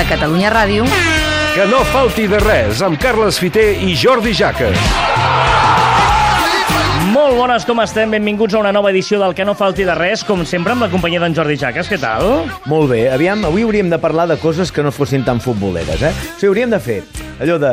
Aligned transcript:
A 0.00 0.04
Catalunya 0.08 0.48
Ràdio. 0.48 0.86
Que 1.52 1.66
no 1.68 1.82
falti 1.92 2.24
de 2.30 2.38
res 2.40 2.80
amb 2.86 2.96
Carles 3.02 3.36
Fiter 3.42 3.68
i 3.84 3.92
Jordi 4.00 4.32
Jaques. 4.32 5.39
Molt 7.30 7.44
bones, 7.44 7.62
com 7.62 7.78
estem? 7.78 8.10
Benvinguts 8.10 8.56
a 8.56 8.58
una 8.58 8.72
nova 8.74 8.90
edició 8.90 9.20
del 9.20 9.36
Que 9.38 9.44
no 9.46 9.52
falti 9.54 9.84
de 9.86 9.94
res, 9.94 10.24
com 10.26 10.40
sempre 10.42 10.72
amb 10.74 10.82
la 10.82 10.88
companyia 10.90 11.20
d'en 11.22 11.36
Jordi 11.36 11.54
Jaques. 11.60 11.86
Què 11.86 11.94
tal? 12.02 12.24
Molt 12.66 12.90
bé, 12.90 13.04
aviam, 13.06 13.44
avui 13.46 13.62
hauríem 13.62 13.86
de 13.86 14.00
parlar 14.02 14.24
de 14.26 14.34
coses 14.42 14.72
que 14.74 14.82
no 14.82 14.90
fossin 14.90 15.22
tan 15.22 15.38
futboleres, 15.38 16.02
eh? 16.02 16.10
O 16.10 16.40
sigui, 16.40 16.50
hauríem 16.50 16.74
de 16.74 16.82
fer 16.82 16.98
allò 17.38 17.60
de 17.62 17.70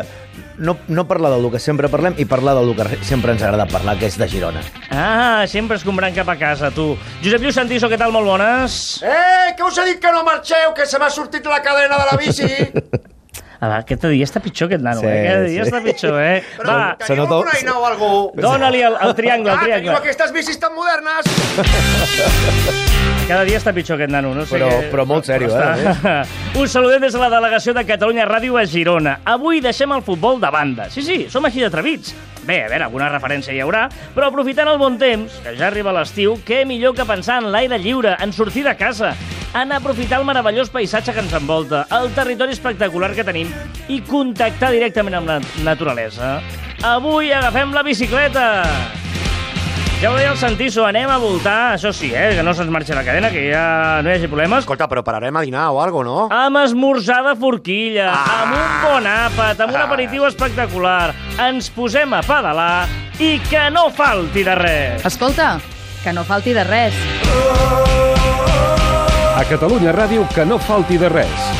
no, 0.61 0.77
no 0.93 1.07
parlar 1.09 1.33
del 1.33 1.49
que 1.49 1.63
sempre 1.63 1.89
parlem 1.89 2.21
i 2.21 2.29
parlar 2.29 2.53
del 2.59 2.69
que 2.77 3.01
sempre 3.01 3.33
ens 3.33 3.41
agrada 3.41 3.65
parlar, 3.73 3.97
que 3.97 4.05
és 4.11 4.21
de 4.21 4.29
Girona. 4.29 4.61
Ah, 4.93 5.49
sempre 5.49 5.81
escombrant 5.81 6.13
cap 6.21 6.29
a 6.29 6.37
casa, 6.37 6.69
tu. 6.69 6.91
Josep 7.25 7.41
Lluís 7.41 7.57
Santiso, 7.57 7.89
què 7.89 7.97
tal? 7.97 8.13
Molt 8.13 8.29
bones. 8.29 8.79
Eh, 9.01 9.57
que 9.57 9.65
us 9.65 9.81
he 9.81 9.89
dit 9.89 10.05
que 10.05 10.13
no 10.13 10.21
marxeu, 10.21 10.69
que 10.77 10.85
se 10.85 11.01
m'ha 11.01 11.09
sortit 11.09 11.49
la 11.49 11.63
cadena 11.65 11.97
de 11.97 12.11
la 12.13 12.25
bici. 12.27 12.53
Ah, 13.59 13.77
aquest 13.79 14.03
dia 14.05 14.25
està 14.27 14.39
pitjor 14.43 14.67
aquest 14.69 14.83
nano, 14.85 14.99
Sí, 15.01 15.07
eh? 15.07 15.27
Aquest 15.27 15.47
dia 15.49 15.63
sí. 15.63 15.69
està 15.71 15.81
pitjor, 15.83 16.19
eh? 16.21 16.43
Però 16.59 16.67
Va, 16.75 16.95
teniu 17.01 17.23
nota- 17.23 17.35
alguna 17.39 17.57
eina 17.57 17.77
o 17.79 17.85
algú? 17.85 18.11
dóna-li 18.35 18.81
el, 18.81 18.95
el 19.01 19.15
triangle, 19.15 19.51
el 19.51 19.57
Ah, 19.57 19.61
teniu 19.61 19.73
triangle. 19.79 19.97
aquestes 20.03 20.31
bicis 20.33 20.59
tan 20.59 20.73
modernes. 20.75 21.25
Cada 23.27 23.43
dia 23.43 23.57
està 23.59 23.73
pitjor 23.75 23.97
aquest 23.97 24.11
nano, 24.13 24.29
no 24.33 24.45
sé 24.47 24.55
Però- 24.55 24.69
què- 24.71 24.89
però 24.91 25.03
molt 25.05 25.25
sèrio, 25.27 25.49
eh? 25.51 25.89
Està- 25.91 26.25
Us 26.61 26.71
saludem 26.75 27.01
des 27.03 27.11
de 27.11 27.19
la 27.19 27.27
delegació 27.29 27.73
de 27.75 27.83
Catalunya 27.85 28.25
Ràdio 28.25 28.55
a 28.57 28.63
Girona. 28.65 29.17
Avui 29.25 29.59
deixem 29.59 29.91
el 29.91 30.01
futbol 30.01 30.39
de 30.39 30.49
banda. 30.49 30.89
Sí, 30.89 31.01
sí, 31.03 31.25
som 31.29 31.43
així 31.43 31.59
d'atrevits. 31.59 32.13
Bé, 32.47 32.61
a 32.63 32.69
veure, 32.71 32.85
alguna 32.85 33.09
referència 33.11 33.51
hi 33.51 33.59
haurà, 33.59 33.89
però 34.15 34.29
aprofitant 34.29 34.69
el 34.71 34.77
bon 34.79 34.95
temps, 34.97 35.33
que 35.43 35.57
ja 35.59 35.67
arriba 35.67 35.91
l'estiu, 35.91 36.37
què 36.47 36.61
millor 36.65 36.95
que 36.95 37.03
pensar 37.03 37.41
en 37.43 37.51
l'aire 37.51 37.77
lliure, 37.77 38.15
en 38.23 38.31
sortir 38.31 38.63
de 38.63 38.77
casa, 38.79 39.13
en 39.53 39.73
aprofitar 39.75 40.21
el 40.21 40.25
meravellós 40.25 40.69
paisatge 40.71 41.11
que 41.11 41.19
ens 41.19 41.33
envolta, 41.35 41.85
el 41.99 42.13
territori 42.15 42.55
espectacular 42.55 43.11
que 43.13 43.25
tenim 43.27 43.51
i 43.89 43.99
contactar 44.07 44.71
directament 44.71 45.15
amb 45.19 45.27
la 45.27 45.41
naturalesa. 45.67 46.37
Avui 46.81 47.33
agafem 47.33 47.73
la 47.75 47.83
bicicleta! 47.83 48.47
Ja 49.97 50.11
ho 50.11 50.15
deia 50.15 50.29
el 50.29 50.37
Santiso, 50.37 50.83
anem 50.85 51.09
a 51.09 51.15
voltar, 51.17 51.73
això 51.73 51.89
sí, 51.89 52.11
eh, 52.13 52.35
que 52.37 52.43
no 52.45 52.51
se'ns 52.53 52.69
marxi 52.69 52.93
la 52.93 53.01
cadena, 53.01 53.31
que 53.33 53.47
ja 53.47 54.03
no 54.05 54.11
hi 54.11 54.19
hagi 54.19 54.29
problemes, 54.29 54.61
Escolta, 54.61 54.85
però 54.85 55.01
pararem 55.01 55.33
a 55.33 55.41
dinar 55.41 55.71
o 55.73 55.79
algo, 55.81 56.03
no? 56.05 56.27
amb 56.29 56.61
esmorzar 56.61 57.23
de 57.25 57.33
forquilla, 57.41 58.11
ah. 58.13 58.35
amb 58.43 58.53
un 58.59 58.77
bon 58.83 59.09
àpat, 59.09 59.65
amb 59.65 59.73
un 59.73 59.81
aperitiu 59.81 60.27
espectacular. 60.29 61.15
Ens 61.47 61.71
posem 61.73 62.13
a 62.13 62.21
pedalar 62.21 62.85
i 63.17 63.39
que 63.49 63.71
no 63.73 63.87
falti 63.89 64.45
de 64.45 64.53
res. 64.61 65.05
Escolta, 65.09 65.55
que 66.03 66.13
no 66.13 66.21
falti 66.29 66.53
de 66.53 66.67
res. 66.69 67.05
A 69.33 69.41
Catalunya 69.49 69.97
Ràdio, 69.97 70.29
que 70.29 70.45
no 70.45 70.61
falti 70.61 71.01
de 71.01 71.09
res. 71.09 71.56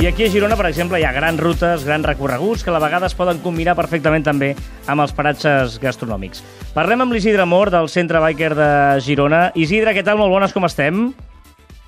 I 0.00 0.06
aquí 0.06 0.24
a 0.24 0.30
Girona, 0.32 0.56
per 0.56 0.64
exemple, 0.64 0.96
hi 0.96 1.04
ha 1.04 1.10
grans 1.12 1.36
rutes, 1.44 1.82
grans 1.84 2.06
recorreguts, 2.08 2.62
que 2.64 2.70
a 2.72 2.72
la 2.72 2.80
vegada 2.80 3.04
es 3.10 3.12
poden 3.12 3.42
combinar 3.44 3.74
perfectament 3.76 4.24
també 4.24 4.54
amb 4.88 5.04
els 5.04 5.12
paratges 5.12 5.76
gastronòmics. 5.82 6.40
Parlem 6.72 7.04
amb 7.04 7.12
l'Isidre 7.12 7.44
Mor, 7.44 7.68
del 7.68 7.92
Centre 7.92 8.22
Biker 8.24 8.54
de 8.56 8.70
Girona. 9.04 9.50
Isidre, 9.60 9.92
què 9.92 10.00
tal? 10.06 10.16
Molt 10.16 10.32
bones, 10.32 10.56
com 10.56 10.64
estem? 10.64 11.10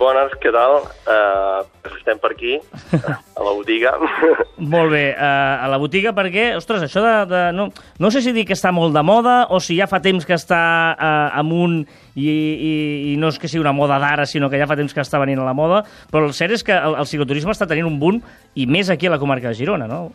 Bones, 0.02 0.34
què 0.42 0.50
tal? 0.54 0.80
Uh, 1.06 1.62
estem 1.92 2.18
per 2.22 2.32
aquí, 2.34 2.56
a 3.38 3.44
la 3.46 3.52
botiga. 3.54 3.94
Molt 4.74 4.92
bé, 4.92 5.04
uh, 5.14 5.62
a 5.62 5.70
la 5.70 5.78
botiga 5.82 6.12
perquè, 6.16 6.50
ostres, 6.58 6.84
això 6.88 7.04
de... 7.04 7.14
de 7.30 7.42
no, 7.56 7.68
no 8.02 8.10
sé 8.10 8.24
si 8.24 8.34
dir 8.34 8.44
que 8.48 8.56
està 8.56 8.72
molt 8.74 8.94
de 8.96 9.02
moda 9.06 9.36
o 9.54 9.60
si 9.62 9.76
ja 9.78 9.88
fa 9.90 10.02
temps 10.02 10.26
que 10.26 10.34
està 10.34 10.62
uh, 10.94 11.38
amunt 11.38 11.80
i, 12.14 12.26
i, 12.26 12.72
i 13.12 13.14
no 13.20 13.30
és 13.32 13.38
que 13.38 13.50
sigui 13.50 13.62
una 13.62 13.74
moda 13.76 14.00
d'ara, 14.02 14.26
sinó 14.26 14.50
que 14.50 14.60
ja 14.60 14.68
fa 14.70 14.78
temps 14.78 14.94
que 14.94 15.04
està 15.04 15.22
venint 15.22 15.42
a 15.42 15.46
la 15.46 15.56
moda, 15.56 15.84
però 16.10 16.26
el 16.26 16.36
cert 16.36 16.58
és 16.58 16.66
que 16.66 16.74
el, 16.74 16.98
el 16.98 17.08
cicloturisme 17.10 17.54
està 17.54 17.70
tenint 17.70 17.88
un 17.88 17.98
boom 18.02 18.20
i 18.54 18.66
més 18.66 18.90
aquí 18.90 19.08
a 19.08 19.14
la 19.14 19.22
comarca 19.22 19.50
de 19.52 19.58
Girona, 19.58 19.88
no? 19.90 20.10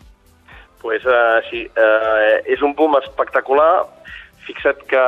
pues, 0.87 1.03
uh, 1.05 1.41
sí, 1.49 1.65
uh, 1.75 2.39
és 2.47 2.61
un 2.63 2.71
boom 2.77 2.95
espectacular. 3.01 3.83
Fixa't 4.47 4.85
que 4.87 5.01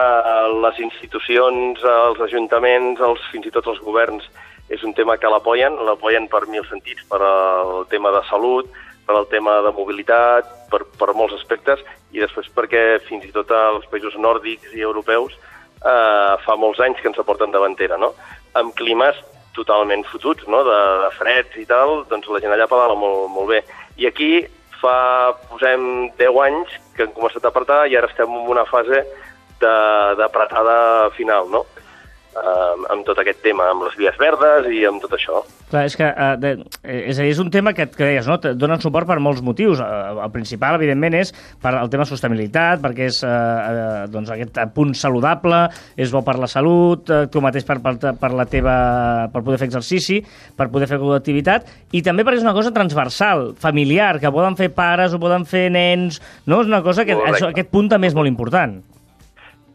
les 0.59 0.79
institucions, 0.83 1.79
els 1.79 2.19
ajuntaments, 2.25 2.99
els, 2.99 3.21
fins 3.31 3.47
i 3.47 3.53
tot 3.55 3.69
els 3.71 3.79
governs, 3.85 4.25
és 4.69 4.83
un 4.85 4.93
tema 4.93 5.17
que 5.17 5.31
l'apoyen, 5.31 5.75
l'apoyen 5.85 6.27
per 6.29 6.45
mil 6.47 6.65
sentits, 6.69 7.03
per 7.09 7.21
el 7.25 7.87
tema 7.89 8.11
de 8.15 8.21
salut, 8.29 8.69
per 9.07 9.17
el 9.17 9.25
tema 9.31 9.59
de 9.65 9.73
mobilitat, 9.73 10.49
per, 10.69 10.83
per 10.99 11.15
molts 11.17 11.33
aspectes, 11.39 11.81
i 12.13 12.21
després 12.21 12.49
perquè 12.53 12.99
fins 13.07 13.25
i 13.25 13.33
tot 13.33 13.49
els 13.55 13.87
països 13.89 14.17
nòrdics 14.21 14.75
i 14.77 14.85
europeus 14.85 15.33
eh, 15.33 16.35
fa 16.45 16.55
molts 16.57 16.81
anys 16.85 17.01
que 17.01 17.09
ens 17.09 17.19
aporten 17.21 17.53
davantera, 17.53 17.97
no? 17.97 18.13
Amb 18.57 18.75
climes 18.77 19.17
totalment 19.57 20.05
fotuts, 20.07 20.45
no? 20.47 20.61
de, 20.63 20.77
de 21.03 21.09
freds 21.17 21.57
i 21.59 21.65
tal, 21.69 22.03
doncs 22.09 22.29
la 22.29 22.41
gent 22.43 22.53
allà 22.55 22.69
pedala 22.69 22.95
molt, 22.97 23.27
molt 23.33 23.49
bé. 23.51 23.63
I 23.99 24.07
aquí 24.09 24.31
fa, 24.79 25.33
posem 25.49 26.11
10 26.19 26.39
anys 26.45 26.77
que 26.95 27.05
hem 27.05 27.15
començat 27.15 27.45
a 27.45 27.51
apretar 27.51 27.81
i 27.89 27.97
ara 27.97 28.09
estem 28.11 28.29
en 28.29 28.47
una 28.53 28.65
fase 28.69 29.03
d'apretada 29.59 31.09
final, 31.17 31.49
no? 31.51 31.65
Uh, 32.29 32.75
amb 32.93 33.01
tot 33.07 33.17
aquest 33.17 33.39
tema, 33.41 33.71
amb 33.71 33.87
les 33.87 33.95
vies 33.97 34.17
verdes 34.21 34.67
i 34.69 34.83
amb 34.85 35.01
tot 35.01 35.15
això. 35.17 35.39
Clar, 35.71 35.81
és 35.89 35.95
que 35.97 36.05
uh, 36.05 36.35
de, 36.37 36.51
eh, 36.83 36.99
és, 37.09 37.17
a 37.17 37.23
dir, 37.25 37.31
és 37.33 37.39
un 37.41 37.49
tema 37.49 37.73
que, 37.73 37.87
que 37.89 38.05
deies, 38.05 38.27
no? 38.29 38.35
Donen 38.37 38.77
suport 38.83 39.09
per 39.09 39.17
molts 39.17 39.41
motius. 39.41 39.81
Uh, 39.81 40.19
el 40.21 40.29
principal, 40.35 40.77
evidentment, 40.77 41.17
és 41.17 41.33
per 41.61 41.73
el 41.79 41.89
tema 41.89 42.05
sostenibilitat, 42.05 42.83
perquè 42.83 43.07
és 43.09 43.17
uh, 43.25 43.31
uh, 43.31 44.03
doncs 44.13 44.29
aquest 44.35 44.61
punt 44.75 44.93
saludable, 44.93 45.63
és 45.97 46.13
bo 46.13 46.21
per 46.27 46.37
la 46.37 46.51
salut, 46.51 47.09
uh, 47.09 47.25
tu 47.33 47.41
mateix 47.41 47.65
per, 47.65 47.79
per, 47.81 47.95
per, 48.21 48.31
la 48.37 48.45
teva, 48.49 48.77
per 49.33 49.41
poder 49.41 49.57
fer 49.63 49.71
exercici, 49.71 50.21
per 50.53 50.69
poder 50.69 50.91
fer 50.91 51.01
activitat, 51.17 51.65
i 51.97 52.03
també 52.05 52.27
perquè 52.27 52.43
és 52.43 52.45
una 52.45 52.53
cosa 52.57 52.75
transversal, 52.77 53.49
familiar, 53.57 54.19
que 54.21 54.29
poden 54.37 54.53
fer 54.59 54.69
pares 54.77 55.17
o 55.17 55.23
poden 55.25 55.49
fer 55.49 55.65
nens, 55.73 56.21
no? 56.45 56.61
És 56.61 56.69
una 56.69 56.85
cosa 56.85 57.09
que 57.09 57.17
Correcte. 57.17 57.41
això, 57.41 57.49
aquest 57.49 57.73
punt 57.73 57.89
també 57.89 58.13
és 58.13 58.17
molt 58.17 58.29
important. 58.29 58.77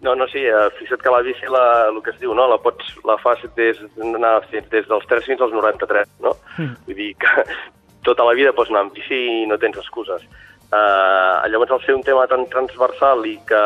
No, 0.05 0.15
no, 0.15 0.27
sí, 0.29 0.43
eh, 0.45 0.69
fixa't 0.77 1.01
que 1.01 1.09
la 1.09 1.23
bici, 1.25 1.47
la, 1.49 1.89
el 1.89 2.03
que 2.05 2.13
es 2.13 2.19
diu, 2.21 2.35
no? 2.37 2.45
la 2.51 2.59
pots, 2.61 2.91
la 3.09 3.15
fas 3.23 3.41
des, 3.57 3.79
anar 4.05 4.35
des 4.53 4.89
dels 4.91 5.07
3 5.09 5.29
fins 5.31 5.41
als 5.41 5.55
93, 5.57 6.11
no? 6.21 6.35
Mm. 6.59 6.75
Vull 6.85 6.99
dir 6.99 7.07
que 7.23 7.45
tota 8.09 8.27
la 8.29 8.35
vida 8.37 8.53
pots 8.53 8.69
anar 8.69 8.83
amb 8.85 8.93
bici 8.93 9.17
i 9.17 9.47
no 9.49 9.57
tens 9.63 9.81
excuses. 9.81 10.27
Uh, 10.75 11.41
llavors, 11.49 11.73
al 11.73 11.81
ser 11.87 11.95
un 11.97 12.05
tema 12.05 12.27
tan 12.29 12.45
transversal 12.53 13.25
i 13.31 13.39
que 13.49 13.63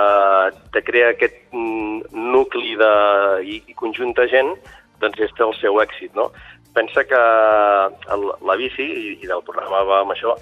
te 0.74 0.84
crea 0.86 1.08
aquest 1.14 1.40
mm, 1.50 2.14
nucli 2.36 2.76
de, 2.78 2.92
i, 3.42 3.58
i 3.66 3.74
conjunt 3.82 4.14
de 4.14 4.28
gent, 4.30 4.54
doncs 5.02 5.26
és 5.26 5.34
el 5.42 5.56
seu 5.58 5.82
èxit, 5.82 6.14
no? 6.14 6.28
Pensa 6.76 7.02
que 7.08 7.24
el, 8.14 8.28
la 8.46 8.58
bici, 8.62 8.86
i, 8.86 9.16
i 9.18 9.26
del 9.26 9.42
programa 9.42 9.82
va 9.90 10.04
amb 10.04 10.14
això, 10.14 10.36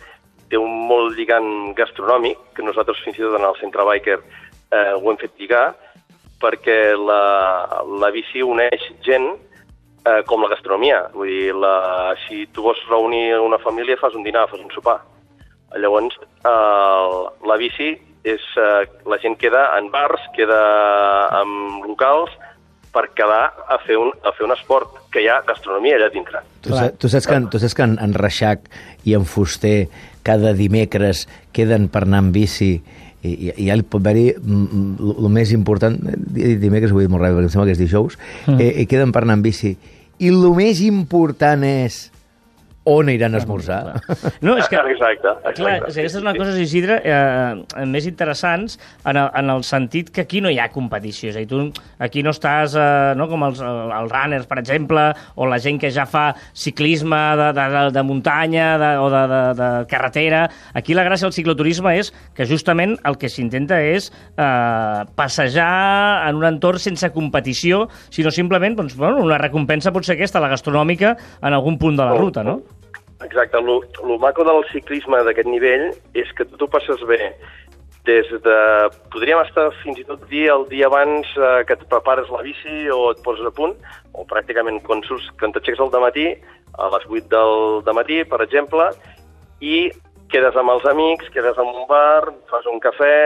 té 0.53 0.61
un 0.61 0.77
molt 0.93 1.17
lligant 1.17 1.73
gastronòmic, 1.79 2.51
que 2.53 2.69
nosaltres 2.69 3.01
fins 3.07 3.17
i 3.17 3.25
tot 3.25 3.41
en 3.41 3.49
el 3.49 3.57
centre 3.63 3.89
biker 3.89 4.21
eh, 4.21 4.93
ho 4.93 5.05
hem 5.09 5.21
fet 5.25 5.33
lligar, 5.41 5.71
perquè 6.41 6.95
la, 6.99 7.21
la 8.01 8.11
bici 8.15 8.43
uneix 8.45 8.83
gent 9.07 9.29
eh, 10.07 10.23
com 10.29 10.43
la 10.45 10.51
gastronomia. 10.53 11.05
Vull 11.15 11.31
dir, 11.33 11.55
la, 11.57 12.15
si 12.27 12.47
tu 12.53 12.63
vols 12.67 12.83
reunir 12.91 13.39
una 13.41 13.59
família, 13.63 13.97
fas 14.01 14.15
un 14.15 14.25
dinar, 14.27 14.47
fas 14.51 14.61
un 14.61 14.71
sopar. 14.75 15.01
Llavors, 15.77 16.19
eh, 16.45 17.15
la 17.49 17.57
bici 17.61 17.95
és... 18.27 18.43
Eh, 18.57 18.83
la 19.07 19.21
gent 19.23 19.37
queda 19.39 19.69
en 19.79 19.89
bars, 19.93 20.21
queda 20.37 20.61
en 21.43 21.81
locals, 21.87 22.33
per 22.97 23.11
quedar 23.13 23.51
a 23.69 23.77
fer, 23.85 23.99
un, 24.01 24.09
a 24.25 24.31
fer 24.33 24.47
un 24.47 24.55
esport 24.55 24.95
que 25.13 25.21
hi 25.21 25.27
ha 25.29 25.43
gastronomia 25.45 25.99
allà 25.99 26.09
dintre. 26.09 26.41
Tu, 26.65 26.73
tu, 26.97 27.11
saps 27.13 27.27
que, 27.29 27.37
en- 27.37 27.49
tu 27.53 27.61
saps 27.61 27.75
que 27.77 27.85
en, 27.85 27.99
en 28.01 28.15
Reixac 28.17 28.71
i 29.05 29.13
en 29.19 29.27
Fuster 29.29 29.89
cada 30.25 30.55
dimecres 30.57 31.27
queden 31.53 31.91
per 31.93 32.07
anar 32.07 32.23
amb 32.25 32.33
bici 32.35 32.79
i, 33.27 33.35
i, 33.49 33.53
i 33.65 33.69
ja 33.69 33.77
li 33.77 33.85
pot 33.87 34.03
haver-hi 34.05 34.31
el 34.39 35.31
més 35.33 35.53
important, 35.57 35.99
di- 36.17 36.57
dimecres 36.63 36.95
ho 36.95 37.01
he 37.01 37.07
dit 37.07 37.13
molt 37.13 37.25
ràpid 37.25 37.41
perquè 37.41 37.51
em 37.51 37.55
sembla 37.55 37.69
que 37.69 37.77
és 37.77 37.83
dijous, 37.83 38.19
mm. 38.47 38.61
eh, 38.61 38.73
i 38.83 38.89
queden 38.91 39.15
per 39.15 39.25
anar 39.27 39.39
amb 39.39 39.47
bici. 39.47 39.75
I 40.17 40.31
el 40.33 40.47
més 40.57 40.81
important 40.87 41.67
és 41.69 42.07
on 42.87 43.09
aniran 43.11 43.35
a 43.35 43.41
esmorzar. 43.43 44.01
No, 44.41 44.55
és 44.57 44.69
que... 44.71 44.79
Exacte, 44.79 45.27
exacte. 45.27 45.55
Clar, 45.59 45.75
és 45.89 45.97
que 45.97 46.03
aquestes 46.05 46.15
són 46.21 46.27
les 46.29 46.39
coses, 46.39 46.59
Isidre, 46.63 46.99
eh, 47.03 47.85
més 47.91 48.07
interessants 48.07 48.77
en 49.05 49.19
el, 49.19 49.31
en 49.41 49.51
el 49.57 49.65
sentit 49.67 50.13
que 50.15 50.23
aquí 50.23 50.41
no 50.43 50.53
hi 50.53 50.61
ha 50.63 50.69
competició. 50.71 51.33
És 51.33 51.39
a 51.39 51.43
dir, 51.43 51.49
tu 51.51 51.65
aquí 52.03 52.23
no 52.23 52.31
estàs, 52.35 52.77
eh, 52.79 53.15
no, 53.19 53.27
com 53.31 53.43
els, 53.49 53.63
els 53.63 54.13
runners, 54.13 54.47
per 54.47 54.61
exemple, 54.63 55.09
o 55.35 55.49
la 55.51 55.59
gent 55.63 55.81
que 55.83 55.91
ja 55.95 56.07
fa 56.07 56.29
ciclisme 56.55 57.19
de, 57.41 57.51
de, 57.57 57.67
de, 57.75 57.83
de 57.97 58.07
muntanya 58.07 58.69
de, 58.83 58.93
o 59.03 59.11
de, 59.11 59.25
de, 59.33 59.43
de 59.59 59.71
carretera. 59.91 60.45
Aquí 60.79 60.95
la 60.95 61.07
gràcia 61.09 61.27
del 61.27 61.35
cicloturisme 61.35 61.97
és 61.99 62.13
que 62.39 62.47
justament 62.47 62.97
el 63.09 63.19
que 63.19 63.33
s'intenta 63.33 63.81
és 63.83 64.13
eh, 64.13 65.03
passejar 65.19 66.29
en 66.29 66.39
un 66.39 66.47
entorn 66.53 66.79
sense 66.83 67.11
competició, 67.15 67.87
sinó 68.15 68.31
simplement 68.31 68.79
doncs, 68.79 68.95
bueno, 68.97 69.25
una 69.27 69.43
recompensa 69.43 69.95
pot 69.95 70.07
ser 70.07 70.15
aquesta, 70.17 70.43
la 70.43 70.53
gastronòmica, 70.55 71.17
en 71.43 71.57
algun 71.57 71.81
punt 71.83 71.99
de 71.99 72.05
la 72.07 72.15
ruta, 72.15 72.47
no? 72.47 72.61
Exacte, 73.25 73.57
el 73.59 74.19
maco 74.21 74.45
del 74.45 74.65
ciclisme 74.73 75.23
d'aquest 75.25 75.49
nivell 75.49 75.87
és 76.15 76.33
que 76.37 76.45
tu 76.45 76.69
passes 76.69 77.01
bé. 77.09 77.33
Des 78.07 78.29
de... 78.45 78.57
Podríem 79.11 79.41
estar 79.43 79.71
fins 79.81 79.99
i 79.99 80.05
tot 80.07 80.27
dir 80.31 80.45
el 80.53 80.67
dia 80.71 80.87
abans 80.87 81.27
eh, 81.35 81.65
que 81.67 81.75
et 81.75 81.87
prepares 81.91 82.29
la 82.31 82.45
bici 82.45 82.85
o 82.93 83.11
et 83.15 83.23
poses 83.25 83.49
a 83.49 83.55
punt, 83.57 83.75
o 84.15 84.27
pràcticament 84.29 84.83
quan, 84.87 85.03
surts, 85.09 85.27
quan 85.41 85.55
t'aixeques 85.55 85.81
al 85.83 85.91
matí, 86.05 86.29
a 86.77 86.91
les 86.93 87.07
8 87.09 87.27
del 87.87 87.97
matí, 87.97 88.21
per 88.29 88.43
exemple, 88.45 88.91
i 89.65 89.89
quedes 90.31 90.57
amb 90.61 90.77
els 90.77 90.85
amics, 90.87 91.33
quedes 91.35 91.59
en 91.59 91.73
un 91.73 91.87
bar, 91.89 92.29
fas 92.51 92.69
un 92.71 92.79
cafè, 92.85 93.17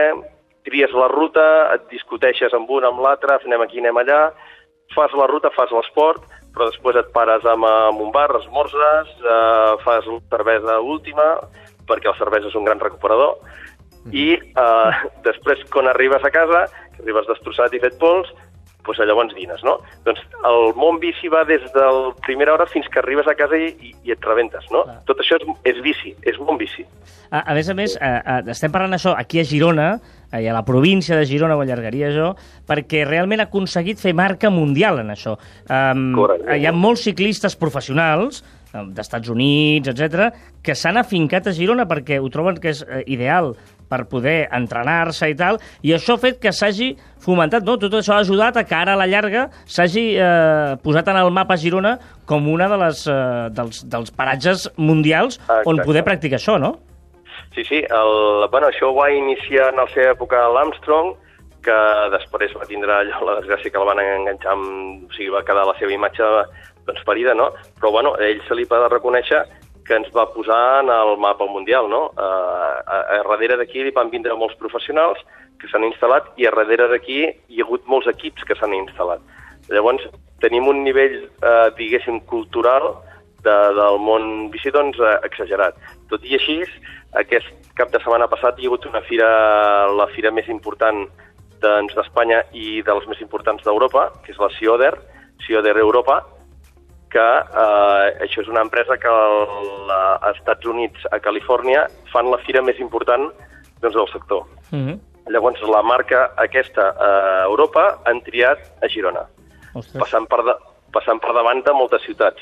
tries 0.65 0.93
la 0.95 1.09
ruta, 1.11 1.45
et 1.75 1.87
discuteixes 1.91 2.53
amb 2.55 2.69
un, 2.71 2.87
amb 2.87 3.03
l'altre, 3.03 3.37
anem 3.43 3.65
aquí, 3.65 3.81
anem 3.83 4.01
allà, 4.01 4.21
fas 4.95 5.13
la 5.17 5.27
ruta, 5.29 5.51
fas 5.55 5.73
l'esport, 5.75 6.23
però 6.55 6.67
després 6.69 6.99
et 6.99 7.09
pares 7.15 7.45
amb, 7.47 7.65
amb 7.67 8.03
un 8.03 8.11
bar, 8.15 8.29
esmorzes, 8.41 9.11
eh, 9.23 9.73
fas 9.85 10.07
la 10.09 10.19
cervesa 10.33 10.79
última, 10.83 11.27
perquè 11.89 12.11
la 12.11 12.19
cervesa 12.19 12.51
és 12.51 12.59
un 12.59 12.67
gran 12.67 12.81
recuperador, 12.83 13.37
i 14.11 14.31
eh, 14.35 15.01
després, 15.27 15.63
quan 15.73 15.89
arribes 15.91 16.23
a 16.25 16.33
casa, 16.33 16.65
que 16.95 17.03
arribes 17.03 17.29
destrossat 17.29 17.75
i 17.77 17.83
fet 17.83 17.99
pols, 18.01 18.31
doncs 18.81 19.01
llavors 19.05 19.33
dines, 19.37 19.61
no? 19.63 19.75
Doncs 20.05 20.21
el 20.47 20.71
món 20.79 20.99
bici 21.01 21.29
va 21.29 21.43
des 21.45 21.61
de 21.73 21.83
la 21.85 22.13
primera 22.25 22.55
hora 22.55 22.65
fins 22.65 22.87
que 22.91 22.99
arribes 22.99 23.27
a 23.29 23.35
casa 23.37 23.57
i, 23.57 23.69
i, 23.77 23.91
i 24.07 24.15
et 24.15 24.25
rebentes, 24.25 24.65
no? 24.73 24.83
Clar. 24.87 24.97
Tot 25.09 25.21
això 25.21 25.37
és, 25.37 25.45
és 25.73 25.81
bici, 25.85 26.15
és 26.27 26.39
món 26.41 26.57
bici. 26.61 26.85
A, 27.29 27.43
a 27.43 27.53
més 27.57 27.69
a 27.69 27.77
més, 27.77 27.95
eh, 28.01 28.17
eh, 28.19 28.41
estem 28.55 28.73
parlant 28.73 28.97
això 28.97 29.13
aquí 29.17 29.41
a 29.41 29.45
Girona, 29.47 29.91
i 30.39 30.47
a 30.47 30.53
la 30.55 30.63
província 30.63 31.17
de 31.17 31.25
Girona, 31.27 31.57
ho 31.57 31.63
allargaria 31.65 32.11
jo, 32.15 32.31
perquè 32.67 33.03
realment 33.07 33.43
ha 33.43 33.49
aconseguit 33.49 33.99
fer 33.99 34.13
marca 34.15 34.51
mundial 34.53 35.01
en 35.03 35.11
això. 35.11 35.35
Um, 35.67 36.11
Correcte. 36.15 36.57
hi 36.57 36.65
ha 36.65 36.71
molts 36.71 37.03
ciclistes 37.09 37.57
professionals, 37.59 38.43
eh, 38.73 38.85
d'Estats 38.95 39.29
Units, 39.29 39.91
etc, 39.91 40.31
que 40.63 40.75
s'han 40.75 41.01
afincat 41.01 41.47
a 41.47 41.55
Girona 41.57 41.87
perquè 41.89 42.21
ho 42.21 42.29
troben 42.31 42.59
que 42.61 42.71
és 42.71 42.83
eh, 42.87 43.03
ideal 43.11 43.55
per 43.91 44.05
poder 44.07 44.47
entrenar-se 44.55 45.27
i 45.27 45.35
tal, 45.35 45.59
i 45.83 45.91
això 45.91 46.15
ha 46.15 46.21
fet 46.21 46.39
que 46.39 46.53
s'hagi 46.55 46.93
fomentat, 47.21 47.65
no? 47.67 47.75
tot 47.81 47.97
això 47.99 48.15
ha 48.15 48.21
ajudat 48.23 48.55
a 48.55 48.63
que 48.63 48.77
ara 48.77 48.95
a 48.95 48.99
la 48.99 49.09
llarga 49.09 49.49
s'hagi 49.65 50.05
eh, 50.15 50.77
posat 50.83 51.11
en 51.11 51.19
el 51.19 51.31
mapa 51.35 51.59
Girona 51.59 51.97
com 52.25 52.47
una 52.47 52.69
de 52.71 52.79
les, 52.85 53.03
eh, 53.11 53.49
dels, 53.51 53.83
dels 53.91 54.15
paratges 54.15 54.69
mundials 54.77 55.41
on 55.49 55.75
Exacte. 55.75 55.85
poder 55.89 56.05
practicar 56.07 56.39
això, 56.39 56.55
no? 56.61 56.77
Sí, 57.55 57.65
sí, 57.67 57.81
el, 57.83 58.13
bueno, 58.49 58.69
això 58.71 58.89
ho 58.89 58.95
va 58.95 59.09
iniciar 59.11 59.71
en 59.73 59.81
la 59.81 59.87
seva 59.91 60.13
època 60.15 60.45
l'Armstrong, 60.55 61.15
que 61.65 61.79
després 62.13 62.53
va 62.57 62.67
tindre 62.69 62.93
allò, 62.95 63.19
la 63.27 63.39
desgràcia 63.41 63.71
que 63.73 63.81
el 63.81 63.89
van 63.89 64.01
enganxar 64.01 64.55
amb... 64.55 65.09
O 65.09 65.13
sigui, 65.15 65.29
va 65.33 65.43
quedar 65.45 65.67
la 65.67 65.75
seva 65.79 65.93
imatge 65.93 66.29
doncs, 66.87 67.03
ferida, 67.05 67.35
no? 67.37 67.51
Però, 67.79 67.91
bueno, 67.93 68.15
a 68.17 68.23
ell 68.25 68.41
se 68.47 68.57
li 68.57 68.65
va 68.69 68.87
reconèixer 68.87 69.43
que 69.85 69.97
ens 69.97 70.09
va 70.15 70.29
posar 70.33 70.81
en 70.81 70.89
el 70.93 71.17
mapa 71.19 71.45
mundial, 71.49 71.89
no? 71.89 72.05
Uh, 72.15 72.79
a, 72.85 72.97
a 73.17 73.21
darrere 73.27 73.59
d'aquí 73.59 73.83
van 73.95 74.11
vindre 74.13 74.37
molts 74.37 74.57
professionals 74.61 75.21
que 75.61 75.69
s'han 75.69 75.85
instal·lat 75.85 76.31
i 76.41 76.47
a 76.47 76.55
darrere 76.55 76.87
d'aquí 76.91 77.21
hi 77.27 77.61
ha 77.61 77.65
hagut 77.67 77.85
molts 77.89 78.09
equips 78.09 78.45
que 78.47 78.57
s'han 78.57 78.73
instal·lat. 78.77 79.21
Llavors, 79.69 80.07
tenim 80.41 80.67
un 80.67 80.83
nivell, 80.85 81.19
eh, 81.27 81.67
diguéssim, 81.77 82.21
cultural 82.29 82.95
de, 83.45 83.57
del 83.77 83.99
món 84.01 84.49
bici, 84.53 84.73
doncs, 84.73 84.97
eh, 84.99 85.17
exagerat. 85.27 85.77
Tot 86.09 86.25
i 86.25 86.37
així, 86.39 86.57
aquest 87.19 87.71
cap 87.75 87.91
de 87.91 87.99
setmana 87.99 88.29
passat 88.31 88.59
hi 88.59 88.67
ha 88.67 88.71
hagut 88.71 88.85
una 88.87 89.01
fira, 89.07 89.29
la 89.91 90.07
fira 90.15 90.31
més 90.31 90.47
important 90.49 91.07
doncs, 91.61 91.95
d'Espanya 91.95 92.43
i 92.57 92.81
de 92.81 92.93
les 92.97 93.07
més 93.07 93.21
importants 93.21 93.63
d'Europa, 93.65 94.09
que 94.23 94.31
és 94.33 94.39
la 94.41 94.49
Cioder, 94.57 94.93
Cioder 95.45 95.75
Europa, 95.77 96.21
que 97.11 97.21
eh, 97.21 98.07
això 98.25 98.41
és 98.41 98.49
una 98.49 98.63
empresa 98.65 98.97
que 98.97 99.11
el, 99.11 99.91
als 99.91 100.39
Estats 100.39 100.65
Units, 100.65 101.05
a 101.11 101.19
Califòrnia, 101.19 101.85
fan 102.13 102.31
la 102.31 102.39
fira 102.45 102.63
més 102.63 102.79
important 102.79 103.29
doncs, 103.81 103.95
del 103.95 104.09
sector. 104.13 104.45
Mm 104.71 104.83
-hmm. 104.87 104.99
Llavors, 105.31 105.61
la 105.61 105.81
marca 105.83 106.31
aquesta 106.37 106.95
a 106.97 107.43
Europa 107.45 107.99
han 108.05 108.21
triat 108.21 108.59
a 108.81 108.87
Girona, 108.87 109.27
Ostres. 109.73 110.01
passant 110.01 110.27
per, 110.27 110.43
de, 110.43 110.55
passant 110.91 111.19
per 111.19 111.33
davant 111.33 111.61
de 111.63 111.73
moltes 111.73 112.01
ciutats. 112.03 112.41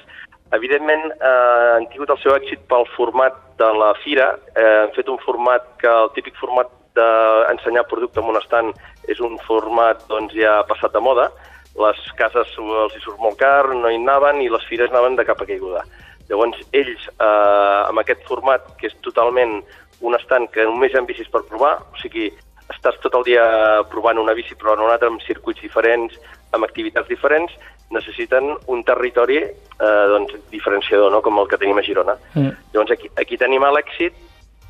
Evidentment, 0.52 1.12
eh, 1.12 1.72
han 1.76 1.86
tingut 1.92 2.10
el 2.10 2.20
seu 2.24 2.34
èxit 2.34 2.64
pel 2.72 2.88
format 2.96 3.36
de 3.60 3.70
la 3.78 3.94
fira. 4.04 4.32
Eh, 4.56 4.78
han 4.84 4.94
fet 4.96 5.10
un 5.10 5.20
format 5.22 5.66
que 5.78 5.90
el 5.90 6.10
típic 6.16 6.38
format 6.42 6.72
d'ensenyar 6.98 7.86
producte 7.88 8.20
en 8.20 8.32
un 8.32 8.40
estant 8.40 8.74
és 9.08 9.20
un 9.22 9.38
format 9.46 10.02
doncs, 10.10 10.34
ja 10.34 10.64
passat 10.70 10.94
de 10.94 11.00
moda. 11.00 11.30
Les 11.78 12.00
cases 12.18 12.56
els 12.58 12.96
hi 12.96 13.04
surt 13.04 13.22
molt 13.22 13.38
car, 13.38 13.70
no 13.76 13.90
hi 13.90 14.00
anaven 14.02 14.42
i 14.42 14.50
les 14.50 14.66
fires 14.66 14.90
anaven 14.90 15.16
de 15.16 15.26
cap 15.26 15.42
a 15.42 15.46
caiguda. 15.46 15.86
Llavors, 16.30 16.58
ells, 16.74 17.08
eh, 17.14 17.82
amb 17.90 18.02
aquest 18.02 18.26
format, 18.26 18.66
que 18.78 18.88
és 18.88 18.98
totalment 19.06 19.62
un 20.02 20.16
estant 20.16 20.48
que 20.50 20.66
només 20.66 20.94
hi 20.94 20.98
ha 20.98 21.06
bicis 21.06 21.30
per 21.30 21.46
provar, 21.46 21.78
o 21.94 22.02
sigui, 22.02 22.32
estàs 22.74 23.00
tot 23.04 23.16
el 23.18 23.26
dia 23.28 23.44
provant 23.92 24.20
una 24.22 24.36
bici 24.38 24.56
però 24.56 24.76
en 24.76 24.86
un 24.86 24.94
altre 24.94 25.10
amb 25.10 25.22
circuits 25.26 25.62
diferents, 25.62 26.16
amb 26.54 26.66
activitats 26.66 27.10
diferents, 27.10 27.54
necessiten 27.96 28.52
un 28.68 28.84
territori 28.86 29.40
eh, 29.42 30.06
doncs, 30.14 30.36
diferenciador, 30.52 31.12
no? 31.12 31.22
com 31.26 31.40
el 31.42 31.48
que 31.50 31.60
tenim 31.62 31.80
a 31.80 31.86
Girona. 31.86 32.18
Mm. 32.36 32.56
Llavors 32.74 32.96
aquí, 32.96 33.12
aquí 33.18 33.40
tenim 33.42 33.66
l'èxit 33.66 34.28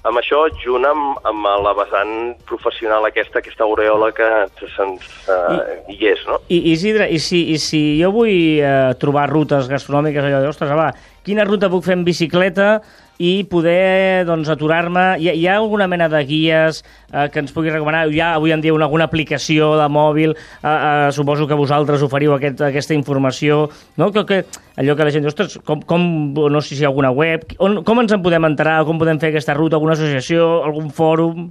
amb 0.08 0.20
això, 0.22 0.46
junt 0.64 0.86
amb, 0.88 1.18
amb 1.28 1.48
la 1.66 1.74
vessant 1.76 2.14
professional 2.48 3.04
aquesta, 3.10 3.42
aquesta 3.42 3.66
aureola 3.66 4.14
que 4.16 4.30
se'ns 4.78 5.10
eh, 5.28 5.76
hi 5.92 6.00
és, 6.14 6.24
no? 6.30 6.40
I, 6.48 6.62
Isidre, 6.72 7.10
i 7.12 7.20
si, 7.20 7.50
i 7.52 7.58
si 7.60 7.82
jo 8.00 8.14
vull 8.16 8.32
eh, 8.64 8.94
trobar 9.02 9.28
rutes 9.32 9.68
gastronòmiques, 9.72 10.24
allò 10.24 10.40
de, 10.46 10.54
ostres, 10.54 10.72
va, 10.78 10.94
quina 11.26 11.48
ruta 11.48 11.72
puc 11.72 11.84
fer 11.90 11.98
en 12.00 12.08
bicicleta 12.08 12.78
i 13.20 13.44
poder 13.52 14.24
doncs, 14.24 14.48
aturar-me? 14.48 15.20
Hi, 15.20 15.34
hi 15.36 15.46
ha 15.46 15.58
alguna 15.60 15.90
mena 15.92 16.08
de 16.10 16.22
guies 16.24 16.80
eh, 17.12 17.28
que 17.28 17.44
ens 17.44 17.52
pugui 17.52 17.70
recomanar? 17.74 18.06
Hi 18.08 18.22
ha 18.24 18.30
avui 18.38 18.56
en 18.56 18.64
dia 18.64 18.74
una, 18.74 18.88
alguna 18.88 19.10
aplicació 19.12 19.74
de 19.78 19.90
mòbil? 19.92 20.34
Eh, 20.34 20.72
eh, 20.72 21.12
suposo 21.12 21.46
que 21.46 21.60
vosaltres 21.60 22.06
oferiu 22.08 22.38
aquest, 22.38 22.64
aquesta 22.64 22.96
informació, 22.96 23.66
no? 24.00 24.10
Que, 24.16 24.24
que, 24.26 24.42
allò 24.80 24.96
que 24.96 25.10
la 25.10 25.12
gent 25.12 25.28
diu, 25.28 25.34
ostres, 25.34 25.60
com, 25.68 25.84
com, 25.84 26.10
no 26.40 26.64
sé 26.64 26.78
si 26.78 26.82
hi 26.82 26.88
ha 26.88 26.94
alguna 26.94 27.12
web, 27.12 27.44
on, 27.60 27.82
com 27.84 28.00
ens 28.00 28.16
en 28.16 28.24
podem 28.24 28.48
enterar, 28.48 28.86
com 28.88 29.02
podem 29.02 29.20
fer 29.20 29.34
aquesta 29.34 29.58
ruta, 29.58 29.76
alguna 29.76 30.00
associació, 30.00 30.62
algun 30.64 30.88
fòrum? 30.96 31.50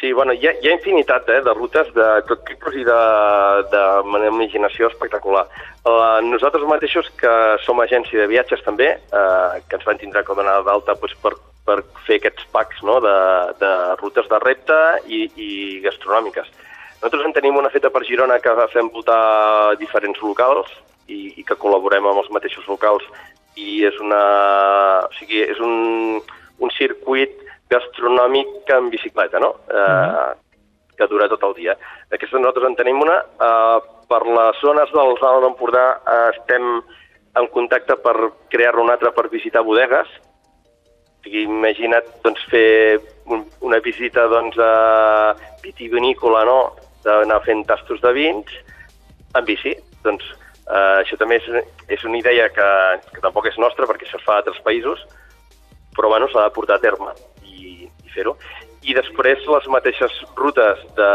Sí, 0.00 0.12
bueno, 0.12 0.32
hi 0.32 0.46
ha, 0.46 0.52
hi 0.62 0.68
ha 0.68 0.76
infinitat 0.76 1.28
eh, 1.28 1.40
de 1.42 1.52
rutes 1.54 1.88
de 1.94 2.06
tot 2.28 2.44
tipus 2.46 2.76
i 2.78 2.84
de, 2.86 2.98
de 3.72 3.80
una 4.06 4.28
imaginació 4.30 4.86
espectacular. 4.92 5.42
Uh, 5.82 6.20
nosaltres 6.22 6.62
mateixos, 6.70 7.08
que 7.18 7.32
som 7.64 7.80
agència 7.82 8.20
de 8.22 8.28
viatges 8.30 8.62
també, 8.62 8.92
uh, 9.10 9.58
que 9.66 9.78
ens 9.78 9.86
van 9.88 9.98
tindre 9.98 10.22
que 10.22 10.36
donar 10.38 10.60
d'alta 10.66 10.94
doncs, 11.00 11.16
per, 11.24 11.34
per 11.66 11.80
fer 12.06 12.20
aquests 12.20 12.46
packs 12.54 12.84
no, 12.86 13.00
de, 13.02 13.16
de 13.58 13.72
rutes 13.98 14.30
de 14.30 14.40
repte 14.44 14.78
i, 15.10 15.24
i 15.34 15.50
gastronòmiques. 15.82 16.46
Nosaltres 17.00 17.26
en 17.26 17.34
tenim 17.34 17.58
una 17.58 17.72
feta 17.74 17.90
per 17.90 18.04
Girona 18.06 18.38
que 18.42 18.54
fem 18.70 18.92
votar 18.94 19.74
diferents 19.82 20.22
locals 20.22 20.70
i, 21.10 21.34
i 21.40 21.42
que 21.42 21.58
col·laborem 21.58 22.06
amb 22.06 22.22
els 22.22 22.30
mateixos 22.34 22.70
locals 22.70 23.06
i 23.58 23.82
és 23.86 23.98
una... 23.98 24.22
O 25.08 25.12
sigui, 25.18 25.42
és 25.42 25.58
un, 25.58 26.22
un 26.62 26.74
circuit 26.78 27.47
gastronòmic 27.70 28.70
en 28.74 28.90
bicicleta, 28.90 29.38
no? 29.38 29.54
Eh, 29.68 30.34
que 30.98 31.06
dura 31.06 31.28
tot 31.28 31.44
el 31.46 31.54
dia. 31.54 31.76
Aquesta 32.10 32.40
nosaltres 32.40 32.70
en 32.70 32.78
tenim 32.78 33.02
una. 33.04 33.20
Eh, 33.22 33.78
per 34.08 34.22
les 34.26 34.62
zones 34.64 34.90
del 34.94 35.14
Alt 35.14 35.44
d'Empordà 35.44 35.84
eh, 35.98 36.30
estem 36.32 36.80
en 37.38 37.46
contacte 37.54 37.98
per 38.02 38.16
crear-ne 38.50 38.82
una 38.82 38.96
altra 38.96 39.12
per 39.14 39.28
visitar 39.30 39.62
bodegues. 39.62 40.08
O 40.08 41.22
sigui, 41.26 41.44
imagina't 41.44 42.08
doncs, 42.24 42.42
fer 42.50 42.98
un, 43.28 43.44
una 43.60 43.78
visita 43.84 44.26
doncs, 44.32 44.58
a 44.58 45.36
vitivinícola, 45.62 46.44
no? 46.48 46.60
d'anar 47.04 47.38
fent 47.44 47.62
tastos 47.68 48.00
de 48.02 48.12
vins 48.16 48.58
en 49.38 49.46
bici. 49.46 49.76
Doncs 50.02 50.24
eh, 50.32 50.98
això 51.04 51.20
també 51.20 51.38
és, 51.38 51.70
és 51.94 52.04
una 52.08 52.18
idea 52.18 52.50
que, 52.50 52.68
que 53.14 53.22
tampoc 53.22 53.52
és 53.52 53.60
nostra 53.60 53.86
perquè 53.86 54.08
això 54.08 54.18
es 54.18 54.26
fa 54.26 54.38
a 54.38 54.42
altres 54.42 54.62
països, 54.66 55.04
però 55.94 56.10
bueno, 56.10 56.30
s'ha 56.32 56.48
de 56.48 56.54
portar 56.56 56.78
a 56.78 56.82
terme 56.82 57.14
i, 58.08 58.12
fer-ho. 58.16 58.34
I 58.88 58.96
després 58.96 59.44
les 59.44 59.68
mateixes 59.68 60.18
rutes 60.38 60.80
de, 60.96 61.12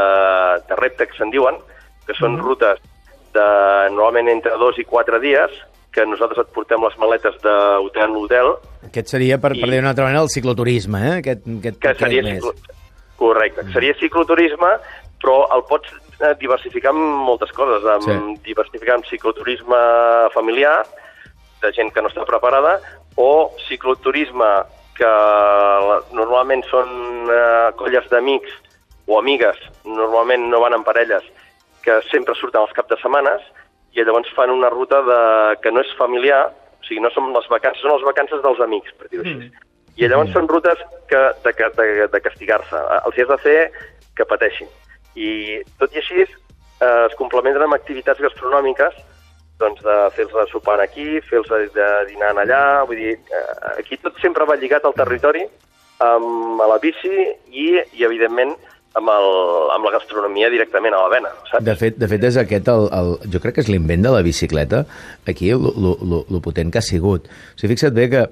de 0.69 0.77
repte 0.79 1.07
que 1.09 1.17
se'n 1.17 1.33
diuen, 1.33 1.57
que 2.05 2.13
són 2.19 2.37
rutes 2.37 2.79
de 3.33 3.45
normalment 3.95 4.29
entre 4.29 4.53
dos 4.61 4.77
i 4.77 4.85
quatre 4.85 5.17
dies, 5.23 5.51
que 5.93 6.05
nosaltres 6.09 6.41
et 6.45 6.53
portem 6.53 6.81
les 6.81 6.95
maletes 7.01 7.35
d'hotel 7.41 8.13
a 8.15 8.19
hotel, 8.23 8.47
Aquest 8.87 9.11
seria, 9.13 9.37
per, 9.41 9.51
per 9.53 9.67
I- 9.67 9.71
dir 9.71 9.79
d'una 9.79 9.91
altra 9.93 10.05
manera, 10.07 10.23
el 10.25 10.29
cicloturisme, 10.33 10.99
eh? 11.07 11.13
Aquest, 11.21 11.43
aquest, 11.59 11.77
que 11.81 11.89
aquest 11.93 12.01
seria, 12.07 12.23
mes. 12.25 12.39
ciclo... 12.41 12.53
Correcte, 13.17 13.61
que 13.65 13.71
seria 13.73 13.93
cicloturisme, 13.99 14.71
però 15.21 15.35
el 15.55 15.61
pots 15.69 15.93
eh, 16.19 16.33
diversificar 16.41 16.91
amb 16.91 17.21
moltes 17.29 17.53
coses, 17.55 17.85
amb 17.87 18.03
Sí. 18.09 18.17
diversificar 18.49 18.97
amb 18.97 19.05
cicloturisme 19.07 19.79
familiar, 20.33 20.81
de 21.61 21.71
gent 21.77 21.93
que 21.95 22.01
no 22.03 22.09
està 22.11 22.25
preparada, 22.27 22.79
o 23.15 23.53
cicloturisme 23.69 24.49
que 24.97 25.11
normalment 26.13 26.63
són 26.69 26.89
eh, 27.31 27.71
colles 27.79 28.07
d'amics 28.11 28.53
o 29.09 29.17
amigues, 29.19 29.59
normalment 29.85 30.47
no 30.51 30.61
van 30.63 30.77
en 30.77 30.85
parelles, 30.85 31.25
que 31.83 31.99
sempre 32.09 32.35
surten 32.39 32.63
els 32.63 32.73
caps 32.77 32.93
de 32.93 32.99
setmanes 33.01 33.43
i 33.93 34.03
llavors 34.05 34.31
fan 34.37 34.53
una 34.53 34.71
ruta 34.73 35.01
de, 35.05 35.19
que 35.61 35.71
no 35.71 35.83
és 35.83 35.91
familiar, 35.99 36.45
o 36.49 36.87
sigui, 36.87 37.01
no 37.03 37.11
són 37.13 37.33
les 37.35 37.49
vacances, 37.51 37.83
són 37.83 37.93
les 37.97 38.05
vacances 38.07 38.41
dels 38.45 38.61
amics, 38.63 38.93
per 38.97 39.09
dir-ho 39.11 39.25
així. 39.25 39.51
I 40.01 40.07
llavors 40.09 40.31
són 40.33 40.47
rutes 40.49 40.79
que, 41.09 41.19
de, 41.43 41.51
de, 41.77 42.07
de, 42.09 42.21
castigar-se. 42.25 42.79
Els 43.05 43.19
has 43.21 43.29
de 43.29 43.37
fer 43.43 43.57
que 44.17 44.25
pateixin. 44.25 44.71
I 45.13 45.61
tot 45.77 45.93
i 45.93 46.01
així 46.01 46.23
eh, 46.23 46.29
es 46.87 47.13
complementen 47.19 47.67
amb 47.67 47.77
activitats 47.77 48.23
gastronòmiques 48.23 48.97
doncs 49.61 49.83
de 49.85 49.97
fer-los 50.15 50.51
sopar 50.51 50.79
aquí, 50.81 51.19
fer-los 51.29 51.73
de 51.73 51.89
dinar 52.09 52.33
allà, 52.33 52.63
vull 52.87 52.99
dir, 52.99 53.17
eh, 53.17 53.79
aquí 53.79 53.97
tot 54.01 54.17
sempre 54.21 54.47
va 54.49 54.57
lligat 54.59 54.85
al 54.85 54.95
territori, 54.97 55.45
amb 56.03 56.63
la 56.69 56.79
bici 56.81 57.11
i, 57.51 57.67
i 57.93 58.05
evidentment, 58.05 58.55
amb, 58.97 59.09
el, 59.09 59.29
amb 59.73 59.87
la 59.87 59.93
gastronomia 59.95 60.49
directament 60.53 60.93
a 60.93 61.03
la 61.05 61.11
vena, 61.13 61.31
saps? 61.49 61.65
De 61.65 61.75
fet, 61.79 61.99
de 62.01 62.09
fet 62.09 62.25
és 62.29 62.39
aquest 62.41 62.67
el, 62.73 62.89
el, 62.93 63.13
jo 63.33 63.41
crec 63.43 63.57
que 63.57 63.63
és 63.65 63.71
l'invent 63.71 64.05
de 64.05 64.11
la 64.13 64.23
bicicleta 64.25 64.83
aquí, 65.29 65.53
el, 65.53 66.41
potent 66.43 66.73
que 66.73 66.81
ha 66.81 66.85
sigut. 66.85 67.29
O 67.29 67.61
sigui, 67.61 67.73
fixa't 67.73 67.95
bé 67.97 68.09
que 68.11 68.27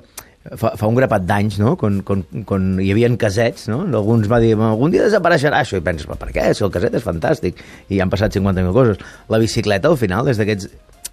fa, 0.58 0.74
fa 0.78 0.90
un 0.90 0.98
grapat 0.98 1.25
d'anys, 1.30 1.58
no?, 1.62 1.75
quan, 1.82 2.01
quan, 2.06 2.24
quan 2.50 2.70
hi 2.82 2.92
havia 2.94 3.10
casets, 3.22 3.68
no?, 3.72 3.84
alguns 3.90 4.30
va 4.32 4.42
dir, 4.44 4.54
algun 4.58 4.94
dia 4.94 5.08
desapareixerà 5.08 5.62
això, 5.62 5.82
i 5.82 5.86
penses, 5.86 6.08
"Però 6.10 6.18
per 6.22 6.32
què? 6.34 6.51
Si 6.54 6.66
el 6.66 6.74
caset 6.74 6.98
és 6.98 7.06
fantàstic, 7.06 7.62
i 7.90 8.01
han 8.01 8.10
passat 8.10 8.38
50.000 8.38 8.74
coses. 8.74 9.01
La 9.30 9.42
bicicleta, 9.42 9.90
al 9.90 9.98
final, 10.01 10.30
és 10.30 10.42
d'aquests 10.42 10.70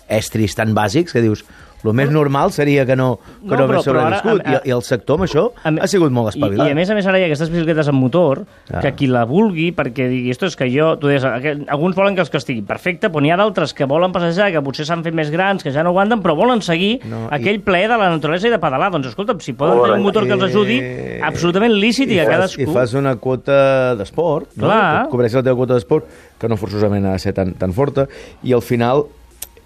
estris 0.08 0.54
tan 0.56 0.74
bàsics 0.74 1.12
que 1.12 1.20
dius, 1.22 1.44
el 1.86 1.92
més 1.94 2.10
normal 2.10 2.50
seria 2.50 2.82
que 2.84 2.96
no, 2.98 3.20
que 3.38 3.54
No, 3.54 3.54
no, 3.54 3.66
però- 3.68 3.76
hagués 3.78 3.86
però 3.86 4.00
ara, 4.02 4.16
sobreviscut, 4.18 4.46
a- 4.46 4.50
a- 4.50 4.62
I, 4.64 4.68
i 4.68 4.72
el 4.74 4.82
sector 4.82 5.14
amb 5.14 5.24
això 5.28 5.44
A 5.62 5.70
me- 5.70 5.80
ha 5.80 5.86
sigut 5.86 6.10
molt 6.10 6.26
I, 6.26 6.38
espavilat. 6.38 6.66
I 6.66 6.70
a 6.72 6.74
més 6.74 6.90
a 6.90 6.94
més 6.96 7.06
ara 7.06 7.20
hi 7.20 7.22
ha 7.22 7.26
aquestes 7.28 7.50
bicicletes 7.52 7.86
amb 7.92 8.00
motor 8.02 8.40
Ah. 8.72 8.80
que 8.80 8.92
qui 8.96 9.06
la 9.06 9.22
vulgui, 9.24 9.68
perquè 9.72 10.08
digui, 10.10 10.30
esto 10.34 10.46
és 10.46 10.56
que 10.56 10.66
jo, 10.74 10.96
tu 10.98 11.06
deies, 11.06 11.22
alguns 11.24 11.94
volen 11.94 12.16
que 12.16 12.20
els 12.22 12.30
que 12.30 12.36
estigui 12.42 12.62
perfecte, 12.62 13.08
però 13.12 13.22
n'hi 13.22 13.30
ha 13.30 13.36
d'altres 13.36 13.72
que 13.74 13.84
volen 13.86 14.10
passejar, 14.10 14.50
que 14.50 14.60
potser 14.60 14.84
s'han 14.86 15.04
fet 15.04 15.14
més 15.14 15.30
grans, 15.30 15.62
que 15.62 15.70
ja 15.70 15.84
no 15.84 15.90
aguanten, 15.90 16.20
però 16.20 16.34
volen 16.34 16.62
seguir 16.62 16.98
No, 17.06 17.28
i- 17.30 17.34
aquell 17.38 17.60
plaer 17.60 17.88
de 17.88 17.96
la 17.96 18.10
naturalesa 18.10 18.48
i 18.48 18.50
de 18.50 18.58
pedalar. 18.58 18.90
Doncs 18.90 19.06
escolta, 19.14 19.36
si 19.38 19.52
poden 19.52 19.78
tenir 19.80 19.94
un 19.98 20.02
motor 20.02 20.26
que 20.26 20.32
els 20.32 20.42
ajudi, 20.42 20.80
Eh, 20.82 21.20
absolutament 21.22 21.72
lícit 21.74 22.10
i, 22.10 22.18
a 22.18 22.24
fas, 22.24 22.34
cadascú... 22.34 22.62
I 22.62 22.66
fas 22.74 22.94
una 22.94 23.14
quota 23.16 23.94
d'esport, 23.94 24.48
no? 24.56 24.66
Clar. 24.66 25.04
Et 25.04 25.10
cobreixes 25.10 25.36
la 25.36 25.42
teva 25.44 25.54
quota 25.56 25.74
d'esport, 25.74 26.06
que 26.40 26.48
no 26.48 26.56
forçosament 26.56 27.06
ha 27.06 27.12
de 27.12 27.18
ser 27.20 27.32
tan, 27.34 27.54
tan 27.54 27.72
forta, 27.72 28.08
i 28.42 28.52
al 28.52 28.62
final 28.62 29.06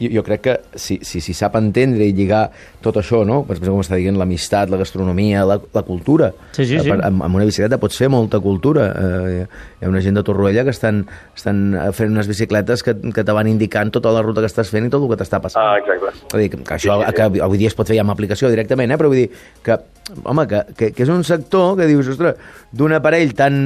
jo, 0.03 0.11
jo 0.19 0.23
crec 0.27 0.41
que 0.45 0.55
si, 0.79 0.99
si, 1.07 1.21
si 1.25 1.35
sap 1.35 1.57
entendre 1.59 2.05
i 2.09 2.13
lligar 2.17 2.45
tot 2.83 2.99
això, 3.01 3.23
no? 3.27 3.43
per 3.47 3.57
exemple, 3.57 3.73
com 3.77 3.83
està 3.85 3.97
dient, 4.01 4.19
l'amistat, 4.19 4.71
la 4.73 4.79
gastronomia, 4.81 5.45
la, 5.49 5.59
la 5.75 5.83
cultura. 5.87 6.33
Sí, 6.53 6.67
sí, 6.67 6.79
sí. 6.81 6.89
Per- 6.91 7.01
Amb, 7.07 7.23
amb 7.27 7.39
una 7.41 7.47
bicicleta 7.49 7.79
pots 7.83 7.97
fer 7.99 8.09
molta 8.13 8.41
cultura. 8.43 8.89
Eh, 8.93 9.47
hi 9.81 9.85
ha 9.87 9.91
una 9.91 10.03
gent 10.05 10.19
de 10.19 10.23
Torroella 10.27 10.65
que 10.67 10.75
estan, 10.75 11.05
estan 11.37 11.63
fent 11.97 12.13
unes 12.15 12.29
bicicletes 12.31 12.83
que, 12.87 12.95
que 13.15 13.25
te 13.25 13.33
van 13.35 13.49
indicant 13.51 13.91
tota 13.95 14.13
la 14.15 14.23
ruta 14.23 14.43
que 14.45 14.51
estàs 14.51 14.71
fent 14.71 14.87
i 14.87 14.93
tot 14.93 15.03
el 15.03 15.11
que 15.13 15.19
t'està 15.23 15.41
passant. 15.43 15.63
Ah, 15.65 15.79
exacte. 15.81 16.27
Vull 16.33 16.45
dir, 16.45 16.51
que, 16.55 16.63
que 16.63 16.75
això 16.79 16.99
Sí, 16.99 17.05
sí, 17.07 17.11
sí. 17.11 17.17
que 17.17 17.43
avui 17.47 17.59
dia 17.61 17.71
es 17.73 17.77
pot 17.79 17.89
fer 17.89 17.97
ja 17.99 18.03
amb 18.07 18.13
aplicació 18.15 18.51
directament, 18.53 18.91
eh? 18.93 18.99
però 19.01 19.09
vull 19.13 19.23
dir 19.23 19.29
que, 19.65 19.77
home, 20.25 20.47
que, 20.51 20.63
que, 20.77 20.91
que 20.97 21.03
és 21.07 21.13
un 21.13 21.23
sector 21.27 21.77
que 21.79 21.87
dius, 21.91 22.09
ostres, 22.15 22.37
d'un 22.73 22.93
aparell 22.99 23.33
tan 23.39 23.57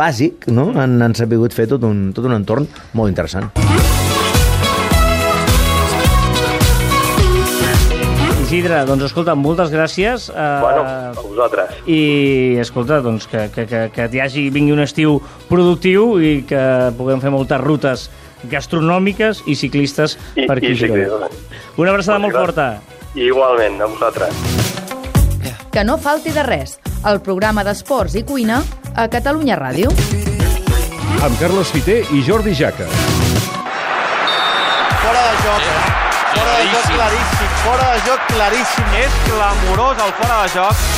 bàsic, 0.00 0.48
no? 0.54 0.70
han, 0.80 0.96
han 1.02 1.14
sabut 1.18 1.52
fer 1.56 1.68
tot 1.70 1.84
un, 1.86 2.08
tot 2.16 2.26
un 2.30 2.36
entorn 2.40 2.66
molt 2.98 3.12
interessant. 3.12 3.50
Isidre, 8.60 8.82
doncs 8.84 9.06
escolta, 9.06 9.32
moltes 9.34 9.70
gràcies. 9.72 10.28
Eh, 10.28 10.60
Bueno, 10.60 10.82
a 10.84 11.12
vosaltres. 11.16 11.70
I, 11.88 12.56
escolta, 12.60 13.00
doncs 13.00 13.26
que, 13.26 13.48
que, 13.54 13.64
que, 13.66 13.90
que 13.94 14.08
hi 14.12 14.20
hagi, 14.20 14.50
vingui 14.52 14.72
un 14.74 14.80
estiu 14.84 15.16
productiu 15.48 16.18
i 16.20 16.42
que 16.44 16.60
puguem 16.98 17.20
fer 17.24 17.30
moltes 17.32 17.60
rutes 17.62 18.10
gastronòmiques 18.52 19.42
i 19.48 19.54
ciclistes 19.56 20.18
I, 20.36 20.44
per 20.46 20.58
aquí. 20.58 20.72
i 20.74 20.76
ciclisme. 20.76 21.28
Una 21.80 21.90
abraçada 21.94 22.18
molt 22.18 22.34
Moltes 22.36 22.54
forta. 22.54 22.80
Igualment, 23.14 23.80
a 23.80 23.86
vosaltres. 23.86 24.34
Que 25.72 25.84
no 25.84 25.96
falti 25.96 26.30
de 26.36 26.42
res, 26.44 26.76
el 27.08 27.20
programa 27.24 27.64
d'esports 27.64 28.14
i 28.20 28.24
cuina 28.28 28.60
a 28.94 29.08
Catalunya 29.08 29.56
Ràdio. 29.56 29.88
Amb 31.24 31.40
Carles 31.40 31.72
Fiter 31.72 32.02
i 32.12 32.20
Jordi 32.28 32.52
Jaca. 32.54 32.84
Fora 35.00 35.22
de 35.24 35.34
joc, 35.46 35.64
eh? 35.64 35.80
Fora 36.30 36.52
de 36.60 36.64
joc 36.74 36.84
claríssim, 36.94 37.39
fora 37.64 37.92
de 37.94 38.00
joc 38.06 38.26
claríssim. 38.32 38.98
És 39.00 39.20
clamorós 39.28 40.00
el 40.04 40.12
fora 40.18 40.42
de 40.42 40.52
joc. 40.54 40.88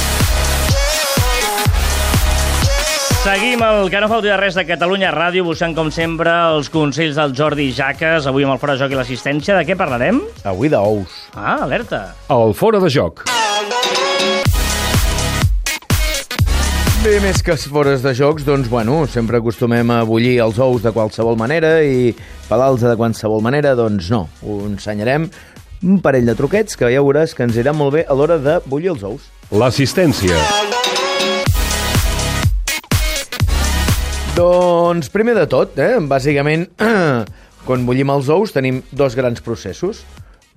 Seguim 3.23 3.61
el 3.62 3.87
que 3.87 4.00
no 4.02 4.09
falti 4.11 4.26
de 4.26 4.37
res 4.40 4.57
de 4.59 4.64
Catalunya 4.66 5.12
Ràdio, 5.14 5.45
buscant, 5.47 5.76
com 5.78 5.92
sempre, 5.95 6.33
els 6.57 6.66
consells 6.75 7.14
del 7.21 7.37
Jordi 7.38 7.69
Jaques, 7.71 8.26
avui 8.26 8.42
amb 8.42 8.57
el 8.57 8.59
Fora 8.59 8.75
de 8.75 8.83
Joc 8.83 8.97
i 8.97 8.99
l'assistència. 8.99 9.54
De 9.61 9.62
què 9.69 9.78
parlarem? 9.78 10.19
Avui 10.42 10.73
d'ous. 10.73 11.21
Ah, 11.37 11.61
alerta. 11.62 12.09
El 12.35 12.50
fora 12.59 12.83
de 12.83 12.90
joc. 12.90 13.23
Bé, 17.02 17.16
més 17.19 17.40
que 17.42 17.57
fores 17.59 18.02
de 18.02 18.12
jocs, 18.14 18.45
doncs, 18.47 18.69
bueno, 18.71 19.00
sempre 19.11 19.38
acostumem 19.38 19.88
a 19.90 20.02
bullir 20.07 20.37
els 20.45 20.59
ous 20.62 20.83
de 20.85 20.92
qualsevol 20.95 21.35
manera 21.35 21.81
i 21.83 22.12
pelar-los 22.47 22.85
de 22.87 22.95
qualsevol 22.99 23.42
manera, 23.42 23.73
doncs 23.75 24.11
no. 24.11 24.28
Ho 24.47 24.61
ensenyarem 24.69 25.26
un 25.83 25.99
parell 26.01 26.27
de 26.27 26.35
truquets 26.39 26.79
que 26.79 26.89
ja 26.93 27.03
veuràs 27.03 27.35
que 27.35 27.43
ens 27.47 27.59
iran 27.59 27.77
molt 27.77 27.97
bé 27.97 28.05
a 28.07 28.15
l'hora 28.15 28.39
de 28.39 28.59
bullir 28.71 28.93
els 28.95 29.03
ous. 29.07 29.27
L'assistència. 29.51 30.39
Doncs, 34.37 35.11
primer 35.12 35.35
de 35.37 35.47
tot, 35.51 35.77
eh, 35.83 35.99
bàsicament, 36.01 36.69
quan 37.67 37.87
bullim 37.87 38.15
els 38.15 38.31
ous 38.33 38.55
tenim 38.55 38.81
dos 38.93 39.19
grans 39.19 39.43
processos. 39.45 40.07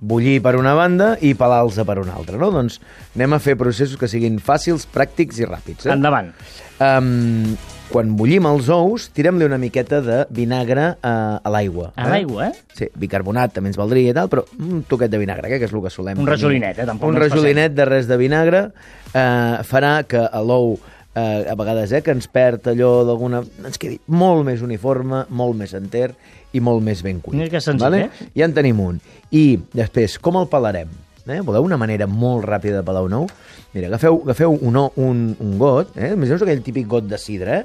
Bullir 0.00 0.40
per 0.44 0.56
una 0.58 0.74
banda 0.76 1.14
i 1.24 1.32
pelar-los 1.38 1.78
per 1.88 1.98
una 2.02 2.16
altra, 2.18 2.36
no? 2.40 2.50
Doncs 2.52 2.80
anem 3.14 3.36
a 3.36 3.40
fer 3.40 3.56
processos 3.56 3.96
que 4.00 4.10
siguin 4.10 4.36
fàcils, 4.44 4.84
pràctics 4.92 5.40
i 5.40 5.48
ràpids. 5.48 5.86
Eh? 5.88 5.94
Endavant. 5.94 6.34
Um, 6.76 7.56
quan 7.88 8.10
bullim 8.18 8.48
els 8.50 8.68
ous, 8.72 9.06
tirem-li 9.14 9.46
una 9.46 9.58
miqueta 9.62 10.02
de 10.04 10.18
vinagre 10.34 10.88
a, 11.00 11.14
a 11.38 11.52
l'aigua. 11.54 11.92
A 11.96 12.08
l'aigua, 12.10 12.50
eh? 12.50 12.64
Sí, 12.76 12.90
bicarbonat 12.98 13.54
també 13.56 13.70
ens 13.70 13.78
valdria 13.78 14.12
i 14.12 14.16
tal, 14.16 14.28
però 14.32 14.44
un 14.58 14.82
toquet 14.88 15.12
de 15.12 15.20
vinagre, 15.22 15.48
eh, 15.48 15.60
que 15.62 15.70
és 15.70 15.72
el 15.72 15.84
que 15.84 15.94
solem. 15.94 16.20
Un 16.20 16.28
rajolinet, 16.28 16.82
eh, 16.82 16.88
tampoc 16.88 17.14
Un 17.14 17.20
rajolinet 17.22 17.76
de 17.76 17.88
res 17.88 18.10
de 18.10 18.18
vinagre 18.20 18.66
eh, 18.66 19.64
farà 19.64 20.00
que 20.08 20.26
a 20.26 20.42
l'ou 20.44 20.74
eh, 21.16 21.46
a 21.48 21.54
vegades 21.56 21.92
eh, 21.92 22.02
que 22.02 22.14
ens 22.14 22.28
perd 22.28 22.68
allò 22.74 22.90
d'alguna... 23.08 23.44
ens 23.64 23.78
quedi 23.80 24.00
molt 24.12 24.44
més 24.50 24.66
uniforme, 24.66 25.24
molt 25.30 25.56
més 25.58 25.72
enter 25.78 26.10
i 26.56 26.60
molt 26.64 26.82
més 26.86 27.02
ben 27.04 27.20
cuit. 27.20 27.36
Mira 27.38 27.52
que 27.52 27.60
senzill, 27.62 27.94
eh? 28.00 28.08
Ja 28.36 28.48
en 28.48 28.54
tenim 28.56 28.80
un. 28.80 28.98
I 29.30 29.58
després, 29.76 30.16
com 30.22 30.38
el 30.40 30.48
pelarem? 30.52 30.88
Eh? 31.26 31.40
Voleu 31.44 31.64
una 31.66 31.76
manera 31.80 32.06
molt 32.06 32.44
ràpida 32.46 32.80
de 32.80 32.86
pelar 32.86 33.02
un 33.04 33.12
ou? 33.20 33.28
Mira, 33.74 33.88
agafeu, 33.90 34.20
agafeu 34.24 34.54
un, 34.62 34.76
ou- 34.78 34.92
un, 35.02 35.24
un 35.42 35.56
got, 35.60 35.90
eh? 35.98 36.12
imagineu 36.14 36.38
aquell 36.46 36.62
típic 36.64 36.86
got 36.88 37.08
de 37.10 37.18
sidra, 37.18 37.58
eh? 37.60 37.64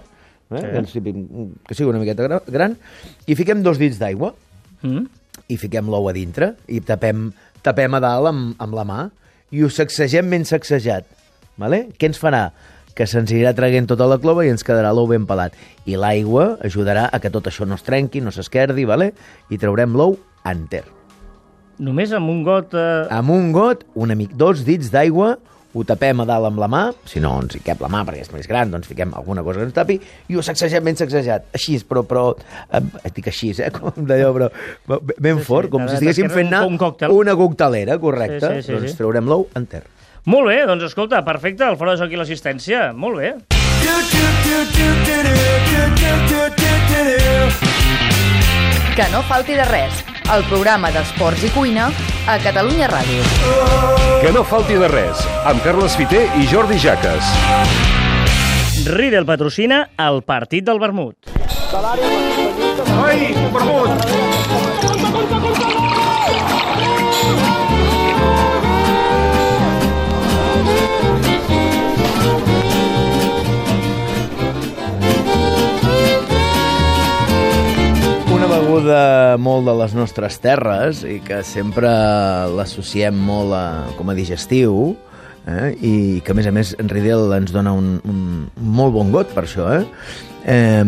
eh? 0.57 0.81
Sí. 0.89 0.97
Típic, 0.99 1.19
que 1.69 1.77
sigui 1.77 1.89
una 1.93 2.01
miqueta 2.01 2.25
gra- 2.25 2.41
gran, 2.51 2.73
i 3.29 3.37
fiquem 3.39 3.61
dos 3.63 3.79
dits 3.81 3.99
d'aigua, 4.01 4.33
Mm? 4.81 5.03
i 5.53 5.55
fiquem 5.61 5.85
l'ou 5.93 6.07
a 6.09 6.11
dintre 6.15 6.55
i 6.73 6.79
tapem, 6.81 7.27
tapem 7.61 7.93
a 7.93 7.99
dalt 8.01 8.31
amb, 8.31 8.55
amb 8.57 8.73
la 8.73 8.81
mà 8.89 9.01
i 9.53 9.61
ho 9.61 9.69
sacsegem 9.69 10.25
ben 10.33 10.41
sacsejat. 10.49 11.05
Vale? 11.61 11.83
Què 12.01 12.09
ens 12.09 12.17
farà? 12.17 12.47
Que 13.01 13.07
se'ns 13.09 13.31
anirà 13.33 13.55
traguent 13.57 13.87
tota 13.89 14.05
la 14.05 14.19
clova 14.21 14.43
i 14.45 14.51
ens 14.53 14.61
quedarà 14.61 14.91
l'ou 14.93 15.07
ben 15.09 15.23
pelat. 15.25 15.55
I 15.89 15.95
l'aigua 15.97 16.51
ajudarà 16.61 17.07
a 17.09 17.17
que 17.17 17.31
tot 17.33 17.47
això 17.49 17.65
no 17.65 17.73
es 17.79 17.81
trenqui, 17.81 18.21
no 18.21 18.29
s'esquerdi, 18.29 18.85
vale? 18.85 19.07
i 19.49 19.57
traurem 19.57 19.95
l'ou 19.97 20.19
enter. 20.45 20.83
Només 21.81 22.11
amb 22.13 22.29
un 22.29 22.43
got... 22.45 22.75
Eh... 22.77 23.07
Amb 23.09 23.33
un 23.33 23.47
got, 23.55 23.81
una 23.97 24.13
mic, 24.13 24.35
dos 24.37 24.61
dits 24.67 24.91
d'aigua, 24.93 25.31
ho 25.73 25.85
tapem 25.87 26.19
a 26.21 26.27
dalt 26.29 26.45
amb 26.51 26.59
la 26.61 26.67
mà, 26.69 26.81
si 27.09 27.23
no 27.23 27.31
ens 27.41 27.55
hi 27.57 27.61
cap 27.65 27.81
la 27.81 27.89
mà 27.89 28.03
perquè 28.05 28.21
és 28.21 28.29
més 28.35 28.45
gran, 28.51 28.69
doncs 28.69 28.89
fiquem 28.91 29.15
alguna 29.17 29.41
cosa 29.47 29.63
que 29.63 29.69
ens 29.71 29.73
tapi, 29.79 29.95
i 30.29 30.37
ho 30.37 30.43
sacsegem 30.45 30.85
ben 30.85 30.99
sacsejat. 30.99 31.47
Així, 31.57 31.79
però, 31.87 32.03
però 32.05 32.25
eh, 32.37 32.83
dic 33.15 33.31
així, 33.31 33.49
eh, 33.57 33.71
com 33.79 33.97
d'allò, 33.97 34.29
però 34.37 34.51
ben 35.17 35.39
Sí, 35.39 35.41
sí, 35.41 35.47
fort, 35.47 35.71
com 35.73 35.87
de- 35.87 35.95
si 35.95 35.97
estiguéssim 35.97 36.29
fent 36.29 36.51
anar 36.53 36.67
un 36.69 36.77
còctel. 36.77 37.17
una 37.17 37.33
coctelera, 37.39 37.97
correcte. 37.97 38.45
Sí, 38.45 38.61
sí, 38.61 38.67
sí, 38.67 38.77
doncs 38.77 38.93
sí. 38.93 38.99
traurem 39.01 39.31
l'ou 39.31 39.47
enter. 39.57 39.81
Molt 40.29 40.51
bé, 40.51 40.59
doncs 40.69 40.83
escolta, 40.85 41.23
perfecte, 41.25 41.65
el 41.65 41.77
fora 41.79 41.95
de 41.95 42.03
joc 42.03 42.11
i 42.13 42.19
l'assistència. 42.19 42.91
Molt 42.93 43.17
bé. 43.17 43.31
Que 48.95 49.07
no 49.09 49.23
falti 49.25 49.55
de 49.57 49.65
res, 49.65 50.03
el 50.35 50.45
programa 50.51 50.91
d'esports 50.93 51.41
i 51.47 51.49
cuina 51.55 51.89
a 52.29 52.37
Catalunya 52.43 52.91
Ràdio. 52.91 53.23
Que 54.21 54.29
no 54.35 54.45
falti 54.45 54.77
de 54.77 54.91
res. 54.91 55.25
Amb 55.49 55.63
Carles 55.65 55.97
Fiter 55.97 56.27
i 56.37 56.45
Jordi 56.51 56.77
Jaques. 56.77 57.33
Riedel 58.85 59.25
patrocina 59.25 59.87
el 59.97 60.21
partit 60.21 60.69
del 60.69 60.77
vermut. 60.81 61.33
Ai, 63.01 63.33
vermut! 63.53 64.05
Una 64.91 66.00
beguda 78.71 79.35
molt 79.35 79.65
de 79.67 79.73
les 79.75 79.91
nostres 79.91 80.37
terres 80.39 81.01
i 81.03 81.17
que 81.19 81.41
sempre 81.43 81.89
l'associem 82.55 83.17
molt 83.19 83.51
a, 83.51 83.65
com 83.97 84.07
a 84.07 84.15
digestiu, 84.15 84.93
eh? 85.47 85.71
i 85.81 85.93
que 86.25 86.33
a 86.33 86.37
més 86.37 86.47
a 86.47 86.51
més 86.55 86.75
en 86.79 86.89
Riedel 86.91 87.31
ens 87.37 87.53
dona 87.55 87.73
un, 87.73 87.95
un 88.05 88.19
molt 88.57 88.93
bon 88.93 89.11
got 89.13 89.33
per 89.35 89.45
això, 89.47 89.67
eh? 89.79 89.85
eh, 90.45 90.83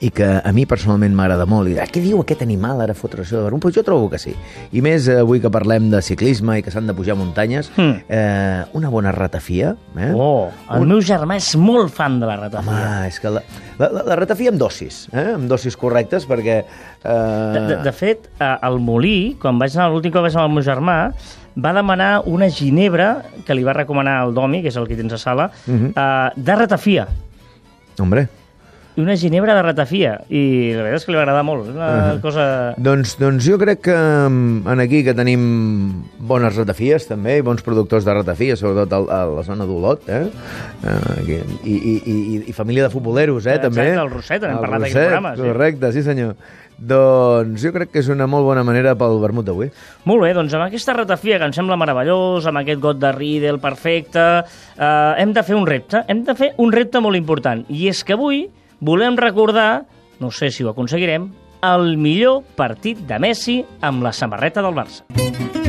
i 0.00 0.10
que 0.14 0.28
a 0.44 0.52
mi 0.52 0.66
personalment 0.68 1.14
m'agrada 1.16 1.46
molt. 1.48 1.70
I, 1.72 1.78
ah, 1.80 1.86
què 1.90 2.02
diu 2.04 2.20
aquest 2.22 2.42
animal 2.44 2.82
ara 2.84 2.94
fotre 2.96 3.24
això 3.24 3.38
de 3.38 3.44
Verdun? 3.46 3.60
Pues 3.62 3.74
jo 3.76 3.84
trobo 3.86 4.10
que 4.12 4.20
sí. 4.20 4.34
I 4.76 4.82
més 4.84 5.08
eh, 5.08 5.20
avui 5.24 5.40
que 5.42 5.50
parlem 5.52 5.90
de 5.92 6.02
ciclisme 6.04 6.58
i 6.60 6.64
que 6.64 6.72
s'han 6.74 6.88
de 6.90 6.96
pujar 6.96 7.16
muntanyes, 7.18 7.70
Hmm. 7.76 8.00
eh, 8.08 8.64
una 8.76 8.90
bona 8.92 9.12
ratafia. 9.12 9.74
Eh? 9.96 10.10
Oh, 10.14 10.50
el 10.74 10.86
meu 10.90 11.00
germà 11.04 11.36
és 11.40 11.52
molt 11.56 11.92
fan 11.94 12.18
de 12.20 12.28
la 12.28 12.36
ratafia. 12.36 12.76
Home, 12.76 13.08
és 13.08 13.20
que 13.22 13.32
la, 13.32 13.42
la, 13.78 13.88
la, 13.88 14.06
la 14.12 14.16
ratafia 14.20 14.52
amb 14.52 14.60
dosis, 14.60 15.06
eh? 15.12 15.30
amb 15.34 15.48
dosis 15.50 15.76
correctes, 15.80 16.26
perquè... 16.28 16.60
Eh... 17.00 17.18
De, 17.56 17.66
de, 17.70 17.82
de 17.86 17.92
fet, 17.96 18.28
eh, 18.38 18.54
el 18.68 18.80
Molí, 18.84 19.36
quan 19.40 19.60
vaig 19.60 19.76
anar 19.76 19.90
l'últim 19.94 20.12
cop 20.12 20.26
vaig 20.26 20.34
anar 20.36 20.48
amb 20.48 20.52
el 20.52 20.60
meu 20.60 20.66
germà, 20.66 20.98
va 21.64 21.72
demanar 21.76 22.22
una 22.26 22.48
ginebra 22.50 23.22
que 23.46 23.54
li 23.54 23.64
va 23.64 23.72
recomanar 23.76 24.24
el 24.26 24.34
Domi, 24.34 24.62
que 24.62 24.68
és 24.68 24.76
el 24.76 24.88
que 24.88 24.96
tens 24.96 25.12
a 25.12 25.18
sala, 25.18 25.50
Mhm. 25.66 25.92
eh, 25.96 26.30
de 26.36 26.56
ratafia. 26.56 27.08
Hombre, 27.98 28.28
una 28.96 29.16
ginebra 29.16 29.54
de 29.54 29.62
ratafia. 29.62 30.20
I 30.28 30.72
la 30.74 30.82
veritat 30.82 31.00
és 31.00 31.04
que 31.06 31.12
li 31.12 31.16
va 31.16 31.22
agradar 31.22 31.44
molt. 31.46 31.68
Una 31.72 32.14
Mhm. 32.14 32.20
cosa... 32.20 32.74
doncs, 32.76 33.16
doncs 33.18 33.46
jo 33.46 33.56
crec 33.58 33.80
que 33.80 33.94
mm, 33.94 34.66
en 34.68 34.80
aquí 34.80 35.02
que 35.04 35.14
tenim 35.14 36.02
bones 36.18 36.56
ratafies 36.56 37.06
també, 37.08 37.38
i 37.38 37.40
bons 37.40 37.62
productors 37.62 38.04
de 38.04 38.12
ratafia, 38.14 38.56
sobretot 38.56 38.92
a, 38.92 39.22
a 39.22 39.26
la 39.26 39.42
zona 39.46 39.64
d'Olot, 39.64 40.08
eh? 40.08 40.26
eh 40.84 41.22
aquí, 41.22 41.38
i, 41.64 41.74
i, 41.74 41.94
i, 42.04 42.44
i 42.48 42.52
família 42.52 42.82
de 42.82 42.90
futboleros, 42.90 43.46
eh, 43.46 43.54
Exacte, 43.54 43.70
també. 43.70 43.90
el 43.94 44.10
Roset, 44.10 44.42
n'hem 44.42 44.58
parlat 44.60 44.80
d'aquest 44.80 44.96
Roset, 44.96 45.08
programa, 45.08 45.36
sí. 45.36 45.42
Correcte, 45.42 45.92
sí 45.92 46.02
senyor. 46.02 46.34
Doncs 46.80 47.60
jo 47.60 47.72
crec 47.74 47.90
que 47.92 48.00
és 48.00 48.08
una 48.08 48.26
molt 48.30 48.46
bona 48.48 48.64
manera 48.64 48.94
pel 48.98 49.20
vermut 49.20 49.44
d'avui. 49.44 49.68
Molt 50.08 50.24
bé, 50.24 50.32
doncs 50.36 50.54
amb 50.56 50.64
aquesta 50.66 50.96
ratafia 50.96 51.38
que 51.38 51.50
em 51.50 51.54
sembla 51.56 51.76
meravellós, 51.80 52.48
amb 52.48 52.62
aquest 52.62 52.80
got 52.80 53.00
de 53.02 53.12
Riedel 53.12 53.60
perfecte, 53.60 54.26
eh, 54.40 55.14
hem 55.20 55.34
de 55.36 55.44
fer 55.44 55.58
un 55.58 55.68
repte, 55.68 56.04
hem 56.08 56.24
de 56.24 56.34
fer 56.34 56.54
un 56.58 56.72
repte 56.72 57.04
molt 57.04 57.20
important, 57.20 57.66
i 57.68 57.88
és 57.92 58.02
que 58.04 58.16
avui 58.16 58.46
volem 58.80 59.20
recordar, 59.20 59.84
no 60.20 60.32
sé 60.32 60.50
si 60.50 60.64
ho 60.64 60.72
aconseguirem, 60.72 61.28
el 61.60 61.96
millor 62.00 62.40
partit 62.56 63.04
de 63.06 63.20
Messi 63.20 63.60
amb 63.84 64.02
la 64.02 64.16
samarreta 64.16 64.64
del 64.64 64.72
Barça. 64.72 65.59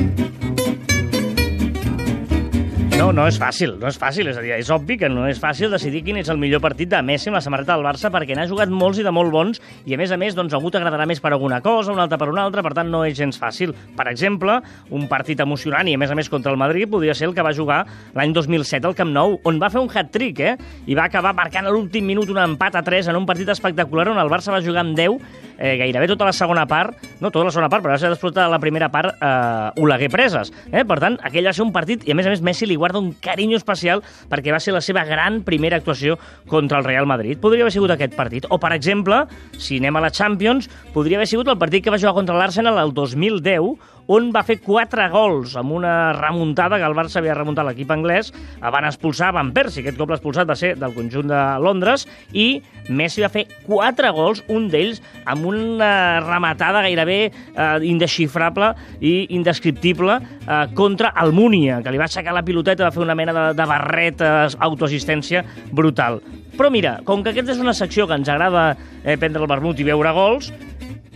No, 3.01 3.07
no 3.09 3.23
és 3.25 3.39
fàcil, 3.41 3.71
no 3.81 3.89
és 3.89 3.95
fàcil, 3.97 4.27
és 4.29 4.37
a 4.37 4.43
dir, 4.45 4.51
és 4.61 4.67
obvi 4.69 4.93
que 5.01 5.07
no 5.09 5.23
és 5.25 5.39
fàcil 5.41 5.71
decidir 5.73 6.03
quin 6.05 6.19
és 6.21 6.27
el 6.29 6.37
millor 6.37 6.61
partit 6.61 6.91
de 6.91 6.99
Messi 7.01 7.31
amb 7.31 7.39
la 7.39 7.41
samarreta 7.41 7.73
del 7.73 7.85
Barça 7.87 8.11
perquè 8.13 8.35
n'ha 8.37 8.45
jugat 8.45 8.69
molts 8.69 8.99
i 9.01 9.05
de 9.07 9.09
molt 9.09 9.33
bons 9.33 9.57
i 9.89 9.95
a 9.95 9.97
més 9.97 10.13
a 10.13 10.19
més 10.21 10.37
doncs 10.37 10.53
algú 10.53 10.69
t'agradarà 10.69 11.07
més 11.09 11.17
per 11.23 11.31
alguna 11.31 11.63
cosa, 11.65 11.95
un 11.95 12.03
altre 12.03 12.19
per 12.21 12.29
una 12.29 12.43
altra, 12.45 12.61
per 12.61 12.75
tant 12.77 12.93
no 12.93 13.01
és 13.07 13.17
gens 13.17 13.41
fàcil. 13.41 13.73
Per 13.97 14.05
exemple, 14.11 14.59
un 14.93 15.09
partit 15.09 15.41
emocionant 15.41 15.89
i 15.89 15.95
a 15.97 16.01
més 16.03 16.13
a 16.13 16.19
més 16.19 16.29
contra 16.29 16.53
el 16.53 16.61
Madrid 16.61 16.91
podria 16.93 17.17
ser 17.17 17.31
el 17.31 17.33
que 17.33 17.41
va 17.41 17.55
jugar 17.57 17.81
l'any 18.13 18.37
2007 18.37 18.91
al 18.91 18.97
Camp 18.99 19.15
Nou, 19.17 19.39
on 19.49 19.57
va 19.57 19.73
fer 19.73 19.81
un 19.81 19.89
hat-trick, 19.89 20.45
eh? 20.45 20.53
I 20.85 20.93
va 20.93 21.09
acabar 21.09 21.33
marcant 21.33 21.65
a 21.65 21.73
l'últim 21.73 22.05
minut 22.05 22.29
un 22.29 22.37
empat 22.45 22.77
a 22.77 22.85
3 22.85 23.09
en 23.09 23.17
un 23.17 23.25
partit 23.25 23.49
espectacular 23.49 24.11
on 24.13 24.21
el 24.21 24.29
Barça 24.29 24.53
va 24.53 24.61
jugar 24.61 24.85
amb 24.85 24.93
10 24.93 25.17
eh, 25.61 25.77
gairebé 25.77 26.07
tota 26.09 26.25
la 26.25 26.33
segona 26.33 26.65
part, 26.67 26.97
no 27.21 27.29
tota 27.29 27.45
la 27.45 27.53
segona 27.53 27.69
part, 27.69 27.85
però 27.85 27.93
va 27.93 28.01
ser 28.01 28.09
disfrutar 28.11 28.47
de 28.47 28.51
la 28.51 28.59
primera 28.59 28.89
part 28.91 29.13
eh, 29.13 29.81
Oleguer 29.81 30.09
preses. 30.11 30.51
Eh? 30.71 30.83
Per 30.87 30.97
tant, 30.99 31.17
aquell 31.23 31.47
va 31.47 31.53
ser 31.55 31.63
un 31.63 31.73
partit, 31.75 32.03
i 32.07 32.13
a 32.13 32.17
més 32.17 32.27
a 32.27 32.33
més 32.33 32.41
Messi 32.41 32.67
li 32.67 32.79
guarda 32.79 32.90
un 32.99 33.11
carinyo 33.13 33.57
especial 33.59 34.03
perquè 34.31 34.53
va 34.53 34.59
ser 34.59 34.73
la 34.75 34.81
seva 34.81 35.03
gran 35.07 35.41
primera 35.47 35.77
actuació 35.77 36.17
contra 36.47 36.79
el 36.79 36.85
Real 36.87 37.07
Madrid. 37.07 37.39
Podria 37.41 37.65
haver 37.65 37.73
sigut 37.75 37.93
aquest 37.93 38.15
partit. 38.17 38.47
O, 38.49 38.59
per 38.59 38.73
exemple, 38.75 39.23
si 39.57 39.79
anem 39.81 39.95
a 39.95 40.05
la 40.07 40.11
Champions, 40.11 40.69
podria 40.95 41.19
haver 41.19 41.29
sigut 41.29 41.47
el 41.51 41.59
partit 41.61 41.83
que 41.83 41.93
va 41.93 41.99
jugar 42.01 42.15
contra 42.17 42.37
l'Arsenal 42.37 42.79
el 42.81 42.93
2010, 42.97 43.75
on 44.07 44.31
va 44.33 44.43
fer 44.47 44.57
quatre 44.63 45.07
gols 45.13 45.55
amb 45.59 45.75
una 45.75 46.13
remuntada 46.17 46.79
que 46.79 46.87
el 46.87 46.97
Barça 46.97 47.19
havia 47.21 47.35
remuntat 47.37 47.67
l'equip 47.67 47.91
anglès, 47.93 48.31
van 48.61 48.87
expulsar 48.87 49.31
Van 49.35 49.51
Persie, 49.53 49.83
aquest 49.83 49.99
cop 49.99 50.11
l'expulsat 50.13 50.49
va 50.49 50.57
ser 50.57 50.73
del 50.79 50.95
conjunt 50.95 51.29
de 51.31 51.41
Londres, 51.61 52.07
i 52.33 52.61
Messi 52.89 53.23
va 53.23 53.29
fer 53.31 53.45
quatre 53.65 54.09
gols, 54.15 54.43
un 54.51 54.67
d'ells 54.71 55.01
amb 55.29 55.45
una 55.51 56.19
rematada 56.23 56.81
gairebé 56.85 57.19
eh, 57.29 57.77
indesxifrable 57.87 58.73
i 58.99 59.13
indescriptible 59.37 60.17
eh, 60.17 60.65
contra 60.75 61.13
el 61.21 61.33
Múnia, 61.35 61.81
que 61.83 61.93
li 61.93 62.01
va 62.01 62.09
aixecar 62.09 62.35
la 62.35 62.45
piloteta, 62.45 62.87
va 62.87 62.95
fer 62.95 63.03
una 63.05 63.17
mena 63.17 63.35
de, 63.37 63.45
de 63.57 63.69
barret, 63.69 64.21
eh, 64.25 64.49
autoassistència 64.67 65.45
brutal. 65.71 66.19
Però 66.57 66.71
mira, 66.73 66.97
com 67.07 67.23
que 67.23 67.31
aquesta 67.31 67.55
és 67.55 67.63
una 67.63 67.75
secció 67.77 68.07
que 68.07 68.17
ens 68.19 68.29
agrada 68.29 68.71
eh, 68.73 69.15
prendre 69.15 69.41
el 69.41 69.49
vermut 69.49 69.79
i 69.79 69.87
veure 69.87 70.11
gols, 70.15 70.51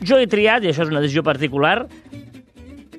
jo 0.05 0.19
he 0.19 0.27
triat, 0.29 0.63
i 0.63 0.69
això 0.69 0.83
és 0.85 0.91
una 0.91 1.01
decisió 1.03 1.23
particular, 1.25 1.85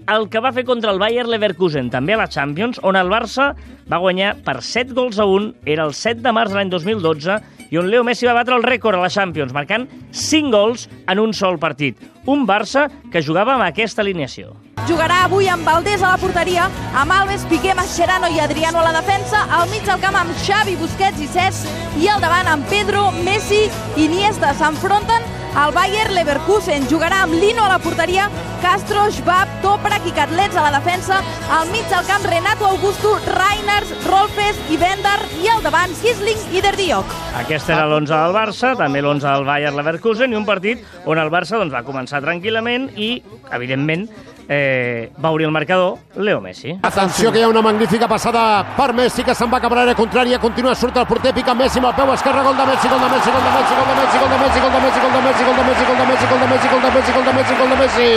el 0.07 0.29
que 0.31 0.41
va 0.43 0.53
fer 0.55 0.65
contra 0.67 0.93
el 0.95 1.01
Bayer 1.03 1.27
Leverkusen, 1.27 1.91
també 1.91 2.15
a 2.15 2.21
la 2.21 2.29
Champions, 2.31 2.79
on 2.87 2.99
el 2.99 3.11
Barça 3.11 3.51
va 3.91 4.01
guanyar 4.03 4.35
per 4.47 4.61
7 4.63 4.95
gols 4.95 5.19
a 5.19 5.27
1, 5.27 5.53
era 5.67 5.87
el 5.89 5.95
7 5.95 6.23
de 6.23 6.35
març 6.35 6.55
de 6.55 6.61
l'any 6.61 6.71
2012, 6.75 7.41
i 7.71 7.81
on 7.81 7.91
Leo 7.91 8.05
Messi 8.07 8.29
va 8.29 8.37
batre 8.39 8.55
el 8.59 8.67
rècord 8.67 8.99
a 8.99 9.07
la 9.07 9.11
Champions, 9.11 9.55
marcant 9.57 9.89
5 10.13 10.55
gols 10.55 10.87
en 11.07 11.23
un 11.23 11.35
sol 11.35 11.59
partit. 11.59 11.99
Un 12.27 12.47
Barça 12.47 12.87
que 13.11 13.23
jugava 13.23 13.57
amb 13.57 13.67
aquesta 13.67 14.05
alineació. 14.07 14.55
Jugarà 14.85 15.25
avui 15.25 15.49
amb 15.51 15.67
Valdés 15.67 16.03
a 16.05 16.13
la 16.13 16.19
porteria, 16.21 16.69
amb 16.95 17.11
Alves, 17.11 17.47
Piqué, 17.51 17.73
Mascherano 17.75 18.29
i 18.31 18.39
Adriano 18.39 18.79
a 18.79 18.85
la 18.87 18.93
defensa, 19.01 19.41
al 19.51 19.67
mig 19.73 19.83
del 19.89 19.99
camp 20.03 20.15
amb 20.21 20.37
Xavi, 20.45 20.77
Busquets 20.79 21.23
i 21.25 21.27
Cesc, 21.33 21.67
i 21.99 22.07
al 22.13 22.21
davant 22.23 22.47
amb 22.53 22.69
Pedro, 22.71 23.09
Messi 23.27 23.65
i 23.67 24.05
Iniesta. 24.05 24.53
S'enfronten 24.55 25.27
al 25.57 25.73
Bayer 25.75 26.13
Leverkusen. 26.13 26.87
Jugarà 26.87 27.25
amb 27.25 27.35
Lino 27.35 27.65
a 27.65 27.71
la 27.73 27.81
porteria, 27.83 28.29
Castro, 28.63 29.09
Schwab, 29.11 29.51
Toprak 29.65 30.07
i 30.07 30.13
Catlets 30.15 30.55
a 30.55 30.69
la 30.69 30.77
defensa, 30.77 31.19
al 31.57 31.67
mig 31.73 31.89
del 31.91 32.07
camp 32.07 32.29
Renato 32.29 32.69
Augusto, 32.69 33.17
Reiners, 33.27 33.91
Rolfes 34.07 34.61
i 34.71 34.79
Bender, 34.79 35.19
i 35.43 35.51
al 35.51 35.65
davant 35.67 35.97
Kisling 35.99 36.55
i 36.55 36.63
Derdiok. 36.63 37.17
Aquest 37.43 37.73
era 37.75 37.89
l'11 37.89 38.13
del 38.13 38.37
Barça, 38.37 38.77
també 38.79 39.03
l'11 39.03 39.27
del 39.27 39.49
Bayer 39.49 39.75
Leverkusen, 39.75 40.31
i 40.31 40.39
un 40.39 40.47
partit 40.47 40.85
on 41.09 41.19
el 41.19 41.33
Barça 41.33 41.59
doncs, 41.59 41.75
va 41.75 41.83
començar 41.87 42.23
tranquil·lament 42.23 42.93
i, 42.95 43.17
evidentment, 43.57 44.07
eh, 44.49 45.13
va 45.23 45.31
obrir 45.31 45.47
el 45.47 45.53
marcador 45.53 45.99
Leo 46.17 46.41
Messi. 46.41 46.79
Atenció, 46.83 47.33
que 47.33 47.41
hi 47.41 47.43
ha 47.43 47.49
una 47.49 47.63
magnífica 47.63 48.09
passada 48.09 48.65
per 48.77 48.93
Messi, 48.95 49.25
que 49.25 49.35
se'n 49.35 49.51
va 49.53 49.61
cap 49.61 49.73
a 49.73 49.81
l'àrea 49.81 49.97
contrària, 49.99 50.39
continua, 50.39 50.75
surt 50.75 50.97
el 50.97 51.07
porter, 51.07 51.35
pica 51.35 51.55
Messi 51.55 51.81
amb 51.81 51.91
el 51.91 51.97
peu 51.99 52.13
esquerre, 52.15 52.43
gol 52.47 52.57
de 52.57 52.67
Messi, 52.67 52.89
gol 52.89 53.01
de 53.03 53.11
Messi, 53.15 53.31
gol 53.35 53.43
de 53.43 53.51
Messi, 53.57 53.77
gol 53.77 53.87
de 53.87 54.39
Messi, 54.41 54.61
gol 54.61 54.71
de 54.71 54.83
Messi, 54.85 55.01
gol 55.01 55.17
de 55.17 55.25
Messi, 55.27 55.45
gol 55.47 55.57
de 55.57 55.65
Messi, 55.67 55.85
gol 55.87 55.97
de 55.97 56.07
Messi, 56.07 56.27
gol 56.27 56.41
de 56.41 56.47
Messi, 56.47 56.67
gol 56.71 56.81
de 56.81 56.87
Messi, 56.87 56.87
gol 56.87 56.87
de 56.87 56.93
Messi, 56.95 57.13
gol 57.13 57.25
de 57.27 57.33
Messi, 57.33 57.55
gol 57.57 57.71
de 57.71 57.77
Messi. 57.83 58.11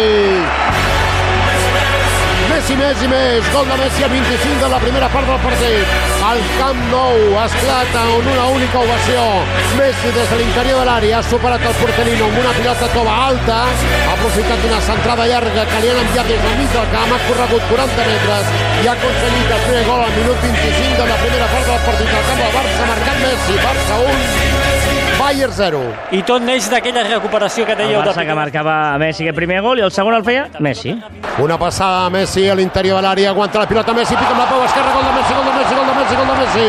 Messi, 2.50 2.76
Messi, 2.76 3.08
més, 3.08 3.52
gol 3.54 3.66
de 3.66 3.78
Messi 3.84 4.04
a 4.04 4.08
25 4.08 4.64
de 4.64 4.70
la 4.70 4.80
primera 4.80 5.10
part 5.10 5.28
del 5.28 5.44
partit. 5.46 6.09
El 6.20 6.40
Camp 6.60 6.80
Nou 6.92 7.16
esclata 7.42 8.02
en 8.04 8.28
una 8.28 8.48
única 8.52 8.80
ovació. 8.84 9.22
Messi 9.78 10.12
des 10.12 10.28
de 10.28 10.40
l'interior 10.42 10.82
de 10.82 10.88
l'àrea 10.90 11.22
ha 11.22 11.24
superat 11.24 11.64
el 11.70 11.78
porterino 11.80 12.28
amb 12.28 12.42
una 12.42 12.52
pilota 12.58 12.90
tova 12.92 13.14
alta, 13.30 13.60
ha 13.70 14.18
aprofitat 14.18 14.66
una 14.68 14.82
centrada 14.90 15.30
llarga 15.32 15.64
que 15.72 15.80
li 15.80 15.94
han 15.94 16.02
enviat 16.04 16.28
des 16.34 16.44
del 16.44 16.60
mig 16.60 16.76
del 16.76 16.92
camp, 16.92 17.16
ha 17.16 17.22
corregut 17.30 17.72
40 17.72 18.10
metres 18.12 18.52
i 18.84 18.92
ha 18.92 18.98
aconseguit 18.98 19.56
el 19.56 19.64
primer 19.70 19.86
gol 19.88 20.04
al 20.04 20.14
minut 20.20 20.44
25 20.44 21.00
de 21.00 21.10
la 21.14 21.22
primera 21.24 21.50
part 21.56 21.72
del 21.72 21.82
partit. 21.88 22.14
El 22.20 22.28
camp 22.28 22.44
del 22.44 22.54
Barça 22.60 22.92
marcat 22.92 23.24
Messi, 23.24 23.58
Barça 23.64 24.04
1, 24.12 24.79
Bayern 25.30 25.54
0. 25.54 25.80
I 26.18 26.24
tot 26.26 26.42
neix 26.42 26.66
d'aquella 26.72 27.04
recuperació 27.06 27.62
que 27.68 27.76
El 27.76 27.84
dèieu 27.84 28.00
Barça 28.02 28.24
que 28.26 28.34
marcava 28.34 28.74
Messi 28.98 29.28
aquest 29.28 29.38
primer 29.38 29.60
gol 29.62 29.78
i 29.78 29.84
el 29.86 29.92
segon 29.94 30.16
el 30.18 30.24
feia 30.26 30.48
Messi. 30.58 30.96
Una 31.44 31.58
passada 31.62 32.08
a 32.08 32.10
Messi 32.10 32.48
a 32.50 32.56
l'interior 32.58 32.98
de 32.98 33.06
l'àrea, 33.06 33.30
aguanta 33.30 33.62
la 33.62 33.68
pilota 33.70 33.94
Messi, 33.94 34.16
pica 34.18 34.34
amb 34.34 34.42
la 34.42 34.48
peu 34.50 34.64
esquerra, 34.66 34.96
gol 34.96 35.06
de 35.06 35.12
Messi, 35.20 35.36
gol 35.36 35.46
de 35.46 35.54
Messi, 35.54 35.76
gol 35.76 35.86
de 35.86 35.94
Messi, 36.00 36.16
gol 36.18 36.32
de 36.32 36.38
Messi. 36.40 36.66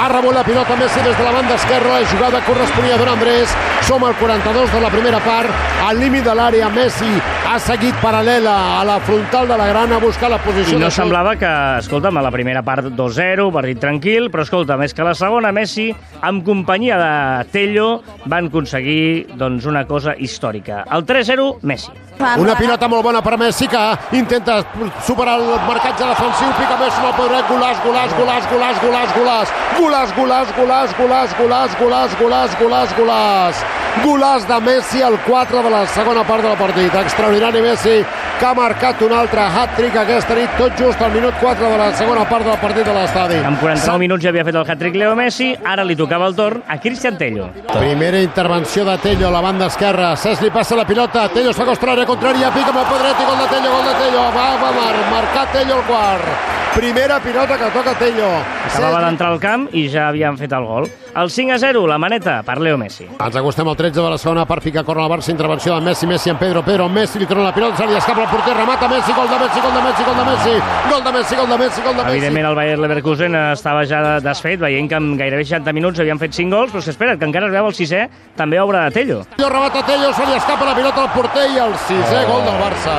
Ha 0.00 0.06
rebut 0.14 0.34
la 0.38 0.44
pilota 0.48 0.78
Messi 0.80 1.04
des 1.04 1.18
de 1.18 1.26
la 1.28 1.34
banda 1.36 1.58
esquerra, 1.60 1.98
la 2.00 2.08
jugada 2.14 2.40
corresponia 2.48 2.94
a 2.94 3.02
Don 3.02 3.12
Andrés. 3.12 3.52
Som 3.84 4.08
al 4.08 4.16
42 4.16 4.72
de 4.72 4.80
la 4.80 4.90
primera 4.96 5.20
part, 5.20 5.60
al 5.84 6.00
límit 6.00 6.24
de 6.24 6.34
l'àrea 6.40 6.72
Messi 6.72 7.12
ha 7.50 7.58
seguit 7.58 7.96
paral·lela 7.98 8.52
a 8.78 8.84
la 8.86 9.00
frontal 9.02 9.48
de 9.50 9.56
la 9.58 9.66
grana 9.66 9.96
a 9.96 10.02
buscar 10.02 10.28
la 10.30 10.38
posició 10.38 10.76
I 10.78 10.80
no 10.80 10.90
semblava 10.94 11.32
que, 11.34 11.50
escolta'm, 11.82 12.16
a 12.16 12.22
la 12.22 12.30
primera 12.30 12.62
part 12.62 12.92
2-0, 12.94 13.48
partit 13.50 13.80
tranquil, 13.82 14.30
però 14.30 14.46
escolta, 14.46 14.76
més 14.78 14.94
que 14.94 15.02
la 15.06 15.16
segona, 15.18 15.50
Messi, 15.50 15.88
amb 16.22 16.44
companyia 16.46 16.98
de 17.00 17.50
Tello, 17.50 17.89
van 18.26 18.50
aconseguir 18.50 19.36
doncs, 19.40 19.66
una 19.70 19.86
cosa 19.88 20.16
històrica. 20.18 20.84
El 20.96 21.06
3-0, 21.08 21.50
Messi. 21.62 22.09
Una 22.20 22.54
pilota 22.58 22.88
molt 22.88 23.02
bona 23.02 23.22
per 23.24 23.36
Messi 23.40 23.68
que 23.70 23.80
intenta 24.18 24.60
superar 25.06 25.38
el 25.40 25.46
marcatge 25.66 26.04
defensiu, 26.04 26.52
pica 26.58 26.76
Messi 26.80 27.00
amb 27.00 27.08
el 27.10 27.16
podret, 27.18 27.48
golàs, 27.48 27.82
golàs, 27.84 28.16
golàs, 28.20 28.48
golàs, 28.52 28.80
golàs, 28.84 29.14
golàs, 29.16 29.52
golàs, 29.78 30.16
golàs, 30.16 30.56
golàs, 30.56 30.96
golàs, 31.00 31.36
golàs, 31.40 31.76
golàs, 31.80 32.16
golàs, 32.20 32.56
golàs, 32.60 32.96
golàs, 32.98 33.62
golàs 34.04 34.48
de 34.48 34.60
Messi 34.60 35.02
al 35.02 35.18
4 35.26 35.62
de 35.62 35.70
la 35.70 35.86
segona 35.86 36.24
part 36.24 36.44
del 36.44 36.58
partit. 36.60 36.94
Extraordinari 37.04 37.62
Messi 37.64 38.04
que 38.40 38.46
ha 38.46 38.54
marcat 38.56 39.02
un 39.04 39.12
altre 39.12 39.42
hat-trick 39.52 39.96
aquesta 40.00 40.32
nit, 40.32 40.52
tot 40.56 40.78
just 40.78 41.00
al 41.04 41.10
minut 41.12 41.34
4 41.42 41.60
de 41.60 41.76
la 41.76 41.90
segona 41.92 42.22
part 42.24 42.46
del 42.48 42.56
partit 42.62 42.86
de 42.88 42.94
l'estadi. 42.96 43.36
En 43.36 43.58
49 43.60 44.00
minuts 44.00 44.24
ja 44.24 44.30
havia 44.32 44.46
fet 44.46 44.56
el 44.56 44.64
hat-trick 44.64 44.96
Leo 44.96 45.12
Messi, 45.18 45.50
ara 45.60 45.84
li 45.84 45.96
tocava 45.96 46.24
el 46.30 46.36
torn 46.38 46.62
a 46.66 46.78
Cristian 46.80 47.18
Tello. 47.20 47.50
Primera 47.74 48.22
intervenció 48.24 48.86
de 48.88 48.96
Tello 49.04 49.28
a 49.28 49.34
la 49.34 49.42
banda 49.44 49.68
esquerra. 49.68 50.14
Cesc 50.16 50.40
li 50.46 50.50
passa 50.54 50.78
la 50.78 50.86
pilota. 50.88 51.26
Tello 51.28 51.50
es 51.52 51.60
fa 51.60 51.66
contrària. 52.10 52.50
Pica 52.54 52.72
amb 52.74 52.82
el 52.82 52.88
pedret 52.90 53.20
i 53.20 53.28
gol 53.28 53.42
de 53.42 53.50
Tello, 53.54 53.74
gol 53.74 53.84
de 53.86 53.98
Tello. 54.00 54.24
Va, 54.36 54.46
va, 54.62 54.72
mar, 54.78 54.94
marcar 55.12 55.46
Tello 55.54 55.78
el 55.78 55.84
quart. 55.90 56.56
Primera 56.70 57.18
pilota 57.20 57.58
que 57.58 57.68
toca 57.74 57.96
Tello. 57.98 58.28
Acabava 58.68 59.00
d'entrar 59.02 59.32
al 59.32 59.40
camp 59.42 59.66
i 59.74 59.88
ja 59.90 60.06
havien 60.08 60.36
fet 60.38 60.52
el 60.54 60.64
gol. 60.64 60.86
El 61.10 61.30
5 61.34 61.56
a 61.56 61.58
0, 61.58 61.80
la 61.90 61.98
maneta, 61.98 62.36
per 62.46 62.60
Leo 62.62 62.76
Messi. 62.78 63.08
Ens 63.10 63.36
acostem 63.36 63.66
al 63.66 63.74
13 63.74 63.98
de 63.98 64.10
la 64.12 64.18
segona 64.22 64.44
part, 64.46 64.62
fica 64.62 64.84
corna 64.86 65.08
el 65.08 65.10
Barça, 65.10 65.32
intervenció 65.34 65.74
de 65.74 65.80
Messi, 65.82 66.06
Messi 66.06 66.30
en 66.30 66.38
Pedro, 66.38 66.62
Pedro, 66.62 66.88
Messi, 66.88 67.18
li 67.18 67.26
torna 67.26 67.48
la 67.48 67.54
pilota, 67.54 67.76
se 67.76 67.88
li 67.90 67.96
escapa 67.98 68.22
el 68.22 68.28
porter, 68.30 68.54
remata 68.54 68.86
Messi, 68.88 69.12
gol 69.16 69.26
de 69.28 69.40
Messi, 69.42 69.60
gol 69.64 69.74
de 69.74 69.82
Messi, 69.82 70.04
gol 70.06 70.16
de 70.20 70.24
Messi, 70.28 70.54
gol 70.92 71.02
de 71.02 71.12
Messi, 71.16 71.34
gol 71.34 71.50
de 71.50 71.58
Messi, 71.58 71.82
gol 71.82 71.96
de 71.96 72.04
Messi. 72.04 72.14
Evidentment, 72.14 72.46
el 72.52 72.54
Bayer 72.60 72.78
Leverkusen 72.78 73.38
estava 73.40 73.82
ja 73.90 74.20
desfet, 74.22 74.62
veient 74.62 74.88
que 74.88 75.02
en 75.02 75.16
gairebé 75.18 75.42
60 75.44 75.74
minuts 75.74 75.98
havien 75.98 76.22
fet 76.22 76.38
5 76.38 76.54
gols, 76.54 76.70
però 76.70 76.84
espera't, 76.94 77.18
que 77.18 77.26
encara 77.26 77.50
es 77.50 77.56
veu 77.58 77.66
el 77.66 77.74
sisè, 77.74 78.06
també 78.38 78.62
obra 78.62 78.86
de 78.86 78.94
Tello. 78.94 79.24
Tello 79.34 79.50
remata 79.50 79.82
Tello, 79.82 80.14
se 80.14 80.30
li 80.30 80.38
escapa 80.38 80.70
la 80.70 80.78
pilota 80.78 81.08
al 81.08 81.12
porter 81.18 81.48
i 81.50 81.58
el 81.58 81.74
sisè 81.90 82.22
gol 82.28 82.44
del 82.46 82.56
Barça. 82.60 82.94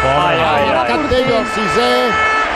Ai, 0.00 0.36
ai, 0.36 0.42
ai. 0.42 0.74
Marcat 0.74 1.06
Tello, 1.12 1.38
el 1.38 1.46
sisè, 1.54 1.90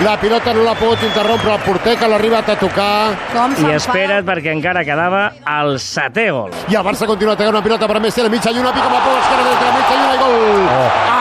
la 0.03 0.17
pilota 0.19 0.55
no 0.57 0.64
l'ha 0.67 0.75
pogut 0.79 1.03
interrompre 1.07 1.53
el 1.55 1.62
porter, 1.62 1.95
que 2.01 2.09
l'ha 2.11 2.19
arribat 2.19 2.51
a 2.51 2.57
tocar. 2.59 3.14
Com 3.35 3.55
I 3.62 3.75
espera't, 3.77 4.27
perquè 4.27 4.55
encara 4.57 4.83
quedava 4.87 5.25
el 5.61 5.77
setè 5.83 6.27
gol. 6.35 6.55
I 6.73 6.79
el 6.81 6.87
Barça 6.87 7.07
continua 7.11 7.37
tocant 7.38 7.55
una 7.55 7.62
pilota 7.67 7.90
per 7.90 8.01
Messi 8.03 8.25
a 8.25 8.29
la 8.29 8.35
mitja 8.35 8.55
lluna, 8.57 8.75
pica 8.75 8.90
amb 8.90 8.99
la 8.99 9.03
peu 9.07 9.19
esquerra 9.23 9.49
des 9.51 9.59
de 9.62 9.71
la 9.71 9.75
mitja 9.79 9.99
lluna 10.01 10.14
i 10.14 10.23
gol! 10.25 10.71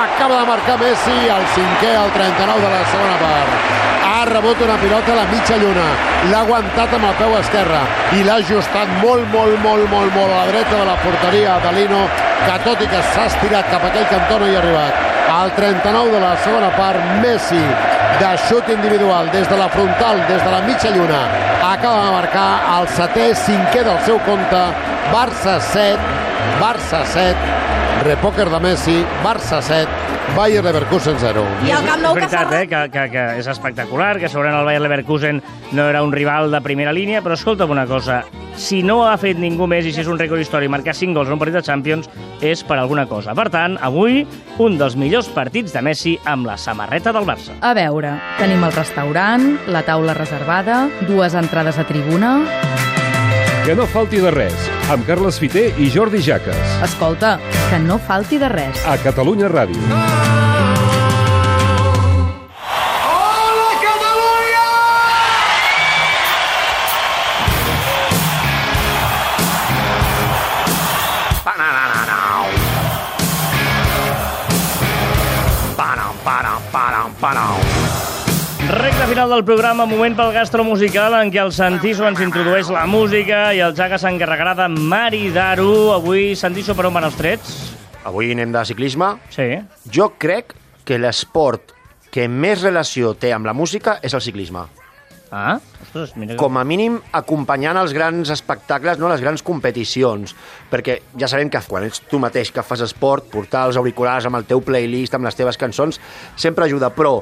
Acaba 0.02 0.40
de 0.42 0.46
marcar 0.54 0.80
Messi, 0.82 1.18
el 1.38 1.50
cinquè, 1.58 1.98
el 2.04 2.16
39 2.18 2.62
de 2.66 2.78
la 2.78 2.86
segona 2.94 3.18
part. 3.26 3.93
Ha 4.24 4.26
rebut 4.30 4.56
una 4.64 4.78
pilota 4.80 5.12
a 5.12 5.16
la 5.18 5.24
mitja 5.28 5.58
lluna, 5.60 5.84
l'ha 6.32 6.44
aguantat 6.46 6.94
amb 6.96 7.10
el 7.10 7.16
peu 7.20 7.34
esquerre 7.36 7.80
i 8.16 8.22
l'ha 8.24 8.38
ajustat 8.40 8.94
molt, 9.02 9.26
molt, 9.34 9.58
molt, 9.60 9.84
molt, 9.92 10.14
molt 10.16 10.32
a 10.32 10.38
la 10.38 10.46
dreta 10.48 10.78
de 10.78 10.86
la 10.88 10.94
porteria 11.02 11.58
de 11.60 11.74
Lino, 11.76 12.00
que 12.46 12.56
tot 12.64 12.84
i 12.86 12.88
que 12.88 13.02
s'ha 13.10 13.26
estirat 13.28 13.68
cap 13.68 13.84
a 13.84 13.90
aquell 13.90 14.08
cantó 14.14 14.38
no 14.40 14.48
hi 14.48 14.56
ha 14.56 14.62
arribat. 14.62 15.02
Al 15.34 15.52
39 15.58 16.14
de 16.16 16.22
la 16.24 16.32
segona 16.46 16.70
part, 16.78 17.04
Messi, 17.20 17.60
de 18.22 18.30
xut 18.46 18.72
individual 18.72 19.28
des 19.36 19.50
de 19.52 19.58
la 19.60 19.68
frontal, 19.76 20.24
des 20.32 20.40
de 20.40 20.56
la 20.56 20.64
mitja 20.70 20.96
lluna, 20.96 21.20
acaba 21.74 22.06
de 22.06 22.16
marcar 22.16 22.48
el 22.78 22.88
setè, 22.96 23.28
cinquè 23.44 23.84
del 23.84 24.00
seu 24.08 24.24
compte, 24.24 24.64
Barça 25.12 25.60
7, 25.74 26.00
Barça 26.64 27.04
7, 27.12 27.60
repòquer 28.08 28.48
de 28.56 28.64
Messi, 28.70 29.02
Barça 29.20 29.60
7, 29.60 30.03
Bayer 30.36 30.64
Leverkusen 30.64 31.20
0. 31.20 31.44
I 31.68 31.74
el 31.76 31.86
Camp 31.86 32.02
Nou 32.02 32.18
és 32.18 32.26
que 32.26 32.30
veritat, 32.32 32.54
eh, 32.58 32.68
que, 32.68 32.80
que, 32.94 33.04
que 33.14 33.26
és 33.42 33.50
espectacular, 33.52 34.16
que 34.22 34.30
segurament 34.32 34.62
el 34.62 34.66
Bayer 34.66 34.82
Leverkusen 34.82 35.42
no 35.78 35.90
era 35.90 36.02
un 36.02 36.14
rival 36.16 36.50
de 36.52 36.62
primera 36.66 36.94
línia, 36.96 37.22
però 37.22 37.38
escolta'm 37.38 37.72
una 37.76 37.86
cosa, 37.86 38.24
si 38.58 38.82
no 38.84 39.04
ha 39.06 39.14
fet 39.22 39.38
ningú 39.38 39.68
més 39.70 39.86
i 39.86 39.94
si 39.94 40.02
és 40.02 40.10
un 40.10 40.18
rècord 40.20 40.42
històric 40.42 40.72
marcar 40.74 40.96
5 40.98 41.14
gols 41.18 41.30
en 41.30 41.38
un 41.38 41.42
partit 41.42 41.60
de 41.60 41.66
Champions 41.66 42.10
és 42.42 42.64
per 42.66 42.80
alguna 42.80 43.06
cosa. 43.10 43.36
Per 43.38 43.50
tant, 43.54 43.78
avui, 43.82 44.24
un 44.64 44.80
dels 44.82 44.98
millors 45.00 45.30
partits 45.34 45.76
de 45.76 45.84
Messi 45.86 46.16
amb 46.26 46.50
la 46.50 46.58
samarreta 46.58 47.14
del 47.14 47.30
Barça. 47.30 47.58
A 47.62 47.76
veure, 47.78 48.18
tenim 48.40 48.66
el 48.66 48.74
restaurant, 48.74 49.54
la 49.70 49.86
taula 49.86 50.18
reservada, 50.18 50.88
dues 51.08 51.38
entrades 51.38 51.78
a 51.78 51.88
tribuna... 51.90 52.40
Que 53.66 53.76
no 53.80 53.86
falti 53.88 54.20
de 54.20 54.32
res, 54.36 54.66
amb 54.92 55.08
Carles 55.08 55.38
Fiter 55.40 55.70
i 55.80 55.88
Jordi 55.94 56.20
Jaques. 56.26 56.74
Escolta, 56.84 57.38
que 57.70 57.80
no 57.80 57.96
falti 58.10 58.42
de 58.42 58.52
res. 58.52 58.84
A 58.84 58.98
Catalunya 59.00 59.48
Ràdio. 59.48 60.34
Recte 78.74 79.06
final 79.06 79.30
del 79.30 79.44
programa, 79.46 79.86
moment 79.86 80.16
pel 80.18 80.32
gastro 80.34 80.64
musical 80.66 81.14
en 81.20 81.30
què 81.30 81.38
el 81.44 81.52
Santiso 81.54 82.08
ens 82.08 82.18
introdueix 82.26 82.72
la 82.74 82.88
música 82.90 83.52
i 83.54 83.60
el 83.62 83.76
Jaga 83.78 84.00
s'encarregarà 84.02 84.56
de 84.58 84.66
maridar-ho. 84.74 85.92
Avui, 85.94 86.32
Santiso, 86.34 86.74
per 86.74 86.88
on 86.90 86.96
van 86.96 87.06
els 87.06 87.18
trets? 87.20 87.52
Avui 88.10 88.32
anem 88.34 88.50
de 88.56 88.64
ciclisme. 88.66 89.12
Sí. 89.36 89.46
Jo 89.94 90.08
crec 90.18 90.56
que 90.90 90.98
l'esport 90.98 91.76
que 92.10 92.26
més 92.26 92.64
relació 92.66 93.14
té 93.14 93.30
amb 93.36 93.46
la 93.46 93.54
música 93.54 94.00
és 94.02 94.18
el 94.18 94.26
ciclisme. 94.26 94.66
Ah, 95.30 95.60
ostres, 95.84 96.16
mira. 96.18 96.40
Com 96.42 96.58
a 96.58 96.66
mínim 96.66 96.98
acompanyant 97.14 97.78
els 97.78 97.94
grans 97.94 98.34
espectacles, 98.34 98.98
no 98.98 99.14
les 99.14 99.22
grans 99.22 99.46
competicions, 99.46 100.34
perquè 100.74 100.98
ja 101.14 101.30
sabem 101.30 101.54
que 101.54 101.62
quan 101.70 101.86
ets 101.86 102.02
tu 102.10 102.18
mateix 102.22 102.50
que 102.50 102.66
fas 102.66 102.82
esport, 102.86 103.30
portar 103.30 103.68
els 103.70 103.78
auriculars 103.78 104.26
amb 104.26 104.42
el 104.42 104.50
teu 104.50 104.66
playlist, 104.66 105.14
amb 105.14 105.30
les 105.30 105.38
teves 105.38 105.62
cançons, 105.62 106.02
sempre 106.42 106.66
ajuda, 106.66 106.90
però 106.94 107.20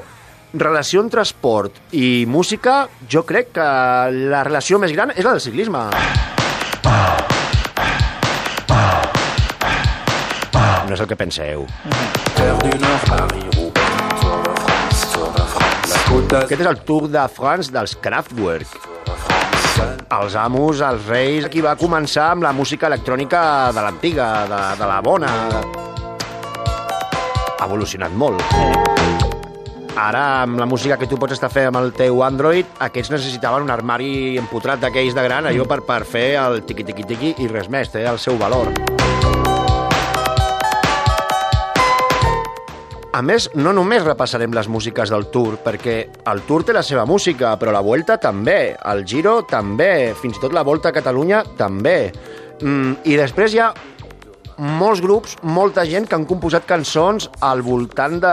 relació 0.52 1.00
entre 1.00 1.22
esport 1.24 1.78
i 1.96 2.24
música, 2.28 2.86
jo 3.08 3.24
crec 3.24 3.52
que 3.56 3.66
la 4.32 4.42
relació 4.44 4.78
més 4.82 4.92
gran 4.92 5.12
és 5.16 5.24
la 5.24 5.32
del 5.32 5.40
ciclisme. 5.44 5.86
No 10.86 10.92
és 10.92 11.00
el 11.00 11.08
que 11.08 11.16
penseu. 11.16 11.66
Aquest 16.42 16.60
és 16.60 16.68
el 16.68 16.80
Tour 16.84 17.08
de 17.08 17.26
France 17.32 17.72
dels 17.72 17.96
Kraftwerk. 18.04 18.90
Els 20.12 20.34
amos, 20.36 20.82
els 20.84 21.06
reis, 21.08 21.48
qui 21.48 21.64
va 21.64 21.72
començar 21.80 22.28
amb 22.34 22.44
la 22.44 22.52
música 22.52 22.90
electrònica 22.92 23.72
de 23.72 23.86
l'antiga, 23.86 24.28
de, 24.50 24.62
de 24.82 24.90
la 24.92 25.00
bona. 25.00 25.32
Ha 27.56 27.64
evolucionat 27.64 28.12
molt. 28.12 28.91
Ara, 29.96 30.42
amb 30.42 30.56
la 30.58 30.64
música 30.64 30.96
que 30.96 31.06
tu 31.06 31.18
pots 31.20 31.34
estar 31.36 31.50
fent 31.52 31.68
amb 31.68 31.76
el 31.82 31.90
teu 31.92 32.22
Android, 32.24 32.68
aquests 32.80 33.12
necessitaven 33.12 33.66
un 33.66 33.72
armari 33.74 34.38
empotrat 34.40 34.80
d'aquells 34.80 35.12
de 35.12 35.24
gran, 35.26 35.44
allò 35.44 35.66
per, 35.68 35.82
per 35.84 36.00
fer 36.08 36.30
el 36.40 36.62
tiqui-tiqui-tiqui 36.64 37.34
i 37.44 37.48
res 37.52 37.68
més, 37.68 37.92
té 37.92 38.06
el 38.08 38.16
seu 38.22 38.40
valor. 38.40 38.72
A 43.12 43.20
més, 43.20 43.50
no 43.52 43.74
només 43.76 44.00
repassarem 44.06 44.54
les 44.56 44.70
músiques 44.72 45.12
del 45.12 45.26
Tour, 45.28 45.58
perquè 45.60 45.96
el 46.32 46.40
Tour 46.48 46.64
té 46.64 46.72
la 46.72 46.80
seva 46.80 47.04
música, 47.04 47.52
però 47.60 47.74
la 47.76 47.84
Vuelta 47.84 48.16
també, 48.16 48.72
el 48.88 49.04
Giro 49.04 49.42
també, 49.44 50.14
fins 50.16 50.40
i 50.40 50.40
tot 50.40 50.56
la 50.56 50.64
Volta 50.64 50.88
a 50.88 50.96
Catalunya 50.96 51.44
també. 51.58 51.98
Mm, 52.62 53.02
I 53.04 53.20
després 53.20 53.52
hi 53.52 53.60
ha 53.60 53.74
molts 54.58 55.00
grups, 55.04 55.36
molta 55.42 55.84
gent 55.88 56.06
que 56.08 56.16
han 56.18 56.26
composat 56.28 56.66
cançons 56.68 57.28
al 57.40 57.62
voltant 57.62 58.18
de, 58.22 58.32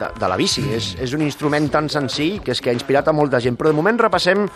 de, 0.00 0.10
de 0.20 0.30
la 0.30 0.36
bici. 0.40 0.64
És, 0.76 0.94
és 1.00 1.14
un 1.16 1.24
instrument 1.26 1.68
tan 1.72 1.88
senzill 1.92 2.40
que 2.44 2.54
és 2.54 2.60
que 2.60 2.70
ha 2.72 2.76
inspirat 2.76 3.08
a 3.08 3.16
molta 3.16 3.40
gent. 3.42 3.58
Però 3.60 3.72
de 3.72 3.78
moment 3.78 3.98
repassem, 4.00 4.46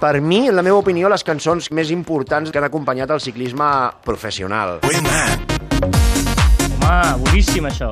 per 0.00 0.20
mi, 0.20 0.46
en 0.48 0.56
la 0.56 0.64
meva 0.66 0.80
opinió, 0.82 1.08
les 1.12 1.24
cançons 1.26 1.70
més 1.72 1.92
importants 1.94 2.50
que 2.50 2.60
han 2.60 2.68
acompanyat 2.68 3.10
el 3.14 3.22
ciclisme 3.24 3.68
professional. 4.04 4.80
Home, 6.84 6.98
boníssim, 7.24 7.70
això. 7.70 7.90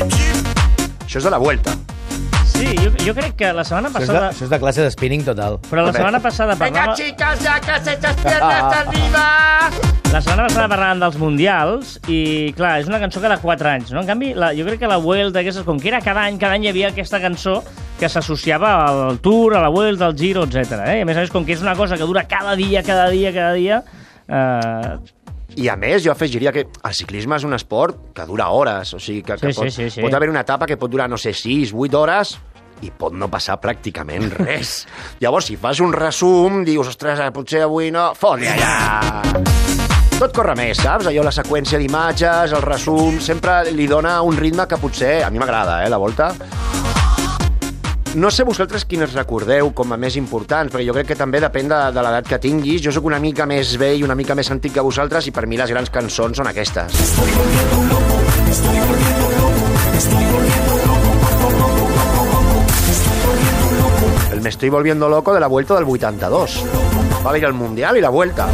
Això 0.00 1.18
és 1.18 1.24
de 1.24 1.32
la 1.32 1.40
Vuelta. 1.42 1.74
Jo, 3.00 3.14
crec 3.16 3.32
que 3.32 3.48
la 3.56 3.62
setmana 3.64 3.88
Això 3.88 4.02
és, 4.02 4.08
de, 4.08 4.12
passada... 4.12 4.26
això 4.28 4.44
és 4.44 4.50
de 4.52 4.58
classe 4.60 4.82
de 4.84 4.90
spinning 4.92 5.22
total. 5.24 5.56
Però 5.70 5.86
la 5.86 5.92
setmana 5.94 6.18
passada 6.20 6.56
parlava... 6.60 6.92
chicas, 6.98 7.40
ya 7.42 7.54
que 7.64 7.78
se 7.80 7.94
echas 7.96 8.18
piernas 8.20 8.74
arriba! 8.76 9.22
La 10.12 10.20
setmana 10.20 10.48
passada 10.48 10.66
parlàvem 10.68 11.00
dels 11.00 11.16
mundials 11.22 11.94
i, 12.10 12.18
clar, 12.58 12.74
és 12.82 12.90
una 12.90 13.00
cançó 13.00 13.22
cada 13.24 13.38
4 13.40 13.70
anys, 13.72 13.92
no? 13.94 14.02
En 14.02 14.10
canvi, 14.10 14.34
la, 14.36 14.50
jo 14.58 14.66
crec 14.68 14.82
que 14.82 14.90
la 14.90 14.98
Vuelta, 15.00 15.40
aquestes, 15.40 15.64
com 15.64 15.80
que 15.80 15.88
era 15.88 16.02
cada 16.04 16.26
any, 16.28 16.36
cada 16.42 16.58
any 16.58 16.66
hi 16.66 16.72
havia 16.74 16.90
aquesta 16.92 17.22
cançó 17.22 17.60
que 18.00 18.10
s'associava 18.10 18.74
al 18.84 19.22
Tour, 19.24 19.56
a 19.56 19.62
la 19.64 19.72
Vuelta, 19.72 20.10
al 20.10 20.18
Giro, 20.18 20.44
etc. 20.44 20.82
Eh? 20.84 20.98
I 21.00 21.06
a 21.06 21.08
més 21.08 21.16
a 21.16 21.24
més, 21.24 21.32
com 21.32 21.46
que 21.48 21.56
és 21.56 21.64
una 21.64 21.76
cosa 21.78 21.96
que 21.96 22.04
dura 22.04 22.26
cada 22.28 22.52
dia, 22.58 22.84
cada 22.84 23.08
dia, 23.14 23.32
cada 23.32 23.56
dia... 23.56 23.80
Eh, 24.28 25.16
I 25.60 25.66
a 25.66 25.74
més, 25.74 26.04
jo 26.04 26.12
afegiria 26.12 26.52
que 26.54 26.68
el 26.68 26.94
ciclisme 26.94 27.34
és 27.40 27.48
un 27.48 27.56
esport 27.56 28.12
que 28.14 28.28
dura 28.28 28.52
hores, 28.54 28.92
o 28.94 29.00
sigui, 29.02 29.24
que, 29.26 29.34
que 29.40 29.50
Sí, 29.50 29.56
pot, 29.56 29.66
sí, 29.72 29.88
sí, 29.88 29.90
sí. 29.96 30.04
pot 30.04 30.14
haver 30.14 30.28
una 30.30 30.44
etapa 30.44 30.68
que 30.68 30.76
pot 30.78 30.92
durar, 30.92 31.08
no 31.10 31.18
sé, 31.18 31.32
6, 31.34 31.72
8 31.74 31.98
hores 31.98 32.36
i 32.86 32.90
pot 32.90 33.14
no 33.16 33.28
passar 33.32 33.58
pràcticament 33.62 34.30
res. 34.40 34.84
Llavors, 35.22 35.50
si 35.50 35.56
fas 35.60 35.80
un 35.84 35.92
resum, 35.96 36.62
dius, 36.66 36.92
ostres, 36.94 37.20
eh, 37.20 37.30
potser 37.34 37.64
avui 37.66 37.90
no... 37.94 38.10
Fot-li 38.18 38.48
allà! 38.50 39.58
Tot 40.20 40.34
corre 40.36 40.52
més, 40.52 40.76
saps? 40.76 41.08
Allò, 41.08 41.22
la 41.24 41.32
seqüència 41.32 41.78
d'imatges, 41.80 42.52
el 42.52 42.64
resum, 42.66 43.16
sempre 43.24 43.62
li 43.72 43.86
dona 43.88 44.18
un 44.26 44.36
ritme 44.36 44.66
que 44.68 44.76
potser... 44.80 45.22
A 45.24 45.30
mi 45.32 45.40
m'agrada, 45.40 45.80
eh, 45.84 45.88
la 45.88 46.00
volta. 46.00 46.34
No 48.20 48.26
sé 48.34 48.42
vosaltres 48.42 48.84
quines 48.90 49.12
recordeu 49.14 49.70
com 49.70 49.94
a 49.94 49.96
més 50.00 50.16
importants, 50.18 50.72
perquè 50.72 50.84
jo 50.88 50.96
crec 50.96 51.12
que 51.12 51.16
també 51.16 51.38
depèn 51.40 51.70
de, 51.70 51.78
de 51.94 52.02
l'edat 52.02 52.26
que 52.28 52.40
tinguis. 52.42 52.82
Jo 52.82 52.92
sóc 52.92 53.06
una 53.06 53.20
mica 53.22 53.46
més 53.46 53.76
vell, 53.78 54.02
una 54.04 54.18
mica 54.18 54.34
més 54.34 54.50
antic 54.50 54.74
que 54.76 54.84
vosaltres, 54.84 55.30
i 55.30 55.32
per 55.32 55.46
mi 55.46 55.56
les 55.60 55.70
grans 55.70 55.94
cançons 55.94 56.42
són 56.42 56.50
aquestes. 56.50 56.90
El 60.10 60.49
me 64.42 64.48
estoy 64.48 64.68
volviendo 64.68 65.08
loco 65.08 65.34
de 65.34 65.40
la 65.40 65.46
vuelta 65.46 65.74
del 65.74 65.84
82. 65.84 66.64
Va 67.24 67.32
a 67.32 67.38
ir 67.38 67.44
al 67.44 67.52
Mundial 67.52 67.96
y 67.96 68.00
la 68.00 68.08
vuelta. 68.08 68.48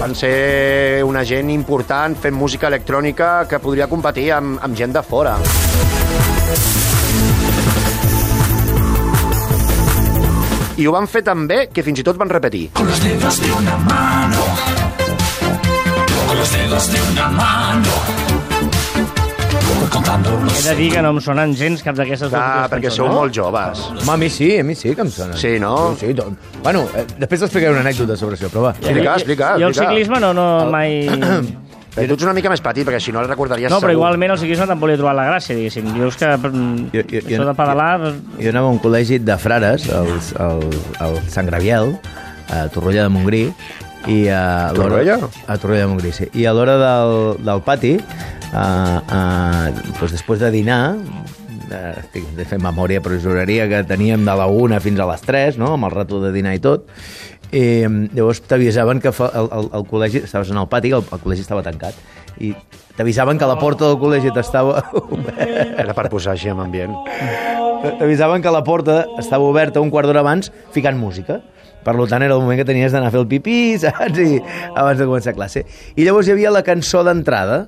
Van 0.00 0.14
ser 0.14 1.04
una 1.04 1.24
gent 1.24 1.50
important 1.50 2.16
fent 2.16 2.34
música 2.34 2.68
electrònica 2.68 3.46
que 3.48 3.60
podria 3.60 3.86
competir 3.88 4.30
amb, 4.32 4.58
amb 4.62 4.76
gent 4.76 4.96
de 4.96 5.02
fora. 5.02 5.36
I 10.80 10.86
ho 10.86 10.92
van 10.92 11.06
fer 11.06 11.22
tan 11.22 11.44
bé 11.46 11.66
que 11.68 11.84
fins 11.84 12.00
i 12.00 12.04
tot 12.06 12.16
van 12.16 12.32
repetir. 12.32 12.70
Con 12.72 12.88
los 12.88 13.02
dedos 13.04 13.40
de 13.40 13.52
una 13.52 13.76
mano 13.76 14.44
Con 16.26 16.38
los 16.38 16.52
dedos 16.52 16.92
de 16.92 17.02
una 17.12 17.28
mano 17.28 17.99
he 20.30 20.62
de 20.62 20.74
dir 20.76 20.90
que 20.92 21.00
no 21.02 21.10
em 21.14 21.18
sonen 21.24 21.54
gens 21.58 21.80
cap 21.82 21.96
d'aquestes 21.98 22.30
Ah, 22.36 22.66
dues 22.68 22.70
perquè 22.74 22.88
cançons, 22.90 22.96
sou 23.00 23.08
no? 23.08 23.14
molt 23.18 23.34
joves. 23.34 23.80
Home, 24.02 24.12
a 24.12 24.16
mi 24.20 24.28
sí, 24.30 24.50
a 24.60 24.64
mi 24.64 24.74
sí 24.78 24.92
que 24.94 25.02
em 25.02 25.10
sona. 25.10 25.36
Sí, 25.36 25.56
no? 25.58 25.94
Sí, 25.98 26.06
sí 26.10 26.14
tot. 26.14 26.36
Bueno, 26.62 26.84
eh, 26.94 27.06
després 27.18 27.40
t'explicaré 27.42 27.72
una 27.74 27.82
anècdota 27.82 28.16
sobre 28.16 28.36
això, 28.38 28.50
però 28.52 28.68
va. 28.68 28.74
Explica, 28.78 29.14
explica, 29.16 29.48
I 29.58 29.62
el 29.66 29.70
explica. 29.72 29.90
ciclisme 29.90 30.20
no, 30.20 30.32
no 30.36 30.46
mai... 30.70 31.08
Eh, 31.98 32.04
tu 32.06 32.14
ets 32.14 32.22
una 32.22 32.30
mica 32.32 32.46
més 32.48 32.60
petit, 32.62 32.86
perquè 32.86 33.00
si 33.02 33.10
no 33.10 33.18
el 33.18 33.26
recordaries 33.26 33.66
No, 33.68 33.80
però 33.82 33.88
segur. 33.90 33.96
igualment 33.98 34.30
el 34.30 34.38
ciclisme 34.38 34.62
tampoc 34.70 34.86
li 34.86 34.94
he 34.94 34.98
trobat 35.00 35.16
la 35.18 35.24
gràcia, 35.26 35.56
diguéssim. 35.58 35.88
Dius 35.96 36.14
que 36.16 36.28
mm, 36.36 36.84
Jo- 36.94 37.02
jo- 37.02 37.18
jo- 37.18 37.22
això 37.34 37.46
de 37.48 37.54
pedalar... 37.58 38.12
Jo 38.38 38.52
anava 38.52 38.68
a 38.68 38.70
un 38.70 38.78
col·legi 38.78 39.18
de 39.18 39.36
frares, 39.42 39.88
al, 39.90 40.06
al, 40.38 40.62
al 41.02 41.18
Sant 41.34 41.50
Graviel, 41.50 41.96
a 42.46 42.68
Torroella 42.70 43.08
de 43.08 43.10
Montgrí, 43.10 43.42
i 44.08 44.28
a 44.28 44.70
l'hora- 44.72 44.74
Torroella? 44.74 45.18
A 45.46 45.56
Torroella 45.58 45.84
de 45.86 45.90
Montgrí, 45.92 46.12
sí. 46.12 46.28
I 46.34 46.46
a 46.46 46.52
l'hora 46.56 46.76
del, 46.80 47.44
del 47.44 47.60
pati, 47.66 47.96
a, 48.52 48.64
a, 49.06 49.20
doncs 49.98 50.14
després 50.16 50.40
de 50.40 50.50
dinar, 50.54 50.96
eh, 51.70 51.94
estic 52.00 52.30
de 52.38 52.46
fer 52.48 52.58
memòria, 52.62 53.02
però 53.04 53.18
juraria 53.20 53.68
que 53.70 53.82
teníem 53.84 54.24
de 54.26 54.34
la 54.40 54.46
una 54.46 54.80
fins 54.80 54.98
a 55.00 55.06
les 55.10 55.20
3, 55.26 55.58
no?, 55.60 55.74
amb 55.76 55.84
el 55.90 55.94
rato 55.98 56.20
de 56.24 56.32
dinar 56.32 56.54
i 56.56 56.62
tot, 56.64 56.88
i 57.52 57.82
llavors 58.14 58.40
t'avisaven 58.46 59.00
que 59.02 59.10
fa, 59.12 59.26
el, 59.34 59.48
el, 59.52 59.70
el 59.80 59.84
col·legi, 59.90 60.24
estaves 60.24 60.50
en 60.54 60.58
el 60.62 60.68
pati, 60.70 60.92
el, 60.94 61.02
el 61.02 61.20
col·legi 61.22 61.42
estava 61.42 61.62
tancat, 61.66 61.94
i 62.40 62.52
t'avisaven 62.96 63.38
que 63.38 63.46
la 63.50 63.58
porta 63.58 63.88
del 63.90 63.98
col·legi 64.00 64.30
t'estava 64.34 64.80
oberta. 65.02 65.46
Era 65.82 65.94
per 65.96 66.08
posar 66.12 66.32
així 66.36 66.48
en 66.52 66.60
ambient. 66.62 66.94
T'avisaven 67.98 68.42
que 68.44 68.50
la 68.52 68.62
porta 68.64 69.02
estava 69.18 69.44
oberta 69.48 69.80
un 69.80 69.90
quart 69.90 70.06
d'hora 70.08 70.20
abans 70.24 70.50
ficant 70.74 70.98
música. 71.00 71.40
Per 71.84 71.96
tant, 71.96 72.22
era 72.22 72.34
el 72.34 72.40
moment 72.42 72.60
que 72.60 72.68
tenies 72.68 72.92
d'anar 72.92 73.08
a 73.08 73.14
fer 73.14 73.22
el 73.22 73.28
pipí, 73.30 73.58
saps? 73.82 74.18
I 74.20 74.40
abans 74.74 75.00
de 75.00 75.08
començar 75.08 75.36
classe. 75.36 75.64
I 75.96 76.06
llavors 76.06 76.28
hi 76.28 76.36
havia 76.36 76.54
la 76.54 76.64
cançó 76.66 77.04
d'entrada, 77.06 77.66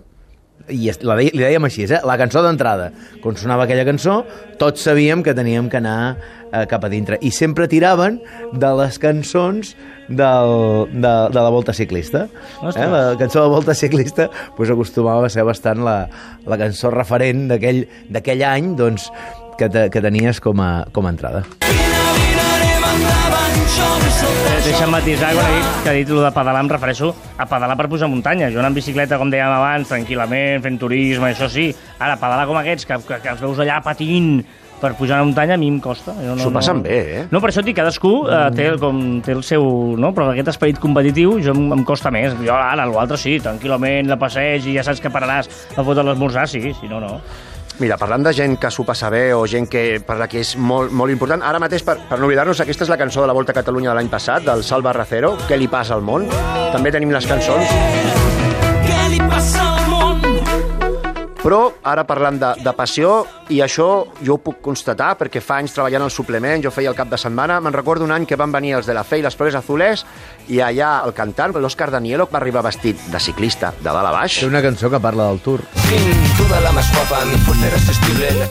i 0.71 0.93
la 1.03 1.17
deia, 1.19 1.33
li 1.35 1.43
dèiem 1.43 1.65
així, 1.67 1.87
eh? 1.89 2.01
la 2.07 2.17
cançó 2.21 2.43
d'entrada. 2.45 2.91
Quan 3.23 3.39
sonava 3.39 3.67
aquella 3.67 3.85
cançó, 3.89 4.21
tots 4.61 4.85
sabíem 4.87 5.23
que 5.25 5.35
teníem 5.35 5.69
que 5.73 5.81
anar 5.81 6.17
eh, 6.53 6.65
cap 6.71 6.85
a 6.87 6.91
dintre. 6.93 7.19
I 7.23 7.33
sempre 7.35 7.67
tiraven 7.71 8.21
de 8.53 8.73
les 8.79 8.99
cançons 9.03 9.75
del, 10.09 10.55
de, 10.93 11.15
de 11.35 11.41
la 11.41 11.51
volta 11.51 11.75
ciclista. 11.75 12.27
Eh? 12.29 12.69
Ostres. 12.69 12.91
La 12.95 13.05
cançó 13.19 13.41
de 13.41 13.47
la 13.49 13.55
volta 13.57 13.75
ciclista 13.75 14.29
pues, 14.57 14.71
acostumava 14.71 15.27
a 15.27 15.33
ser 15.33 15.47
bastant 15.49 15.83
la, 15.85 15.97
la 16.47 16.61
cançó 16.61 16.93
referent 16.95 17.49
d'aquell 17.51 18.47
any 18.47 18.75
doncs, 18.79 19.11
que, 19.59 19.69
te, 19.69 19.89
que 19.93 20.05
tenies 20.05 20.41
com 20.41 20.63
a, 20.63 20.73
com 20.93 21.07
a 21.07 21.15
entrada. 21.15 21.45
Eh, 21.67 22.02
Deixa'm 24.63 24.91
matisar, 24.95 25.33
quan 25.35 25.49
he 25.51 25.55
dit, 25.57 25.69
que 25.83 25.91
ha 25.91 25.95
dit 25.97 26.09
de 26.09 26.31
pedalar, 26.31 26.61
em 26.63 26.69
refereixo 26.71 27.09
a 27.37 27.47
pedalar 27.51 27.75
per 27.79 27.89
pujar 27.91 28.09
muntanya. 28.09 28.51
Jo 28.55 28.61
anar 28.61 28.71
en 28.71 28.77
bicicleta, 28.79 29.19
com 29.19 29.31
dèiem 29.33 29.51
abans, 29.51 29.89
tranquil·lament, 29.91 30.63
fent 30.63 30.79
turisme, 30.79 31.33
això 31.33 31.49
sí. 31.51 31.71
Ara, 31.99 32.15
pedalar 32.21 32.47
com 32.47 32.59
aquests, 32.61 32.87
que, 32.87 32.99
que, 33.09 33.19
que 33.25 33.33
els 33.35 33.43
veus 33.43 33.59
allà 33.65 33.81
patint 33.83 34.45
per 34.83 34.93
pujar 34.99 35.19
una 35.21 35.29
muntanya, 35.29 35.55
a 35.55 35.61
mi 35.63 35.69
em 35.71 35.77
costa. 35.83 36.15
Jo 36.23 36.37
S'ho 36.39 36.51
passen 36.55 36.81
bé, 36.83 36.97
eh? 37.19 37.25
No, 37.31 37.41
per 37.43 37.51
això 37.53 37.63
et 37.63 37.69
dic, 37.71 37.77
cadascú 37.79 38.13
eh, 38.27 38.49
té, 38.55 38.69
el- 38.73 38.81
com, 38.83 39.03
té 39.23 39.35
el 39.35 39.43
seu... 39.47 39.63
No? 39.99 40.11
Però 40.15 40.31
aquest 40.33 40.51
esperit 40.55 40.79
competitiu 40.83 41.37
jo 41.43 41.55
em, 41.55 41.69
em 41.79 41.85
costa 41.87 42.11
més. 42.15 42.35
Jo 42.43 42.55
ara, 42.55 42.87
l'altre 42.87 43.19
sí, 43.19 43.37
tranquil·lament, 43.43 44.11
la 44.11 44.19
passeig 44.19 44.67
i 44.71 44.75
ja 44.79 44.87
saps 44.87 45.03
que 45.03 45.11
pararàs 45.15 45.51
a 45.77 45.83
fotre 45.87 46.07
l'esmorzar, 46.07 46.47
sí, 46.51 46.63
si 46.81 46.91
no, 46.91 46.99
no. 47.03 47.19
Mira, 47.81 47.97
parlant 47.99 48.23
de 48.27 48.33
gent 48.37 48.59
que 48.61 48.71
s'ho 48.71 48.85
passa 48.85 49.09
bé 49.11 49.33
o 49.35 49.47
gent 49.49 49.67
que, 49.71 50.01
per 50.07 50.19
la 50.21 50.29
que 50.31 50.43
és 50.45 50.55
molt, 50.57 50.93
molt 50.93 51.15
important, 51.15 51.43
ara 51.43 51.63
mateix, 51.63 51.85
per, 51.87 51.97
per 52.09 52.21
no 52.21 52.29
oblidar-nos, 52.29 52.61
aquesta 52.63 52.87
és 52.87 52.93
la 52.93 53.01
cançó 53.01 53.25
de 53.25 53.31
la 53.31 53.37
Volta 53.37 53.55
a 53.55 53.59
Catalunya 53.63 53.91
de 53.91 53.97
l'any 54.01 54.13
passat, 54.13 54.45
del 54.47 54.65
Salva 54.67 54.93
Racero, 54.97 55.37
Què 55.49 55.59
li 55.59 55.71
passa 55.73 55.97
al 55.97 56.05
món? 56.05 56.29
També 56.73 56.93
tenim 56.95 57.11
les 57.15 57.27
cançons. 57.27 58.32
Però 61.43 61.73
ara 61.91 62.05
parlant 62.07 62.37
de, 62.39 62.49
de 62.63 62.73
passió, 62.79 63.09
i 63.51 63.57
això 63.65 63.87
jo 64.23 64.37
ho 64.37 64.39
puc 64.39 64.61
constatar 64.63 65.09
perquè 65.19 65.41
fa 65.43 65.57
anys 65.59 65.73
treballant 65.75 66.05
al 66.07 66.13
suplement, 66.15 66.63
jo 66.63 66.71
feia 66.71 66.93
el 66.93 66.95
cap 66.95 67.09
de 67.11 67.19
setmana, 67.19 67.57
me'n 67.59 67.75
recordo 67.75 68.07
un 68.07 68.15
any 68.15 68.29
que 68.31 68.39
van 68.39 68.53
venir 68.55 68.77
els 68.79 68.87
de 68.87 68.95
la 68.95 69.03
Fe 69.03 69.19
i 69.19 69.25
les 69.25 69.35
Flores 69.35 69.57
Azules 69.59 70.05
i 70.55 70.61
allà 70.63 70.93
el 71.03 71.11
cantant, 71.17 71.57
l'Òscar 71.59 71.89
Danielo, 71.91 72.29
va 72.31 72.39
arribar 72.39 72.63
vestit 72.63 73.01
de 73.11 73.19
ciclista 73.19 73.73
de 73.81 73.89
dalt 73.89 74.07
a 74.07 74.13
baix. 74.15 74.37
Té 74.39 74.47
una 74.47 74.63
cançó 74.63 74.87
que 74.93 75.01
parla 75.03 75.27
del 75.33 75.43
Tour. 75.43 75.65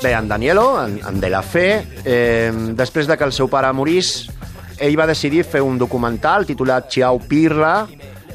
Bé, 0.03 0.11
en 0.11 0.27
Danielo, 0.27 0.65
en, 0.83 0.99
en 1.07 1.23
De 1.23 1.29
La 1.31 1.41
Fe, 1.47 1.69
eh, 2.03 2.51
després 2.75 3.07
de 3.07 3.15
que 3.15 3.23
el 3.23 3.31
seu 3.31 3.47
pare 3.47 3.71
morís, 3.71 4.27
ell 4.81 4.99
va 4.99 5.07
decidir 5.07 5.45
fer 5.47 5.63
un 5.63 5.79
documental 5.79 6.43
titulat 6.49 6.91
Chiao 6.91 7.23
Pirla 7.23 7.85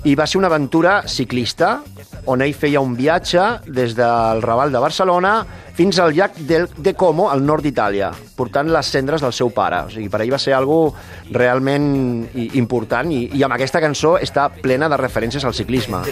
i 0.08 0.16
va 0.16 0.24
ser 0.24 0.40
una 0.40 0.48
aventura 0.48 1.02
ciclista 1.10 1.82
on 2.26 2.42
ell 2.42 2.54
feia 2.54 2.82
un 2.82 2.96
viatge 2.98 3.44
des 3.66 3.94
del 3.96 4.42
Raval 4.42 4.72
de 4.74 4.82
Barcelona 4.82 5.36
fins 5.76 5.98
al 6.00 6.14
llac 6.16 6.38
del, 6.48 6.68
de 6.76 6.94
Como, 6.96 7.28
al 7.30 7.44
nord 7.44 7.62
d'Itàlia, 7.66 8.10
portant 8.36 8.70
les 8.72 8.88
cendres 8.90 9.22
del 9.22 9.34
seu 9.36 9.52
pare. 9.54 9.82
O 9.86 9.92
sigui, 9.92 10.08
per 10.12 10.22
ell 10.24 10.32
va 10.32 10.40
ser 10.40 10.56
algo 10.56 10.94
realment 11.32 12.26
important 12.58 13.12
i, 13.12 13.26
i 13.36 13.44
amb 13.44 13.56
aquesta 13.56 13.82
cançó 13.84 14.16
està 14.18 14.48
plena 14.50 14.88
de 14.88 14.98
referències 15.00 15.44
al 15.44 15.54
ciclisme. 15.54 16.02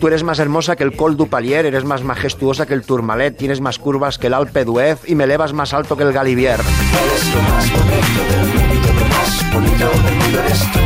Tú 0.00 0.08
eres 0.08 0.22
más 0.22 0.38
hermosa 0.38 0.76
que 0.76 0.84
el 0.84 0.96
Col 0.96 1.16
du 1.16 1.28
Palier, 1.28 1.66
eres 1.66 1.84
más 1.84 2.04
majestuosa 2.04 2.66
que 2.66 2.74
el 2.74 2.82
Tourmalet, 2.82 3.36
tienes 3.36 3.60
más 3.60 3.78
curvas 3.78 4.18
que 4.18 4.28
el 4.28 4.34
Alpe 4.34 4.64
d'Huez 4.64 5.00
y 5.06 5.14
me 5.14 5.24
elevas 5.24 5.52
más 5.52 5.74
alto 5.74 5.96
que 5.96 6.04
el 6.04 6.12
Galivier. 6.12 6.60
Eres 6.60 7.34
lo 7.34 7.42
más 7.42 7.70
bonito 7.72 8.22
del 8.30 8.46
mundo, 8.54 8.88
lo 8.98 9.06
más 9.08 9.52
bonito 9.52 9.90
del 10.04 10.14
mundo 10.16 10.40
eres 10.40 10.72
tú. 10.72 10.78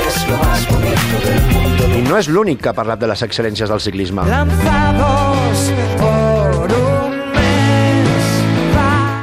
Eres 0.00 0.28
lo 0.28 0.36
más 0.38 0.68
bonito 0.68 1.28
del 1.28 1.40
mundo. 1.42 1.57
I 1.86 2.02
no 2.06 2.18
és 2.18 2.28
l'únic 2.30 2.62
que 2.62 2.72
ha 2.72 2.76
parlat 2.76 3.00
de 3.02 3.08
les 3.10 3.22
excel·lències 3.26 3.70
del 3.70 3.80
ciclisme. 3.82 4.24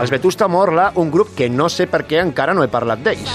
Els 0.05 0.11
Vetusta 0.13 0.45
Morla, 0.47 0.91
un 1.01 1.09
grup 1.09 1.31
que 1.33 1.47
no 1.49 1.65
sé 1.65 1.87
per 1.89 2.03
què 2.05 2.19
encara 2.21 2.53
no 2.53 2.61
he 2.61 2.69
parlat 2.69 2.99
d'ells. 3.01 3.31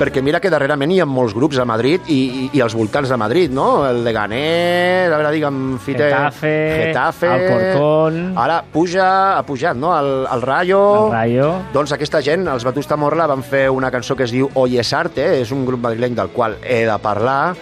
Perquè 0.00 0.18
mira 0.18 0.40
que 0.42 0.50
darrerament 0.50 0.90
hi 0.90 0.98
ha 0.98 1.06
molts 1.06 1.30
grups 1.36 1.60
a 1.62 1.66
Madrid 1.68 2.10
i, 2.10 2.16
i, 2.16 2.48
i 2.58 2.62
als 2.64 2.74
voltants 2.74 3.12
de 3.12 3.18
Madrid, 3.20 3.54
no? 3.54 3.84
El 3.86 4.02
de 4.02 4.16
Ganer, 4.16 5.12
a 5.12 5.14
veure, 5.14 5.30
digue'm... 5.36 5.62
Fite, 5.78 6.10
Getafe, 6.10 6.52
Getafe... 6.82 7.30
Alcorcón. 7.36 8.20
Ara 8.34 8.58
puja, 8.72 9.08
ha 9.36 9.46
pujat, 9.46 9.78
no? 9.78 9.94
El, 9.94 10.12
el 10.26 10.42
Rayo... 10.42 10.82
El 11.06 11.14
Rayo. 11.14 11.54
Doncs 11.76 11.94
aquesta 11.94 12.18
gent, 12.26 12.48
els 12.50 12.66
Vetusta 12.66 12.98
Morla, 12.98 13.30
van 13.30 13.46
fer 13.46 13.68
una 13.70 13.92
cançó 13.94 14.18
que 14.18 14.26
es 14.26 14.34
diu 14.34 14.50
Oye 14.58 14.82
es 14.82 14.90
arte, 14.90 15.36
és 15.38 15.54
un 15.54 15.62
grup 15.70 15.86
madrileny 15.86 16.18
del 16.18 16.34
qual 16.34 16.58
he 16.66 16.82
de 16.88 16.98
parlar, 17.04 17.54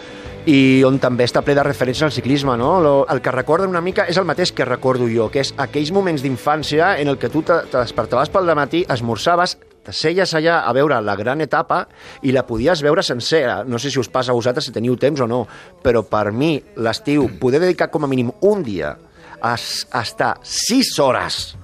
i 0.46 0.84
on 0.86 1.00
també 1.02 1.26
està 1.26 1.42
ple 1.42 1.56
de 1.58 1.62
referències 1.66 2.06
al 2.06 2.14
ciclisme, 2.14 2.54
no? 2.58 2.76
El 3.10 3.20
que 3.22 3.34
recorden 3.34 3.70
una 3.72 3.82
mica 3.82 4.04
és 4.06 4.18
el 4.20 4.26
mateix 4.28 4.52
que 4.54 4.64
recordo 4.64 5.08
jo, 5.10 5.26
que 5.30 5.42
és 5.42 5.52
aquells 5.58 5.90
moments 5.92 6.22
d'infància 6.22 6.94
en 7.02 7.10
el 7.10 7.18
que 7.18 7.30
tu 7.32 7.42
te, 7.42 7.64
te 7.70 7.80
despertaves 7.80 8.30
pel 8.30 8.54
matí, 8.54 8.84
esmorzaves, 8.88 9.56
t'asseies 9.86 10.34
allà 10.38 10.60
a 10.66 10.72
veure 10.74 11.00
la 11.02 11.16
gran 11.18 11.42
etapa 11.42 11.82
i 12.22 12.34
la 12.34 12.46
podies 12.46 12.82
veure 12.82 13.02
sencera. 13.02 13.60
No 13.66 13.78
sé 13.82 13.90
si 13.90 13.98
us 13.98 14.10
passa 14.10 14.30
a 14.32 14.38
vosaltres, 14.38 14.70
si 14.70 14.74
teniu 14.74 14.96
temps 14.96 15.20
o 15.20 15.26
no, 15.30 15.44
però 15.82 16.04
per 16.06 16.30
mi, 16.30 16.54
l'estiu, 16.78 17.26
poder 17.42 17.62
dedicar 17.66 17.90
com 17.90 18.06
a 18.06 18.10
mínim 18.10 18.30
un 18.46 18.62
dia 18.66 18.96
a, 19.40 19.54
a 19.54 20.02
estar 20.02 20.36
sis 20.46 20.94
hores 21.02 21.56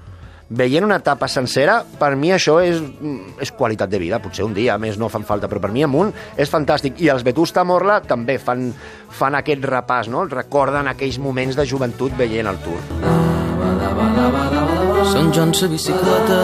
veient 0.52 0.84
una 0.84 0.98
etapa 1.00 1.28
sencera, 1.28 1.80
per 1.98 2.12
mi 2.16 2.32
això 2.34 2.58
és, 2.64 2.80
és 3.42 3.52
qualitat 3.56 3.90
de 3.90 4.00
vida. 4.02 4.20
Potser 4.22 4.44
un 4.46 4.54
dia 4.56 4.76
més 4.78 4.98
no 5.00 5.10
fan 5.12 5.24
falta, 5.28 5.48
però 5.50 5.62
per 5.64 5.72
mi 5.72 5.84
amunt 5.86 6.12
és 6.36 6.50
fantàstic. 6.52 7.00
I 7.02 7.10
els 7.12 7.24
Vetusta 7.26 7.64
Morla 7.64 8.00
també 8.06 8.38
fan, 8.38 8.68
fan 9.10 9.38
aquest 9.38 9.64
repàs, 9.64 10.12
no? 10.12 10.26
Recorden 10.28 10.90
aquells 10.92 11.18
moments 11.22 11.56
de 11.58 11.66
joventut 11.68 12.16
veient 12.18 12.48
el 12.52 12.60
Tour. 12.64 12.80
Sant 15.12 15.32
Joan 15.34 15.50
sa 15.56 15.66
bicicleta, 15.66 16.36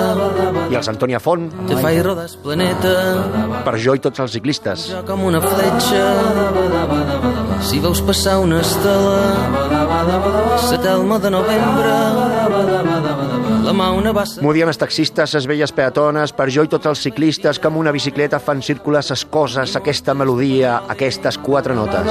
I 0.68 0.77
els 0.77 0.88
Antònia 0.90 1.21
Font, 1.23 1.47
te 1.68 1.77
fa 1.79 1.92
i 1.94 2.01
rodes 2.03 2.35
planeta, 2.42 2.90
per 3.64 3.77
jo 3.81 3.94
i 3.94 4.03
tots 4.03 4.18
els 4.25 4.35
ciclistes. 4.35 4.88
jo 4.90 5.03
com 5.07 5.23
una 5.29 5.40
fletxa. 5.40 6.03
Si 7.68 7.79
veus 7.83 8.01
passar 8.03 8.38
una 8.42 8.61
estela, 8.61 10.59
sa 10.62 10.79
telma 10.83 11.18
de 11.18 11.31
novembre, 11.31 11.94
la 13.69 13.75
mà 13.77 13.89
una 13.93 14.15
bassa... 14.17 14.41
Diem 14.41 14.71
els 14.71 14.81
taxistes, 14.81 15.35
les 15.37 15.47
velles 15.49 15.73
peatones, 15.77 16.33
per 16.37 16.49
jo 16.55 16.65
i 16.65 16.71
tots 16.73 16.89
els 16.89 17.03
ciclistes 17.05 17.61
que 17.61 17.69
amb 17.69 17.81
una 17.81 17.93
bicicleta 17.93 18.41
fan 18.41 18.63
circular 18.65 19.03
ses 19.05 19.27
coses, 19.29 19.77
aquesta 19.77 20.15
melodia, 20.17 20.79
aquestes 20.89 21.39
quatre 21.45 21.77
notes. 21.77 22.09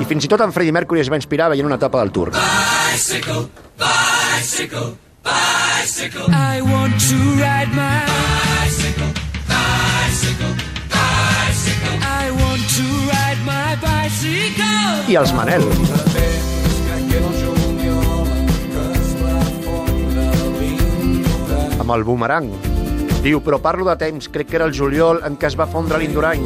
I 0.00 0.08
fins 0.08 0.24
i 0.26 0.30
tot 0.32 0.44
en 0.44 0.54
Freddie 0.56 0.74
Mercury 0.74 1.02
es 1.04 1.12
va 1.12 1.20
inspirar 1.20 1.50
veient 1.52 1.68
una 1.68 1.78
etapa 1.80 2.00
del 2.00 2.12
Tour. 2.16 2.32
Bicycle, 2.32 3.44
bicycle, 3.82 4.88
bicycle. 5.26 6.26
I 6.32 6.64
want 6.64 6.96
to 7.10 7.20
ride 7.40 7.72
my 7.76 8.00
bicycle, 8.08 9.12
bicycle, 9.52 10.54
bicycle. 10.96 12.00
I 12.00 12.32
want 12.40 12.64
to 12.78 12.88
ride 13.12 13.44
my 13.44 13.76
bicycle. 13.84 15.12
I 15.12 15.20
els 15.20 15.36
Manel. 15.36 16.11
Com 21.92 21.98
el 22.00 22.04
boomerang. 22.08 22.48
Diu, 23.22 23.42
però 23.44 23.58
parlo 23.60 23.84
de 23.84 23.94
temps, 24.00 24.28
crec 24.32 24.48
que 24.48 24.56
era 24.56 24.64
el 24.64 24.72
juliol 24.74 25.20
en 25.26 25.36
què 25.36 25.50
es 25.50 25.56
va 25.58 25.66
fondre 25.68 25.98
l'Indurany. 26.00 26.42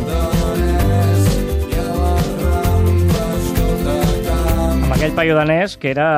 Amb 4.83 4.93
aquell 4.97 5.15
paio 5.15 5.37
danès, 5.39 5.77
que 5.79 5.93
era 5.93 6.09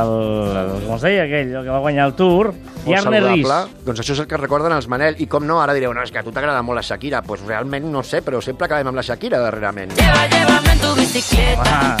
el, 0.00 0.12
com 0.82 0.96
es 0.96 1.06
deia 1.06 1.24
aquell, 1.28 1.54
el 1.54 1.62
que 1.62 1.72
va 1.72 1.78
guanyar 1.84 2.08
el 2.10 2.16
Tour, 2.18 2.52
Molt 2.86 2.90
Jarne 2.90 3.22
Ries. 3.22 3.54
Doncs 3.86 4.02
això 4.02 4.14
és 4.16 4.24
el 4.24 4.28
que 4.30 4.38
recorden 4.40 4.74
els 4.74 4.90
Manel. 4.90 5.16
I 5.22 5.26
com 5.30 5.46
no, 5.46 5.60
ara 5.62 5.74
direu, 5.76 5.94
no, 5.94 6.02
és 6.02 6.12
que 6.14 6.20
a 6.20 6.26
tu 6.26 6.34
t'agrada 6.34 6.62
molt 6.66 6.80
la 6.80 6.84
Shakira. 6.86 7.22
Doncs 7.22 7.30
pues 7.30 7.46
realment 7.46 7.86
no 7.90 8.02
sé, 8.06 8.22
però 8.26 8.42
sempre 8.42 8.66
acabem 8.66 8.90
amb 8.90 8.98
la 8.98 9.06
Shakira 9.06 9.40
darrerament. 9.42 9.94
Ah. 11.62 11.96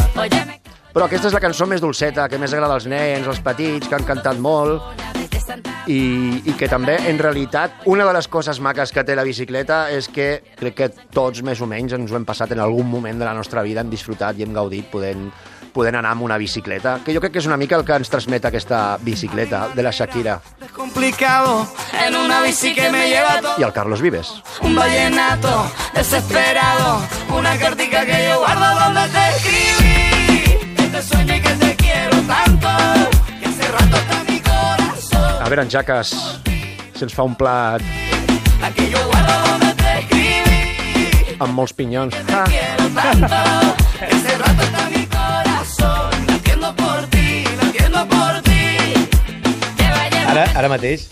Però 0.96 1.04
aquesta 1.04 1.28
és 1.28 1.34
la 1.36 1.42
cançó 1.42 1.66
més 1.68 1.82
dolceta, 1.82 2.28
que 2.32 2.38
més 2.40 2.54
agrada 2.56 2.78
als 2.78 2.86
nens, 2.90 3.26
als 3.28 3.42
petits, 3.44 3.86
que 3.86 3.98
han 3.98 4.06
cantat 4.08 4.38
molt. 4.40 5.35
I, 5.86 6.42
i 6.44 6.54
que 6.58 6.68
també, 6.68 6.96
en 7.10 7.18
realitat, 7.22 7.82
una 7.86 8.06
de 8.08 8.14
les 8.16 8.28
coses 8.28 8.60
maques 8.60 8.92
que 8.92 9.04
té 9.06 9.14
la 9.16 9.26
bicicleta 9.26 9.86
és 9.94 10.08
que 10.08 10.42
crec 10.58 10.78
que 10.78 10.88
tots 11.14 11.42
més 11.46 11.60
o 11.62 11.68
menys 11.70 11.94
ens 11.96 12.12
ho 12.12 12.18
hem 12.18 12.26
passat 12.26 12.52
en 12.52 12.62
algun 12.62 12.88
moment 12.90 13.18
de 13.18 13.28
la 13.28 13.34
nostra 13.34 13.62
vida, 13.62 13.84
hem 13.84 13.92
disfrutat 13.92 14.38
i 14.38 14.46
hem 14.46 14.54
gaudit 14.56 14.90
podent, 14.90 15.28
podent 15.76 15.98
anar 16.00 16.14
amb 16.16 16.26
una 16.26 16.38
bicicleta, 16.40 16.98
que 17.04 17.14
jo 17.14 17.20
crec 17.20 17.36
que 17.36 17.42
és 17.44 17.46
una 17.48 17.58
mica 17.60 17.76
el 17.76 17.84
que 17.84 17.96
ens 18.00 18.10
transmet 18.10 18.48
aquesta 18.48 18.98
bicicleta 19.02 19.68
de 19.74 19.82
la 19.84 19.92
Shakira. 19.92 20.40
complicado 20.72 21.66
en 22.06 22.16
una 22.16 22.40
bici 22.42 22.74
que 22.74 22.90
me 22.90 23.08
lleva 23.08 23.40
todo. 23.40 23.54
I 23.58 23.62
el 23.62 23.72
Carlos 23.72 24.00
Vives. 24.00 24.28
Un 24.62 24.74
vallenato 24.74 25.70
desesperado, 25.94 27.00
una 27.36 27.58
cartica 27.58 28.04
que 28.06 28.28
yo 28.28 28.38
guardo 28.38 28.80
donde 28.80 29.08
te 29.08 29.28
escribí. 29.36 30.74
Que 30.76 30.82
te 30.88 31.02
sueño 31.02 31.34
y 31.34 31.40
que 31.40 31.50
te 31.50 31.76
quiero 31.76 32.16
tanto, 32.22 32.68
que 33.40 33.46
hace 33.46 33.72
rato. 33.72 34.05
A 35.46 35.48
veure, 35.48 35.62
en 35.62 35.68
Jaques, 35.70 36.08
si 36.98 37.04
ens 37.06 37.12
fa 37.14 37.22
un 37.22 37.36
plat 37.38 37.78
amb 41.38 41.52
molts 41.54 41.70
pinyons. 41.78 42.16
Vaya 42.32 42.64
Ara, 50.34 50.48
ara 50.58 50.68
mateix, 50.74 51.06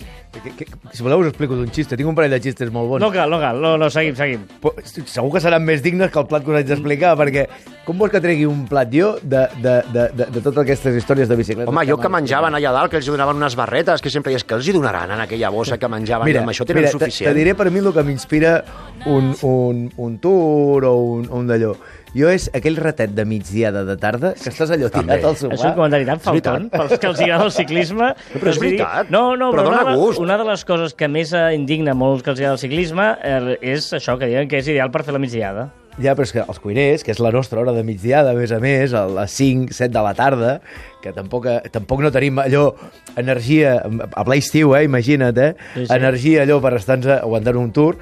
que, 0.45 0.53
que, 0.61 0.67
si 0.93 1.03
voleu 1.03 1.23
us 1.25 1.31
explico 1.33 1.57
d'un 1.59 1.71
xiste. 1.73 1.97
Tinc 1.99 2.09
un 2.11 2.15
parell 2.19 2.35
de 2.37 2.41
xistes 2.45 2.71
molt 2.75 2.91
bons. 2.93 3.03
No 3.03 3.11
cal, 3.15 3.31
no 3.33 3.41
cal, 3.43 3.59
no, 3.65 3.75
no, 3.81 3.89
seguim, 3.91 4.15
seguim. 4.19 4.45
Però 4.63 4.75
Segur 4.85 5.33
que 5.35 5.41
seran 5.43 5.65
més 5.65 5.83
dignes 5.83 6.13
que 6.13 6.21
el 6.21 6.29
plat 6.31 6.45
que 6.45 6.53
us 6.53 6.59
haig 6.61 6.69
d'explicar, 6.69 7.15
perquè 7.19 7.47
com 7.85 7.99
vols 8.01 8.13
que 8.13 8.21
tregui 8.25 8.47
un 8.49 8.63
plat 8.69 8.93
jo 8.93 9.15
de, 9.23 9.43
de, 9.65 9.75
de, 9.93 10.05
de, 10.21 10.29
de 10.37 10.41
totes 10.45 10.63
aquestes 10.63 10.97
històries 11.01 11.29
de 11.29 11.37
bicicleta? 11.41 11.71
Home, 11.73 11.87
jo 11.89 11.99
que 12.01 12.13
menjaven 12.13 12.55
allà 12.61 12.73
dalt, 12.77 12.93
que 12.93 13.01
els 13.01 13.09
donaven 13.11 13.41
unes 13.41 13.57
barretes, 13.59 14.01
que 14.05 14.13
sempre 14.13 14.33
deies 14.33 14.45
que 14.45 14.55
els 14.57 14.69
hi 14.69 14.77
donaran 14.77 15.11
en 15.17 15.25
aquella 15.25 15.51
bossa 15.55 15.79
que 15.81 15.89
menjaven, 15.89 16.29
i 16.33 16.39
amb 16.41 16.53
això 16.55 16.69
tenen 16.69 16.85
mira, 16.85 16.93
te- 16.93 16.99
suficient. 16.99 17.31
Te 17.33 17.37
diré 17.41 17.55
per 17.59 17.71
mi 17.71 17.81
el 17.85 17.93
que 17.93 18.05
m'inspira 18.07 18.55
un, 19.07 19.35
un, 19.43 19.85
un 19.97 20.19
tour 20.19 20.85
o 20.89 20.95
un, 21.19 21.29
un 21.31 21.47
d'allò. 21.51 21.75
Jo 22.15 22.29
és 22.31 22.49
aquell 22.55 22.77
ratet 22.79 23.11
de 23.11 23.25
migdiada 23.27 23.83
de 23.85 23.97
tarda 23.99 24.35
que 24.39 24.51
estàs 24.53 24.71
allò 24.71 24.89
També. 24.91 25.17
tirat 25.19 25.25
al 25.33 25.37
sofà. 25.37 25.55
És 25.57 25.65
un 25.67 25.75
comentari 25.75 26.07
tan 26.07 26.21
falton 26.23 26.69
pels 26.71 26.99
que 26.99 27.07
els 27.11 27.21
agrada 27.21 27.45
el 27.49 27.51
ciclisme. 27.51 28.15
però 28.39 28.49
és 28.53 28.59
veritat. 28.63 29.11
No, 29.11 29.35
no, 29.37 29.51
Però 29.51 29.65
però, 29.65 29.65
dona 29.71 29.83
una, 29.83 29.91
de- 29.91 29.97
gust. 29.99 30.19
una 30.21 30.39
de 30.39 30.45
les 30.45 30.65
coses 30.65 30.95
que 30.95 31.09
més 31.09 31.33
indigna 31.55 31.95
molts 31.95 32.23
que 32.23 32.31
els 32.31 32.39
agrada 32.39 32.55
el 32.55 32.63
ciclisme 32.63 33.09
eh, 33.23 33.59
és 33.63 33.93
això, 33.93 34.17
que 34.19 34.27
diuen 34.31 34.47
que 34.49 34.59
és 34.59 34.69
ideal 34.69 34.91
per 34.95 35.03
fer 35.03 35.13
la 35.13 35.19
migdiada. 35.19 35.69
Ja, 36.03 36.17
però 36.19 36.25
és 36.27 36.33
que 36.35 36.43
els 36.43 36.59
cuiners, 36.59 37.05
que 37.07 37.13
és 37.15 37.21
la 37.23 37.31
nostra 37.31 37.61
hora 37.63 37.71
de 37.73 37.85
migdiada, 37.87 38.33
a 38.33 38.35
més 38.35 38.51
a 38.51 38.57
més, 38.59 38.91
a 38.99 39.05
les 39.07 39.31
5, 39.31 39.71
7 39.77 39.93
de 39.95 40.01
la 40.03 40.11
tarda, 40.19 40.57
que 41.05 41.13
tampoc, 41.15 41.47
tampoc 41.71 42.01
no 42.03 42.11
tenim 42.11 42.41
allò, 42.43 42.65
energia, 43.21 43.77
a 44.11 44.25
ple 44.27 44.39
estiu, 44.41 44.73
eh, 44.75 44.83
imagina't, 44.89 45.39
eh? 45.39 45.53
Sí, 45.77 45.85
sí. 45.87 45.93
Energia 45.95 46.43
allò 46.43 46.57
per 46.65 46.73
estar-nos 46.81 47.13
aguantant 47.21 47.61
un 47.61 47.71
tour, 47.77 47.95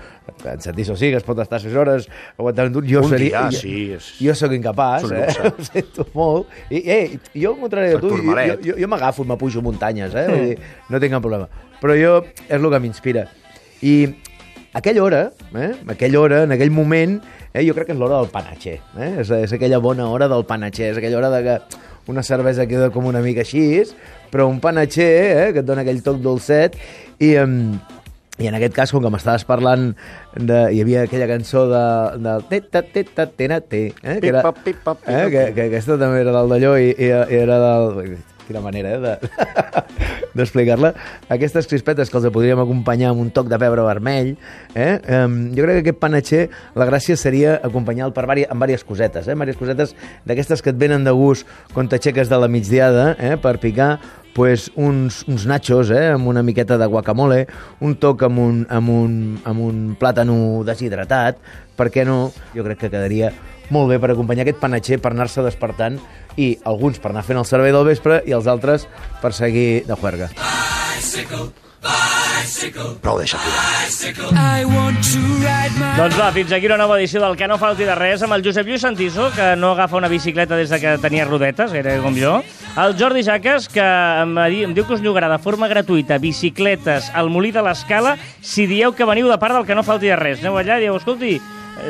en 0.49 0.65
sentit 0.65 0.89
o 0.89 0.97
sí, 0.97 1.11
que 1.13 1.19
es 1.21 1.27
pot 1.27 1.43
estar 1.45 1.61
6 1.61 1.77
hores 1.77 2.09
aguantant 2.39 2.71
un 2.71 2.79
tour, 2.79 2.89
jo 2.89 3.03
Un 3.05 3.11
seria... 3.13 3.43
dia, 3.45 3.45
jo, 3.51 3.61
sí, 3.61 3.77
és- 3.99 4.09
Jo 4.23 4.35
sóc 4.41 4.57
incapaç, 4.57 5.11
eh? 5.13 5.29
Ho 5.53 5.69
sento 5.69 6.09
molt. 6.15 6.49
I, 6.71 6.81
eh, 6.87 7.19
jo, 7.35 7.53
al 7.53 7.61
contrari 7.61 7.93
de 7.93 8.01
tu, 8.01 8.15
jo, 8.17 8.57
jo, 8.71 8.79
jo, 8.81 8.89
m'agafo 8.89 9.27
i 9.27 9.33
m'apujo 9.35 9.61
muntanyes, 9.61 10.15
eh? 10.17 10.27
Vull 10.33 10.49
dir, 10.55 10.59
no 10.89 11.03
tinc 11.03 11.13
cap 11.19 11.27
problema. 11.29 11.51
Però 11.83 11.99
jo, 11.99 12.17
és 12.49 12.57
el 12.57 12.71
que 12.73 12.81
m'inspira. 12.87 13.27
I 13.85 13.97
aquella 14.73 15.03
hora, 15.05 15.23
eh? 15.59 15.75
aquella 15.93 16.21
hora, 16.25 16.43
en 16.49 16.53
aquell 16.57 16.71
moment, 16.73 17.19
eh? 17.53 17.65
jo 17.67 17.77
crec 17.77 17.91
que 17.91 17.97
és 17.97 18.01
l'hora 18.01 18.21
del 18.21 18.33
panatxer. 18.33 18.79
Eh? 18.99 19.13
És, 19.23 19.31
és 19.31 19.57
aquella 19.57 19.81
bona 19.85 20.09
hora 20.11 20.29
del 20.33 20.45
panatxer, 20.49 20.93
és 20.93 21.01
aquella 21.01 21.21
hora 21.21 21.33
de 21.33 21.43
que 21.47 21.57
una 22.13 22.25
cervesa 22.27 22.67
queda 22.67 22.91
com 22.91 23.07
una 23.07 23.23
mica 23.23 23.45
així, 23.47 23.83
però 24.33 24.49
un 24.51 24.61
panatxer 24.61 25.11
eh? 25.13 25.49
que 25.53 25.63
et 25.63 25.69
dona 25.69 25.87
aquell 25.87 26.05
toc 26.05 26.23
dolcet 26.25 26.79
i... 27.19 27.37
Um, 27.39 27.75
i 28.41 28.47
en 28.49 28.57
aquest 28.57 28.73
cas, 28.75 28.91
com 28.91 29.05
que 29.05 29.11
m'estaves 29.13 29.45
parlant 29.47 29.91
de... 30.35 30.57
Hi 30.73 30.81
havia 30.83 31.03
aquella 31.05 31.29
cançó 31.29 31.67
de... 31.71 31.83
de 32.25 32.33
teta, 32.49 32.81
teta, 32.83 33.27
tena, 33.29 33.61
te, 33.61 33.83
eh? 33.93 34.17
que, 34.23 34.31
era, 34.33 34.41
eh? 34.41 35.27
que, 35.31 35.43
que 35.53 35.67
aquesta 35.69 35.99
també 36.01 36.23
era 36.25 36.33
del 36.39 36.49
d'allò 36.55 36.73
i, 36.81 36.89
i, 36.97 37.11
i 37.13 37.39
era 37.43 37.61
del... 37.61 38.17
Quina 38.53 38.61
manera, 38.61 38.93
eh? 38.93 39.01
De... 39.01 39.19
d'explicar-la. 40.37 40.93
Aquestes 41.33 41.69
crispetes 41.69 42.11
que 42.13 42.19
els 42.21 42.29
podríem 42.33 42.61
acompanyar 42.61 43.13
amb 43.13 43.25
un 43.25 43.31
toc 43.33 43.49
de 43.49 43.59
pebre 43.61 43.85
vermell, 43.87 44.35
eh? 44.77 44.99
Um, 45.01 45.39
jo 45.57 45.65
crec 45.65 45.79
que 45.79 45.85
aquest 45.87 46.01
panatxer, 46.03 46.43
la 46.77 46.89
gràcia 46.89 47.17
seria 47.17 47.59
acompanyar-lo 47.65 48.13
per 48.17 48.27
vari, 48.29 48.45
amb 48.45 48.61
diverses 48.65 48.85
cosetes, 48.89 49.29
eh? 49.29 49.37
Diverses 49.37 49.61
cosetes 49.61 49.95
d'aquestes 50.29 50.65
que 50.65 50.73
et 50.73 50.81
venen 50.81 51.09
de 51.09 51.15
gust 51.17 51.49
quan 51.73 51.89
t'aixeques 51.89 52.29
de 52.29 52.41
la 52.41 52.51
migdiada, 52.53 53.15
eh? 53.17 53.39
Per 53.41 53.57
picar 53.63 53.95
pues, 54.37 54.71
uns, 54.77 55.23
uns 55.29 55.47
nachos 55.49 55.93
eh, 55.93 56.11
amb 56.13 56.29
una 56.29 56.45
miqueta 56.45 56.77
de 56.81 56.89
guacamole, 56.93 57.47
un 57.81 57.97
toc 58.01 58.25
amb 58.29 58.41
un, 58.41 58.61
amb 58.69 58.93
un, 58.93 59.17
amb 59.49 59.65
un 59.65 59.81
plàtano 60.01 60.37
deshidratat, 60.69 61.41
per 61.77 61.89
què 61.93 62.05
no? 62.09 62.27
Jo 62.57 62.69
crec 62.69 62.85
que 62.85 62.93
quedaria 62.93 63.33
molt 63.73 63.89
bé 63.89 63.97
per 64.01 64.11
acompanyar 64.13 64.45
aquest 64.45 64.61
panatxer 64.61 64.99
per 65.01 65.15
anar-se 65.15 65.45
despertant 65.45 65.97
i 66.37 66.59
alguns 66.65 66.99
per 66.99 67.11
anar 67.13 67.25
fent 67.27 67.39
el 67.39 67.45
servei 67.49 67.73
del 67.73 67.85
vespre 67.85 68.23
i 68.27 68.33
els 68.33 68.47
altres 68.47 68.89
per 69.21 69.33
seguir 69.33 69.85
de 69.87 69.97
juerga. 69.97 70.31
Prou 73.03 73.19
de 73.19 73.27
Shakira. 73.27 74.31
I 74.39 74.65
want 74.65 74.99
to 75.11 75.19
ride 75.43 75.75
my 75.81 75.97
Doncs 75.99 76.15
va, 76.19 76.29
fins 76.35 76.53
aquí 76.55 76.67
una 76.69 76.77
nova 76.79 76.97
edició 77.01 77.21
del 77.23 77.35
Que 77.37 77.49
no 77.51 77.57
falti 77.59 77.85
de 77.89 77.95
res 77.99 78.23
amb 78.23 78.37
el 78.37 78.45
Josep 78.45 78.67
Lluís 78.69 78.85
Santiso, 78.85 79.29
que 79.35 79.55
no 79.59 79.73
agafa 79.75 79.97
una 79.99 80.09
bicicleta 80.09 80.57
des 80.57 80.71
de 80.71 80.79
que 80.81 80.93
tenia 81.03 81.25
rodetes, 81.27 81.73
gairebé 81.75 81.99
com 82.05 82.15
jo. 82.17 82.37
El 82.79 82.95
Jordi 82.99 83.25
Jaques, 83.27 83.67
que 83.73 83.83
em, 83.83 84.37
di- 84.53 84.63
em 84.69 84.75
diu 84.77 84.87
que 84.87 84.95
us 84.95 85.03
llogarà 85.03 85.29
de 85.33 85.41
forma 85.43 85.69
gratuïta 85.69 86.19
bicicletes 86.23 87.11
al 87.15 87.31
Molí 87.35 87.51
de 87.53 87.63
l'Escala 87.67 88.15
si 88.41 88.67
dieu 88.71 88.95
que 88.95 89.05
veniu 89.09 89.29
de 89.29 89.39
part 89.43 89.57
del 89.59 89.67
Que 89.67 89.75
no 89.75 89.83
falti 89.83 90.07
de 90.13 90.17
res. 90.17 90.39
Aneu 90.41 90.57
allà 90.61 90.79
i 90.79 90.87
dieu, 90.87 90.97
escolti, 90.97 91.41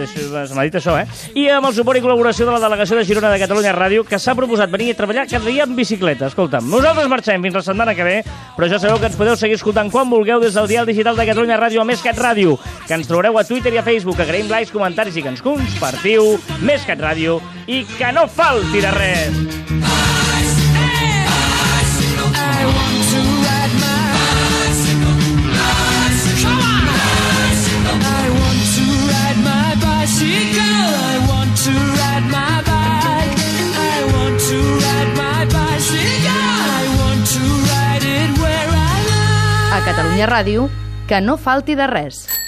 se 0.07 0.55
m'ha 0.55 0.65
dit 0.65 0.77
això, 0.79 0.97
eh? 0.99 1.07
I 1.39 1.49
amb 1.53 1.69
el 1.69 1.75
suport 1.77 1.99
i 1.99 2.03
col·laboració 2.05 2.47
de 2.49 2.55
la 2.55 2.61
delegació 2.63 2.99
de 2.99 3.05
Girona 3.05 3.31
de 3.33 3.41
Catalunya 3.43 3.75
Ràdio, 3.77 4.05
que 4.09 4.19
s'ha 4.19 4.35
proposat 4.39 4.71
venir 4.73 4.93
a 4.93 4.99
treballar 4.99 5.27
cada 5.31 5.45
dia 5.49 5.67
amb 5.67 5.77
bicicleta. 5.77 6.31
Escolta'm, 6.33 6.71
nosaltres 6.71 7.11
marxem 7.13 7.43
fins 7.45 7.59
la 7.59 7.65
setmana 7.67 7.95
que 7.95 8.07
ve, 8.07 8.17
però 8.57 8.69
ja 8.71 8.81
sabeu 8.81 8.99
que 9.01 9.11
ens 9.11 9.19
podeu 9.19 9.37
seguir 9.37 9.59
escoltant 9.61 9.91
quan 9.93 10.11
vulgueu 10.11 10.41
des 10.41 10.57
del 10.57 10.71
dial 10.71 10.89
digital 10.89 11.17
de 11.17 11.29
Catalunya 11.29 11.61
Ràdio 11.61 11.83
a 11.83 11.89
Més 11.89 12.03
Cat 12.05 12.19
Ràdio, 12.19 12.57
que 12.87 12.97
ens 12.97 13.11
trobareu 13.11 13.39
a 13.39 13.45
Twitter 13.45 13.75
i 13.75 13.81
a 13.81 13.87
Facebook. 13.87 14.21
Agraïm 14.21 14.51
likes, 14.51 14.73
comentaris 14.73 15.17
i 15.17 15.23
que 15.23 15.33
ens 15.35 15.45
compartiu. 15.45 16.37
Més 16.63 16.89
Cat 16.89 17.01
Ràdio 17.03 17.41
i 17.67 17.85
que 17.99 18.13
no 18.17 18.29
falti 18.31 18.85
de 18.85 18.97
res. 18.97 19.43
I 19.43 20.22
A 39.73 39.81
Catalunya 39.85 40.27
Ràdio, 40.27 40.69
que 41.09 41.21
no 41.21 41.37
falti 41.37 41.75
de 41.75 41.87
res. 41.91 42.42